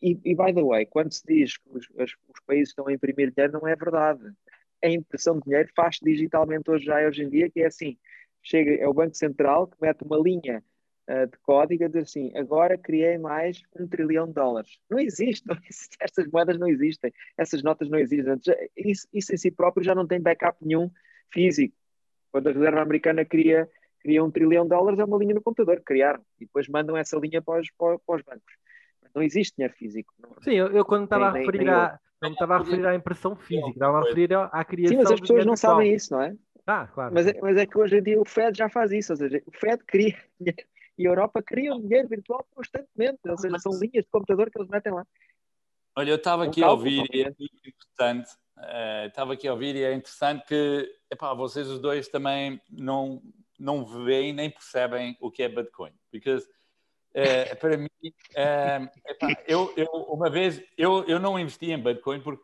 E, 0.00 0.18
e 0.24 0.34
by 0.34 0.52
the 0.52 0.62
way, 0.62 0.84
quando 0.86 1.12
se 1.12 1.22
diz 1.26 1.56
que 1.56 1.68
os, 1.70 1.86
os 1.96 2.40
países 2.46 2.70
estão 2.70 2.88
a 2.88 2.92
imprimir 2.92 3.32
dinheiro, 3.32 3.60
não 3.60 3.68
é 3.68 3.76
verdade. 3.76 4.32
A 4.82 4.88
impressão 4.88 5.38
de 5.38 5.44
dinheiro 5.44 5.68
faz 5.76 5.98
digitalmente 6.02 6.68
hoje 6.68 6.84
já, 6.84 7.06
hoje 7.06 7.22
em 7.22 7.30
dia, 7.30 7.48
que 7.48 7.60
é 7.60 7.66
assim, 7.66 7.96
chega, 8.42 8.74
é 8.74 8.88
o 8.88 8.92
Banco 8.92 9.14
Central 9.14 9.68
que 9.68 9.76
mete 9.80 10.02
uma 10.02 10.18
linha 10.18 10.62
uh, 11.08 11.26
de 11.26 11.38
código 11.38 11.84
a 11.84 11.86
dizer 11.86 12.00
assim, 12.00 12.32
agora 12.36 12.76
criei 12.76 13.16
mais 13.16 13.62
um 13.78 13.86
trilhão 13.86 14.26
de 14.26 14.34
dólares. 14.34 14.78
Não 14.90 14.98
existe, 14.98 15.46
não 15.46 15.56
existe, 15.56 15.96
estas 16.00 16.26
moedas 16.26 16.58
não 16.58 16.66
existem, 16.66 17.12
essas 17.38 17.62
notas 17.62 17.88
não 17.88 17.98
existem. 18.00 18.34
Isso, 18.76 19.06
isso 19.12 19.32
em 19.32 19.36
si 19.36 19.52
próprio 19.52 19.84
já 19.84 19.94
não 19.94 20.06
tem 20.06 20.20
backup 20.20 20.58
nenhum 20.60 20.90
físico. 21.32 21.76
Quando 22.32 22.48
a 22.48 22.52
Reserva 22.52 22.80
Americana 22.80 23.24
cria, 23.24 23.70
cria 24.02 24.22
um 24.22 24.30
trilhão 24.30 24.64
de 24.64 24.70
dólares, 24.70 24.98
é 24.98 25.04
uma 25.04 25.16
linha 25.18 25.34
no 25.34 25.42
computador 25.42 25.80
criaram 25.84 26.20
e 26.40 26.44
depois 26.44 26.68
mandam 26.68 26.96
essa 26.96 27.16
linha 27.18 27.40
para 27.40 27.60
os, 27.60 27.68
para, 27.78 27.98
para 27.98 28.16
os 28.16 28.22
bancos. 28.22 28.54
Não 29.14 29.22
existe 29.22 29.56
dinheiro 29.56 29.74
físico. 29.74 30.12
Não, 30.18 30.30
Sim, 30.42 30.52
eu, 30.52 30.68
eu 30.68 30.84
quando 30.84 31.04
estava 31.04 31.26
a 31.28 31.32
referir 31.32 31.68
à, 31.68 31.98
não 32.20 32.32
estava 32.32 32.56
a 32.56 32.58
referir 32.58 32.86
à 32.86 32.94
impressão 32.94 33.36
física, 33.36 33.70
estava 33.70 33.98
a 33.98 34.02
referir 34.02 34.32
à 34.34 34.64
criação. 34.64 34.96
Sim, 34.96 35.02
mas 35.02 35.12
as 35.12 35.20
pessoas 35.20 35.46
não 35.46 35.56
sabem 35.56 35.94
isso, 35.94 36.12
não 36.12 36.22
é? 36.22 36.34
Ah, 36.66 36.86
claro. 36.86 37.12
Mas 37.12 37.26
é, 37.26 37.38
mas 37.40 37.56
é 37.56 37.66
que 37.66 37.76
hoje 37.76 37.98
em 37.98 38.02
dia 38.02 38.20
o 38.20 38.24
Fed 38.24 38.56
já 38.56 38.68
faz 38.68 38.92
isso, 38.92 39.12
ou 39.12 39.16
seja, 39.16 39.42
o 39.44 39.52
Fed 39.52 39.82
cria 39.84 40.16
dinheiro 40.40 40.64
e 40.98 41.06
a 41.06 41.10
Europa 41.10 41.42
cria 41.42 41.72
dinheiro 41.72 42.08
virtual 42.08 42.46
constantemente, 42.54 43.18
ou 43.26 43.36
seja, 43.36 43.58
são 43.58 43.72
linhas 43.72 44.04
de 44.04 44.10
computador 44.10 44.50
que 44.50 44.58
eles 44.58 44.68
metem 44.68 44.92
lá. 44.92 45.06
Olha, 45.96 46.10
eu 46.10 46.16
estava 46.16 46.44
aqui 46.44 46.62
a 46.62 46.70
ouvir 46.70 47.06
e 47.12 47.22
é 47.22 47.34
muito 47.38 47.68
importante, 47.68 48.30
uh, 48.58 49.06
estava 49.06 49.32
aqui 49.32 49.48
a 49.48 49.52
ouvir 49.52 49.74
e 49.74 49.82
é 49.82 49.92
interessante 49.92 50.46
que, 50.46 50.90
epá, 51.10 51.34
vocês 51.34 51.68
os 51.68 51.80
dois 51.80 52.08
também 52.08 52.60
não, 52.70 53.22
não 53.62 53.84
veem 53.84 54.32
nem 54.32 54.50
percebem 54.50 55.16
o 55.20 55.30
que 55.30 55.44
é 55.44 55.48
Bitcoin, 55.48 55.92
porque 56.10 56.34
uh, 56.34 56.42
para 57.60 57.76
mim, 57.76 57.88
uh, 58.04 58.90
epá, 59.06 59.28
eu, 59.46 59.72
eu, 59.76 59.88
uma 60.08 60.28
vez, 60.28 60.60
eu, 60.76 61.04
eu 61.04 61.20
não 61.20 61.38
investi 61.38 61.70
em 61.70 61.80
Bitcoin 61.80 62.20
porque 62.20 62.42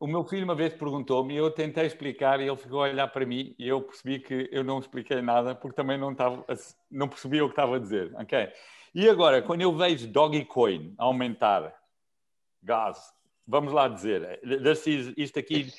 o 0.00 0.08
meu 0.08 0.24
filho 0.24 0.44
uma 0.44 0.56
vez 0.56 0.74
perguntou-me 0.74 1.36
eu 1.36 1.50
tentei 1.50 1.86
explicar 1.86 2.40
e 2.40 2.48
ele 2.48 2.56
ficou 2.56 2.80
a 2.80 2.88
olhar 2.88 3.08
para 3.08 3.24
mim 3.24 3.54
e 3.58 3.68
eu 3.68 3.80
percebi 3.80 4.18
que 4.18 4.48
eu 4.50 4.64
não 4.64 4.80
expliquei 4.80 5.22
nada 5.22 5.54
porque 5.54 5.76
também 5.76 5.96
não, 5.96 6.10
estava, 6.12 6.44
não 6.90 7.08
percebia 7.08 7.44
o 7.44 7.48
que 7.48 7.52
estava 7.52 7.76
a 7.76 7.78
dizer, 7.78 8.12
ok? 8.16 8.52
E 8.92 9.08
agora, 9.08 9.40
quando 9.40 9.62
eu 9.62 9.74
vejo 9.74 10.08
Dogecoin 10.08 10.94
aumentar, 10.98 11.74
gás, 12.62 13.12
vamos 13.46 13.72
lá 13.72 13.88
dizer, 13.88 14.40
isto 15.16 15.38
aqui 15.38 15.72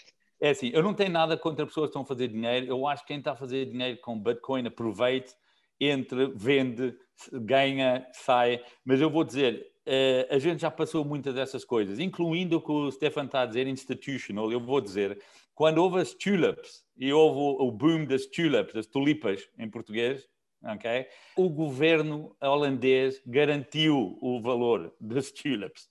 é 0.46 0.52
assim, 0.52 0.70
eu 0.74 0.84
não 0.84 0.94
tenho 0.94 1.12
nada 1.12 1.36
contra 1.36 1.66
pessoas 1.66 1.88
que 1.88 1.90
estão 1.90 2.04
a 2.04 2.06
fazer 2.06 2.28
dinheiro, 2.28 2.68
eu 2.68 2.86
acho 2.86 3.02
que 3.02 3.08
quem 3.08 3.18
está 3.18 3.32
a 3.32 3.36
fazer 3.36 3.66
dinheiro 3.66 3.98
com 4.02 4.20
Bitcoin 4.20 4.68
aproveite, 4.68 5.34
entre, 5.80 6.28
vende, 6.36 6.96
ganha, 7.34 8.08
sai, 8.14 8.62
mas 8.84 9.02
eu 9.02 9.10
vou 9.10 9.24
dizer, 9.24 9.72
Uh, 9.88 10.26
a 10.34 10.40
gente 10.40 10.62
já 10.62 10.72
passou 10.72 11.06
muitas 11.06 11.36
dessas 11.36 11.64
coisas, 11.64 12.00
incluindo 12.00 12.58
o 12.58 12.60
que 12.60 12.72
o 12.72 12.92
Stefan 12.92 13.26
está 13.26 13.42
a 13.42 13.46
dizer, 13.46 13.68
institutional. 13.68 14.52
Eu 14.52 14.60
vou 14.60 14.82
dizer, 14.82 15.22
quando 15.54 15.78
houve 15.78 16.00
as 16.00 16.12
tulips 16.12 16.84
e 16.98 17.14
houve 17.14 17.62
o 17.62 17.72
boom 17.72 18.04
das 18.04 18.26
tulips, 18.26 18.74
das 18.74 18.88
tulipas 18.88 19.48
em 19.60 19.70
português, 19.70 20.28
ok? 20.66 21.08
O 21.36 21.50
governo 21.50 22.36
holandês 22.42 23.22
garantiu 23.26 24.18
o 24.22 24.42
valor 24.42 24.94
das 25.00 25.32
tulips, 25.32 25.90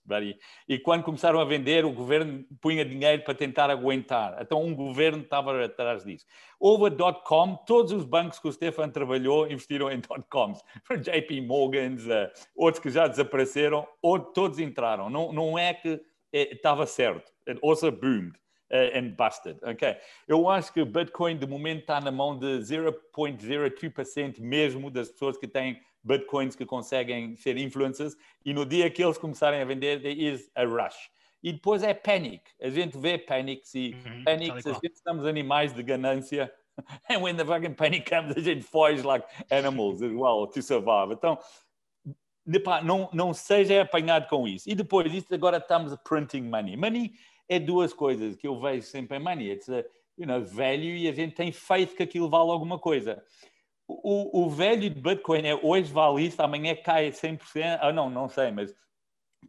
e 0.69 0.79
quando 0.79 1.05
começaram 1.05 1.39
a 1.39 1.45
vender, 1.45 1.85
o 1.85 1.93
governo 1.93 2.45
punha 2.61 2.85
dinheiro 2.85 3.23
para 3.23 3.35
tentar 3.35 3.71
aguentar. 3.71 4.37
Então, 4.41 4.63
um 4.63 4.75
governo 4.75 5.23
estava 5.23 5.65
atrás 5.65 6.05
disso. 6.05 6.27
Houve 6.59 6.87
a 6.87 6.89
dot-com, 6.89 7.57
todos 7.67 7.93
os 7.93 8.05
bancos 8.05 8.39
que 8.39 8.49
o 8.49 8.53
Stefan 8.53 8.89
trabalhou 8.89 9.51
investiram 9.51 9.91
em 9.91 10.01
dot-coms. 10.01 10.61
JP 11.01 11.41
Morgans, 11.43 12.07
uh, 12.07 12.31
outros 12.57 12.83
que 12.83 12.91
já 12.91 13.07
desapareceram, 13.07 13.87
ou 14.03 14.19
todos 14.19 14.59
entraram. 14.59 15.09
Não, 15.09 15.33
não 15.33 15.59
é 15.59 15.75
que 15.75 16.01
eh, 16.33 16.55
estava 16.55 16.87
certo. 16.87 17.33
It 17.47 17.61
also 17.63 17.91
boomed 17.93 18.39
uh, 18.71 18.99
and 18.99 19.15
busted. 19.17 19.59
Ok? 19.63 19.97
Eu 20.27 20.49
acho 20.49 20.73
que 20.73 20.81
o 20.81 20.87
Bitcoin 20.87 21.37
de 21.37 21.47
momento 21.47 21.81
está 21.81 22.01
na 22.01 22.11
mão 22.11 22.39
de 22.39 22.59
0.02% 22.61 24.41
mesmo 24.41 24.91
das 24.91 25.11
pessoas 25.11 25.37
que 25.37 25.49
têm 25.49 25.81
Bitcoins 26.03 26.55
que 26.55 26.67
conseguem 26.67 27.37
ser 27.37 27.57
influencers 27.57 28.17
e 28.45 28.53
no 28.53 28.67
dia 28.67 28.91
que 28.91 29.03
eles 29.03 29.17
começarem 29.17 29.61
a 29.61 29.65
vender, 29.65 30.03
there 30.03 30.13
is 30.13 30.51
a 30.55 30.65
rush. 30.65 31.11
E 31.43 31.53
depois 31.53 31.83
é 31.83 31.93
panic. 31.93 32.43
A 32.61 32.71
gente 32.71 32.97
vê 32.97 33.19
panics 33.19 33.75
e 33.75 33.95
uhum, 33.95 34.25
panics, 34.25 34.67
a 34.67 34.73
gente 34.73 34.99
somos 35.07 35.27
animais 35.27 35.75
de 35.75 35.83
ganância 35.83 36.53
and 37.09 37.23
when 37.23 37.37
the 37.37 37.45
fucking 37.45 37.75
penny 37.75 38.01
comes, 38.01 38.37
a 38.37 38.41
gente 38.41 38.65
foge 38.65 39.03
like 39.03 39.25
animals 39.51 40.03
as 40.03 40.13
well 40.13 40.47
to 40.47 40.63
survive. 40.63 41.13
Então, 41.13 41.39
não, 42.83 43.09
não 43.13 43.33
seja 43.33 43.83
apanhado 43.83 44.29
com 44.29 44.47
isso. 44.47 44.69
E 44.69 44.75
depois, 44.75 45.13
isto 45.13 45.35
agora 45.35 45.59
estamos 45.59 45.97
printing 46.05 46.43
money. 46.43 46.77
Money 46.77 47.13
é 47.49 47.59
duas 47.59 47.93
coisas 47.93 48.37
que 48.37 48.47
eu 48.47 48.59
vejo 48.61 48.87
sempre 48.87 49.17
em 49.17 49.21
money. 49.21 49.51
It's 49.51 49.69
a, 49.69 49.85
you 50.17 50.27
know, 50.27 50.45
value 50.45 50.97
e 50.97 51.09
a 51.09 51.13
gente 51.13 51.35
tem 51.35 51.53
faith 51.53 51.95
que 51.95 52.03
aquilo 52.03 52.29
vale 52.29 52.51
alguma 52.51 52.79
coisa. 52.79 53.23
O, 53.87 54.45
o 54.45 54.51
velho 54.51 54.89
de 54.89 55.01
Bitcoin 55.01 55.47
é 55.47 55.55
hoje 55.55 55.93
vale 55.93 56.25
isso, 56.25 56.41
amanhã 56.41 56.75
cai 56.75 57.11
100%, 57.11 57.79
ah 57.81 57.93
não, 57.93 58.09
não 58.09 58.29
sei, 58.29 58.51
mas 58.51 58.75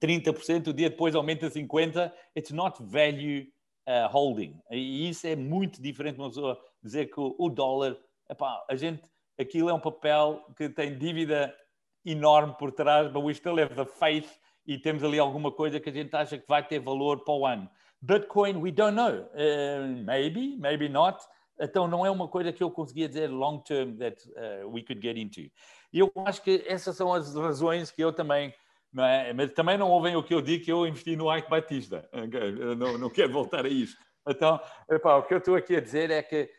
30%, 0.01 0.67
o 0.67 0.73
dia 0.73 0.89
depois 0.89 1.15
aumenta 1.15 1.49
50%, 1.49 2.11
it's 2.35 2.51
not 2.51 2.77
value 2.83 3.47
uh, 3.87 4.07
holding. 4.09 4.59
E 4.69 5.09
isso 5.09 5.25
é 5.25 5.35
muito 5.35 5.81
diferente 5.81 6.15
de 6.15 6.21
uma 6.21 6.29
pessoa 6.29 6.59
dizer 6.83 7.05
que 7.05 7.19
o, 7.19 7.33
o 7.39 7.49
dólar, 7.49 7.97
epá, 8.29 8.65
a 8.69 8.75
gente, 8.75 9.03
aquilo 9.39 9.69
é 9.69 9.73
um 9.73 9.79
papel 9.79 10.45
que 10.57 10.67
tem 10.67 10.97
dívida 10.97 11.55
enorme 12.03 12.55
por 12.57 12.71
trás, 12.71 13.11
but 13.11 13.23
we 13.23 13.33
still 13.33 13.59
have 13.59 13.73
the 13.73 13.85
faith 13.85 14.29
e 14.67 14.77
temos 14.77 15.03
ali 15.03 15.19
alguma 15.19 15.51
coisa 15.51 15.79
que 15.79 15.89
a 15.89 15.93
gente 15.93 16.13
acha 16.15 16.37
que 16.37 16.47
vai 16.47 16.65
ter 16.65 16.79
valor 16.79 17.23
para 17.23 17.33
o 17.33 17.45
ano. 17.45 17.69
Bitcoin, 18.05 18.61
we 18.61 18.71
don't 18.71 18.95
know. 18.95 19.27
Uh, 19.33 20.03
maybe, 20.05 20.55
maybe 20.57 20.87
not. 20.87 21.19
Então 21.59 21.87
não 21.87 22.05
é 22.05 22.11
uma 22.11 22.27
coisa 22.27 22.51
que 22.51 22.61
eu 22.61 22.69
conseguia 22.69 23.07
dizer 23.07 23.29
long 23.29 23.59
term 23.59 23.97
that 23.97 24.21
uh, 24.31 24.67
we 24.69 24.81
could 24.81 25.01
get 25.01 25.17
into. 25.17 25.49
E 25.93 25.99
eu 25.99 26.11
acho 26.25 26.41
que 26.41 26.63
essas 26.67 26.95
são 26.97 27.13
as 27.13 27.33
razões 27.35 27.89
que 27.91 28.03
eu 28.03 28.11
também 28.11 28.53
é? 28.97 29.33
Mas 29.33 29.51
também 29.51 29.77
não 29.77 29.89
ouvem 29.89 30.15
o 30.15 30.23
que 30.23 30.33
eu 30.33 30.41
digo 30.41 30.63
que 30.63 30.71
eu 30.71 30.87
investi 30.87 31.17
no 31.17 31.35
Ike 31.35 31.49
Batista. 31.49 32.07
Okay? 32.13 32.51
Não, 32.75 32.97
não 32.97 33.09
quero 33.09 33.33
voltar 33.33 33.65
a 33.65 33.69
isso. 33.69 33.97
Então, 34.27 34.59
epá, 34.89 35.17
o 35.17 35.23
que 35.23 35.33
eu 35.33 35.37
estou 35.39 35.55
aqui 35.55 35.75
a 35.75 35.81
dizer 35.81 36.11
é 36.11 36.23
que 36.23 36.49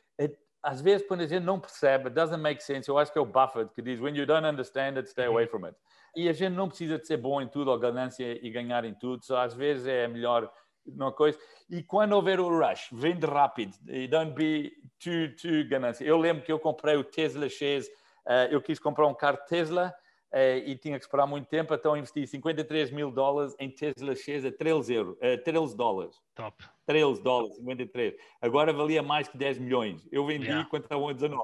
às 0.62 0.80
vezes 0.80 1.07
quando 1.07 1.20
a 1.20 1.26
gente 1.26 1.44
não 1.44 1.61
percebe, 1.61 2.11
doesn't 2.11 2.42
make 2.42 2.62
sense, 2.62 2.88
eu 2.88 2.99
acho 2.99 3.12
que 3.12 3.18
é 3.18 3.22
o 3.22 3.26
Buffett 3.26 3.72
que 3.72 3.80
diz, 3.80 4.01
when 4.01 4.16
you 4.16 4.26
don't 4.26 4.44
understand 4.44 4.97
it, 4.97 5.09
stay 5.09 5.26
away 5.26 5.47
from 5.47 5.64
it. 5.64 5.76
E 6.16 6.28
a 6.28 6.32
gente 6.32 6.55
não 6.55 6.66
precisa 6.68 6.99
de 6.99 7.07
ser 7.07 7.18
bom 7.18 7.40
em 7.40 7.47
tudo 7.47 7.70
ou 7.70 7.78
ganância 7.78 8.24
e 8.44 8.51
ganhar 8.51 8.84
em 8.84 8.92
tudo, 8.92 9.24
só 9.24 9.42
às 9.42 9.55
vezes 9.55 9.86
é 9.86 10.09
melhor 10.09 10.51
uma 10.87 11.12
coisa. 11.12 11.39
E 11.68 11.82
quando 11.82 12.12
houver 12.12 12.41
o 12.41 12.49
rush, 12.49 12.89
vende 12.93 13.26
rápido 13.26 13.74
e 13.89 14.07
don't 14.07 14.32
be 14.32 14.72
too, 15.03 15.34
too 15.37 15.68
ganância. 15.68 16.05
Eu 16.05 16.18
lembro 16.18 16.45
que 16.45 16.53
eu 16.53 16.59
comprei 16.59 16.97
o 16.97 17.05
Tesla 17.05 17.49
Shares, 17.49 17.87
uh, 18.26 18.51
eu 18.51 18.61
quis 18.61 18.78
comprar 18.78 19.07
um 19.07 19.14
carro 19.14 19.39
Tesla 19.49 19.95
uh, 20.32 20.59
e 20.64 20.76
tinha 20.76 20.99
que 20.99 21.05
esperar 21.05 21.26
muito 21.26 21.49
tempo, 21.49 21.74
então 21.74 21.97
investi 21.97 22.26
53 22.26 22.91
mil 22.91 23.11
dólares 23.11 23.55
em 23.59 23.70
Tesla 23.70 24.14
Shares 24.14 24.45
a 24.45 24.53
13, 24.53 24.95
euro, 24.95 25.18
uh, 25.20 25.43
13 25.43 25.76
dólares. 25.76 26.16
Top. 26.34 26.64
13 26.87 27.22
dólares, 27.22 27.57
53. 27.57 28.14
Agora 28.41 28.72
valia 28.72 29.03
mais 29.03 29.28
que 29.28 29.37
10 29.37 29.59
milhões. 29.59 30.07
Eu 30.12 30.24
vendi 30.26 30.47
yeah. 30.47 30.68
quando 30.70 30.84
estava 30.84 31.11
a 31.11 31.12
19. 31.12 31.43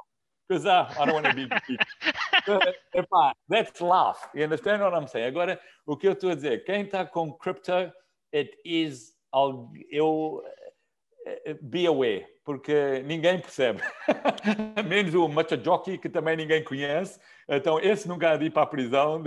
Because 0.48 0.66
ah, 0.66 0.88
I 0.98 1.06
don't 1.06 1.14
want 1.14 1.26
to 1.26 1.34
be 1.34 1.48
Epá, 2.94 3.32
let's 3.48 3.80
laugh. 3.80 4.28
You 4.34 4.44
understand 4.44 4.82
what 4.82 4.92
I'm 4.92 5.06
saying? 5.06 5.26
Agora, 5.26 5.58
o 5.86 5.96
que 5.96 6.06
eu 6.06 6.12
estou 6.12 6.30
a 6.30 6.34
dizer, 6.34 6.64
quem 6.64 6.82
está 6.82 7.06
com 7.06 7.32
crypto, 7.32 7.92
it 8.34 8.56
is, 8.64 9.14
eu, 9.90 10.42
eh, 11.26 11.42
eh, 11.46 11.58
be 11.60 11.86
aware 11.86 12.32
porque 12.44 13.02
ninguém 13.06 13.40
percebe. 13.40 13.80
Menos 14.88 15.14
o 15.14 15.28
Machajoki, 15.28 15.96
que 15.96 16.08
também 16.08 16.36
ninguém 16.36 16.62
conhece. 16.64 17.20
Então, 17.48 17.78
esse 17.78 18.08
nunca 18.08 18.30
há 18.30 18.36
de 18.36 18.46
ir 18.46 18.50
para 18.50 18.62
a 18.62 18.66
prisão. 18.66 19.22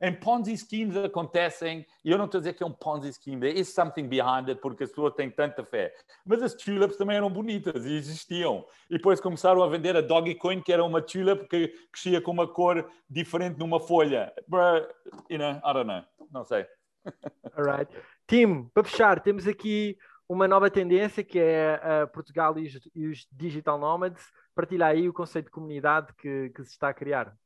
A... 0.00 0.06
Em 0.06 0.12
Ponzi 0.12 0.56
schemes 0.56 0.96
acontecem, 0.96 1.86
e 2.04 2.10
eu 2.10 2.18
não 2.18 2.26
estou 2.26 2.38
a 2.38 2.42
dizer 2.42 2.54
que 2.54 2.62
é 2.62 2.66
um 2.66 2.72
Ponzi 2.72 3.12
scheme, 3.12 3.40
there 3.40 3.58
is 3.58 3.72
something 3.72 4.06
behind 4.08 4.48
it, 4.48 4.60
porque 4.60 4.84
as 4.84 4.90
pessoas 4.90 5.14
têm 5.14 5.30
tanta 5.30 5.64
fé. 5.64 5.92
Mas 6.24 6.42
as 6.42 6.54
tulips 6.54 6.96
também 6.96 7.16
eram 7.16 7.30
bonitas 7.30 7.86
e 7.86 7.96
existiam. 7.96 8.64
E 8.90 8.96
depois 8.96 9.20
começaram 9.20 9.62
a 9.62 9.68
vender 9.68 9.96
a 9.96 10.02
Dogecoin, 10.02 10.60
que 10.60 10.72
era 10.72 10.84
uma 10.84 11.00
tulip 11.00 11.48
que 11.48 11.68
crescia 11.90 12.20
com 12.20 12.32
uma 12.32 12.46
cor 12.46 12.90
diferente 13.08 13.58
numa 13.58 13.80
folha. 13.80 14.32
Bruh, 14.46 14.86
you 15.30 15.38
know, 15.38 15.60
I 15.64 15.72
don't 15.72 15.86
know. 15.86 16.04
Não 16.30 16.44
sei. 16.44 16.66
All 17.56 17.64
right. 17.64 17.90
Tim, 18.30 18.62
para 18.72 18.84
fechar, 18.84 19.20
temos 19.20 19.44
aqui 19.48 19.98
uma 20.28 20.46
nova 20.46 20.70
tendência 20.70 21.24
que 21.24 21.36
é 21.36 21.80
uh, 21.82 22.12
Portugal 22.12 22.56
e 22.60 22.68
os, 22.68 22.88
e 22.94 23.08
os, 23.08 23.26
digital 23.32 23.76
nomads. 23.76 24.22
Partilha 24.54 24.86
aí 24.86 25.08
o 25.08 25.12
conceito 25.12 25.46
de 25.46 25.50
comunidade 25.50 26.14
que, 26.14 26.48
que, 26.50 26.62
se 26.62 26.70
está 26.70 26.90
a 26.90 26.94
criar. 26.94 27.36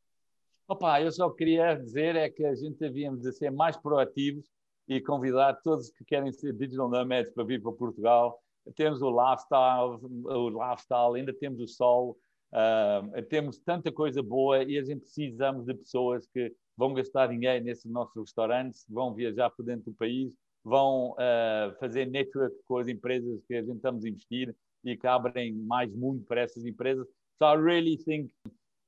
Opa, 0.68 1.00
eu 1.00 1.10
só 1.10 1.30
queria 1.30 1.74
dizer 1.74 2.16
é 2.16 2.28
que 2.28 2.44
a 2.44 2.54
gente 2.54 2.76
devíamos 2.78 3.22
de 3.22 3.32
ser 3.32 3.50
mais 3.50 3.78
proativos 3.78 4.44
e 4.86 5.00
convidar 5.00 5.54
todos 5.62 5.88
que 5.88 6.04
querem 6.04 6.30
ser 6.30 6.52
digital 6.52 6.90
nomads 6.90 7.32
para 7.32 7.44
vir 7.44 7.62
para 7.62 7.72
Portugal. 7.72 8.38
Temos 8.76 9.00
o 9.00 9.08
lifestyle, 9.08 9.98
o 10.26 10.50
lifestyle 10.50 11.16
ainda 11.16 11.32
temos 11.32 11.60
o 11.60 11.66
sol, 11.66 12.18
uh, 12.52 13.22
temos 13.30 13.58
tanta 13.58 13.90
coisa 13.90 14.22
boa 14.22 14.62
e 14.62 14.76
a 14.76 14.84
gente 14.84 15.00
precisamos 15.00 15.64
de 15.64 15.72
pessoas 15.72 16.26
que 16.26 16.54
vão 16.76 16.92
gastar 16.92 17.28
dinheiro 17.28 17.64
nesses 17.64 17.90
nossos 17.90 18.14
restaurantes, 18.14 18.84
vão 18.86 19.14
viajar 19.14 19.48
por 19.48 19.64
dentro 19.64 19.90
do 19.90 19.96
país 19.96 20.36
vão 20.64 21.12
uh, 21.12 21.78
fazer 21.78 22.06
network 22.06 22.56
com 22.64 22.78
as 22.78 22.88
empresas 22.88 23.40
que 23.46 23.54
a 23.54 23.62
gente 23.62 23.76
estamos 23.76 24.04
a 24.04 24.08
investir 24.08 24.56
e 24.82 24.96
que 24.96 25.06
abrem 25.06 25.54
mais 25.54 25.94
mundo 25.94 26.24
para 26.26 26.40
essas 26.40 26.64
empresas. 26.64 27.06
So 27.38 27.44
I 27.44 27.56
really 27.56 27.98
think 27.98 28.32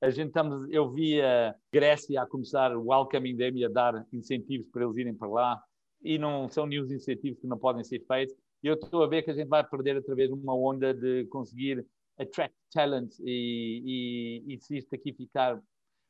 a 0.00 0.10
gente 0.10 0.28
estamos, 0.28 0.68
eu 0.70 0.90
vi 0.90 1.20
a 1.20 1.54
Grécia 1.72 2.22
a 2.22 2.26
começar 2.26 2.76
welcoming 2.76 3.36
them 3.36 3.56
e 3.56 3.64
a 3.64 3.68
dar 3.68 4.06
incentivos 4.12 4.68
para 4.68 4.84
eles 4.84 4.96
irem 4.96 5.14
para 5.14 5.28
lá 5.28 5.62
e 6.02 6.18
não 6.18 6.48
são 6.48 6.66
nenhum 6.66 6.84
incentivos 6.84 7.40
que 7.40 7.46
não 7.46 7.58
podem 7.58 7.82
ser 7.82 8.04
feitos. 8.06 8.34
E 8.62 8.68
eu 8.68 8.74
estou 8.74 9.02
a 9.02 9.06
ver 9.06 9.22
que 9.22 9.30
a 9.30 9.34
gente 9.34 9.48
vai 9.48 9.66
perder 9.66 9.96
através 9.96 10.28
de 10.28 10.34
uma 10.34 10.54
onda 10.54 10.92
de 10.94 11.26
conseguir 11.26 11.84
attract 12.18 12.56
talent 12.72 13.12
e, 13.20 14.42
e, 14.46 14.54
e 14.54 14.58
se 14.60 14.78
isto 14.78 14.94
aqui 14.94 15.12
ficar 15.12 15.60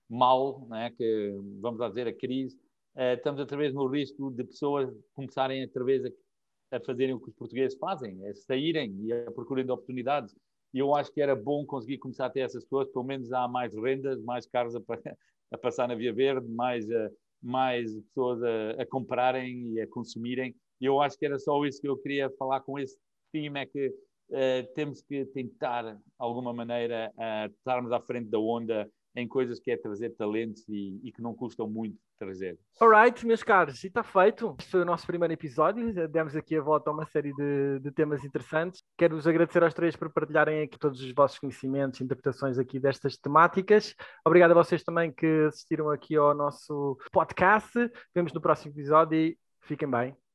mal, 0.08 0.66
né, 0.68 0.90
que 0.96 1.34
vamos 1.60 1.80
dizer 1.88 2.06
a 2.06 2.12
crise, 2.12 2.58
estamos 2.97 3.40
outra 3.40 3.57
vez 3.57 3.74
no 3.74 3.86
risco 3.86 4.30
de 4.30 4.44
pessoas 4.44 4.90
começarem 5.12 5.62
outra 5.64 5.84
vez 5.84 6.05
a, 6.05 6.76
a 6.76 6.80
fazerem 6.80 7.14
o 7.14 7.20
que 7.20 7.28
os 7.28 7.34
portugueses 7.34 7.78
fazem, 7.78 8.24
é 8.26 8.34
saírem 8.34 8.94
e 9.05 9.12
a 9.12 9.30
procurem 9.30 9.64
de 9.64 9.70
oportunidades. 9.70 10.34
E 10.72 10.78
eu 10.78 10.94
acho 10.94 11.12
que 11.12 11.20
era 11.20 11.34
bom 11.34 11.64
conseguir 11.64 11.99
começar 11.99 12.26
a 12.26 12.30
ter 12.30 12.40
essas 12.40 12.64
pessoas, 12.64 12.88
pelo 12.88 13.05
menos 13.05 13.32
há 13.32 13.47
mais 13.49 13.74
rendas, 13.74 14.22
mais 14.22 14.47
carros 14.47 14.74
a, 14.76 14.80
a 15.53 15.59
passar 15.59 15.88
na 15.88 15.94
Via 15.94 16.12
Verde, 16.12 16.49
mais, 16.49 16.88
uh, 16.88 17.11
mais 17.42 17.94
pessoas 18.09 18.42
a, 18.42 18.82
a, 18.82 18.86
comprarem 18.86 19.72
e 19.72 19.80
a 19.80 19.86
consumirem. 19.86 20.55
E 20.80 20.84
eu 20.84 21.01
acho 21.01 21.18
que 21.18 21.24
era 21.24 21.38
só 21.38 21.64
isso 21.64 21.80
que 21.80 21.88
eu 21.88 21.97
queria 21.97 22.30
falar 22.30 22.61
com 22.61 22.78
esse 22.78 22.99
time, 23.34 23.61
é 23.61 23.66
que 23.66 23.88
uh, 23.88 24.74
temos 24.74 25.01
que 25.03 25.24
tentar, 25.26 25.94
de 25.94 26.01
alguma 26.18 26.53
maneira, 26.53 27.12
uh, 27.16 27.51
estarmos 27.53 27.92
à 27.92 28.01
frente 28.01 28.28
da 28.28 28.38
onda 28.38 28.90
em 29.14 29.26
coisas 29.26 29.59
que 29.59 29.70
é 29.70 29.76
trazer 29.78 30.11
talentos 30.11 30.68
e, 30.68 31.01
e 31.03 31.11
que 31.11 31.22
não 31.22 31.34
custam 31.34 31.68
muito 31.68 31.97
trazer. 32.18 32.58
Alright, 32.80 33.26
meus 33.26 33.42
caros, 33.42 33.82
e 33.84 33.86
está 33.86 34.02
feito. 34.02 34.54
Este 34.58 34.70
foi 34.70 34.82
o 34.82 34.84
nosso 34.84 35.06
primeiro 35.06 35.32
episódio. 35.32 35.92
Demos 36.08 36.36
aqui 36.36 36.56
a 36.56 36.60
volta 36.60 36.90
a 36.90 36.92
uma 36.92 37.06
série 37.06 37.32
de, 37.34 37.80
de 37.80 37.90
temas 37.90 38.24
interessantes. 38.24 38.82
Quero-vos 38.96 39.26
agradecer 39.26 39.62
aos 39.62 39.74
três 39.74 39.96
por 39.96 40.10
partilharem 40.10 40.62
aqui 40.62 40.78
todos 40.78 41.00
os 41.00 41.12
vossos 41.12 41.38
conhecimentos 41.38 42.00
e 42.00 42.04
interpretações 42.04 42.58
aqui 42.58 42.78
destas 42.78 43.16
temáticas. 43.16 43.94
Obrigado 44.24 44.50
a 44.50 44.54
vocês 44.54 44.82
também 44.82 45.12
que 45.12 45.46
assistiram 45.48 45.90
aqui 45.90 46.16
ao 46.16 46.34
nosso 46.34 46.98
podcast. 47.12 47.72
Vemos 48.14 48.32
no 48.32 48.40
próximo 48.40 48.72
episódio 48.72 49.18
e 49.18 49.38
fiquem 49.62 49.90
bem. 49.90 50.25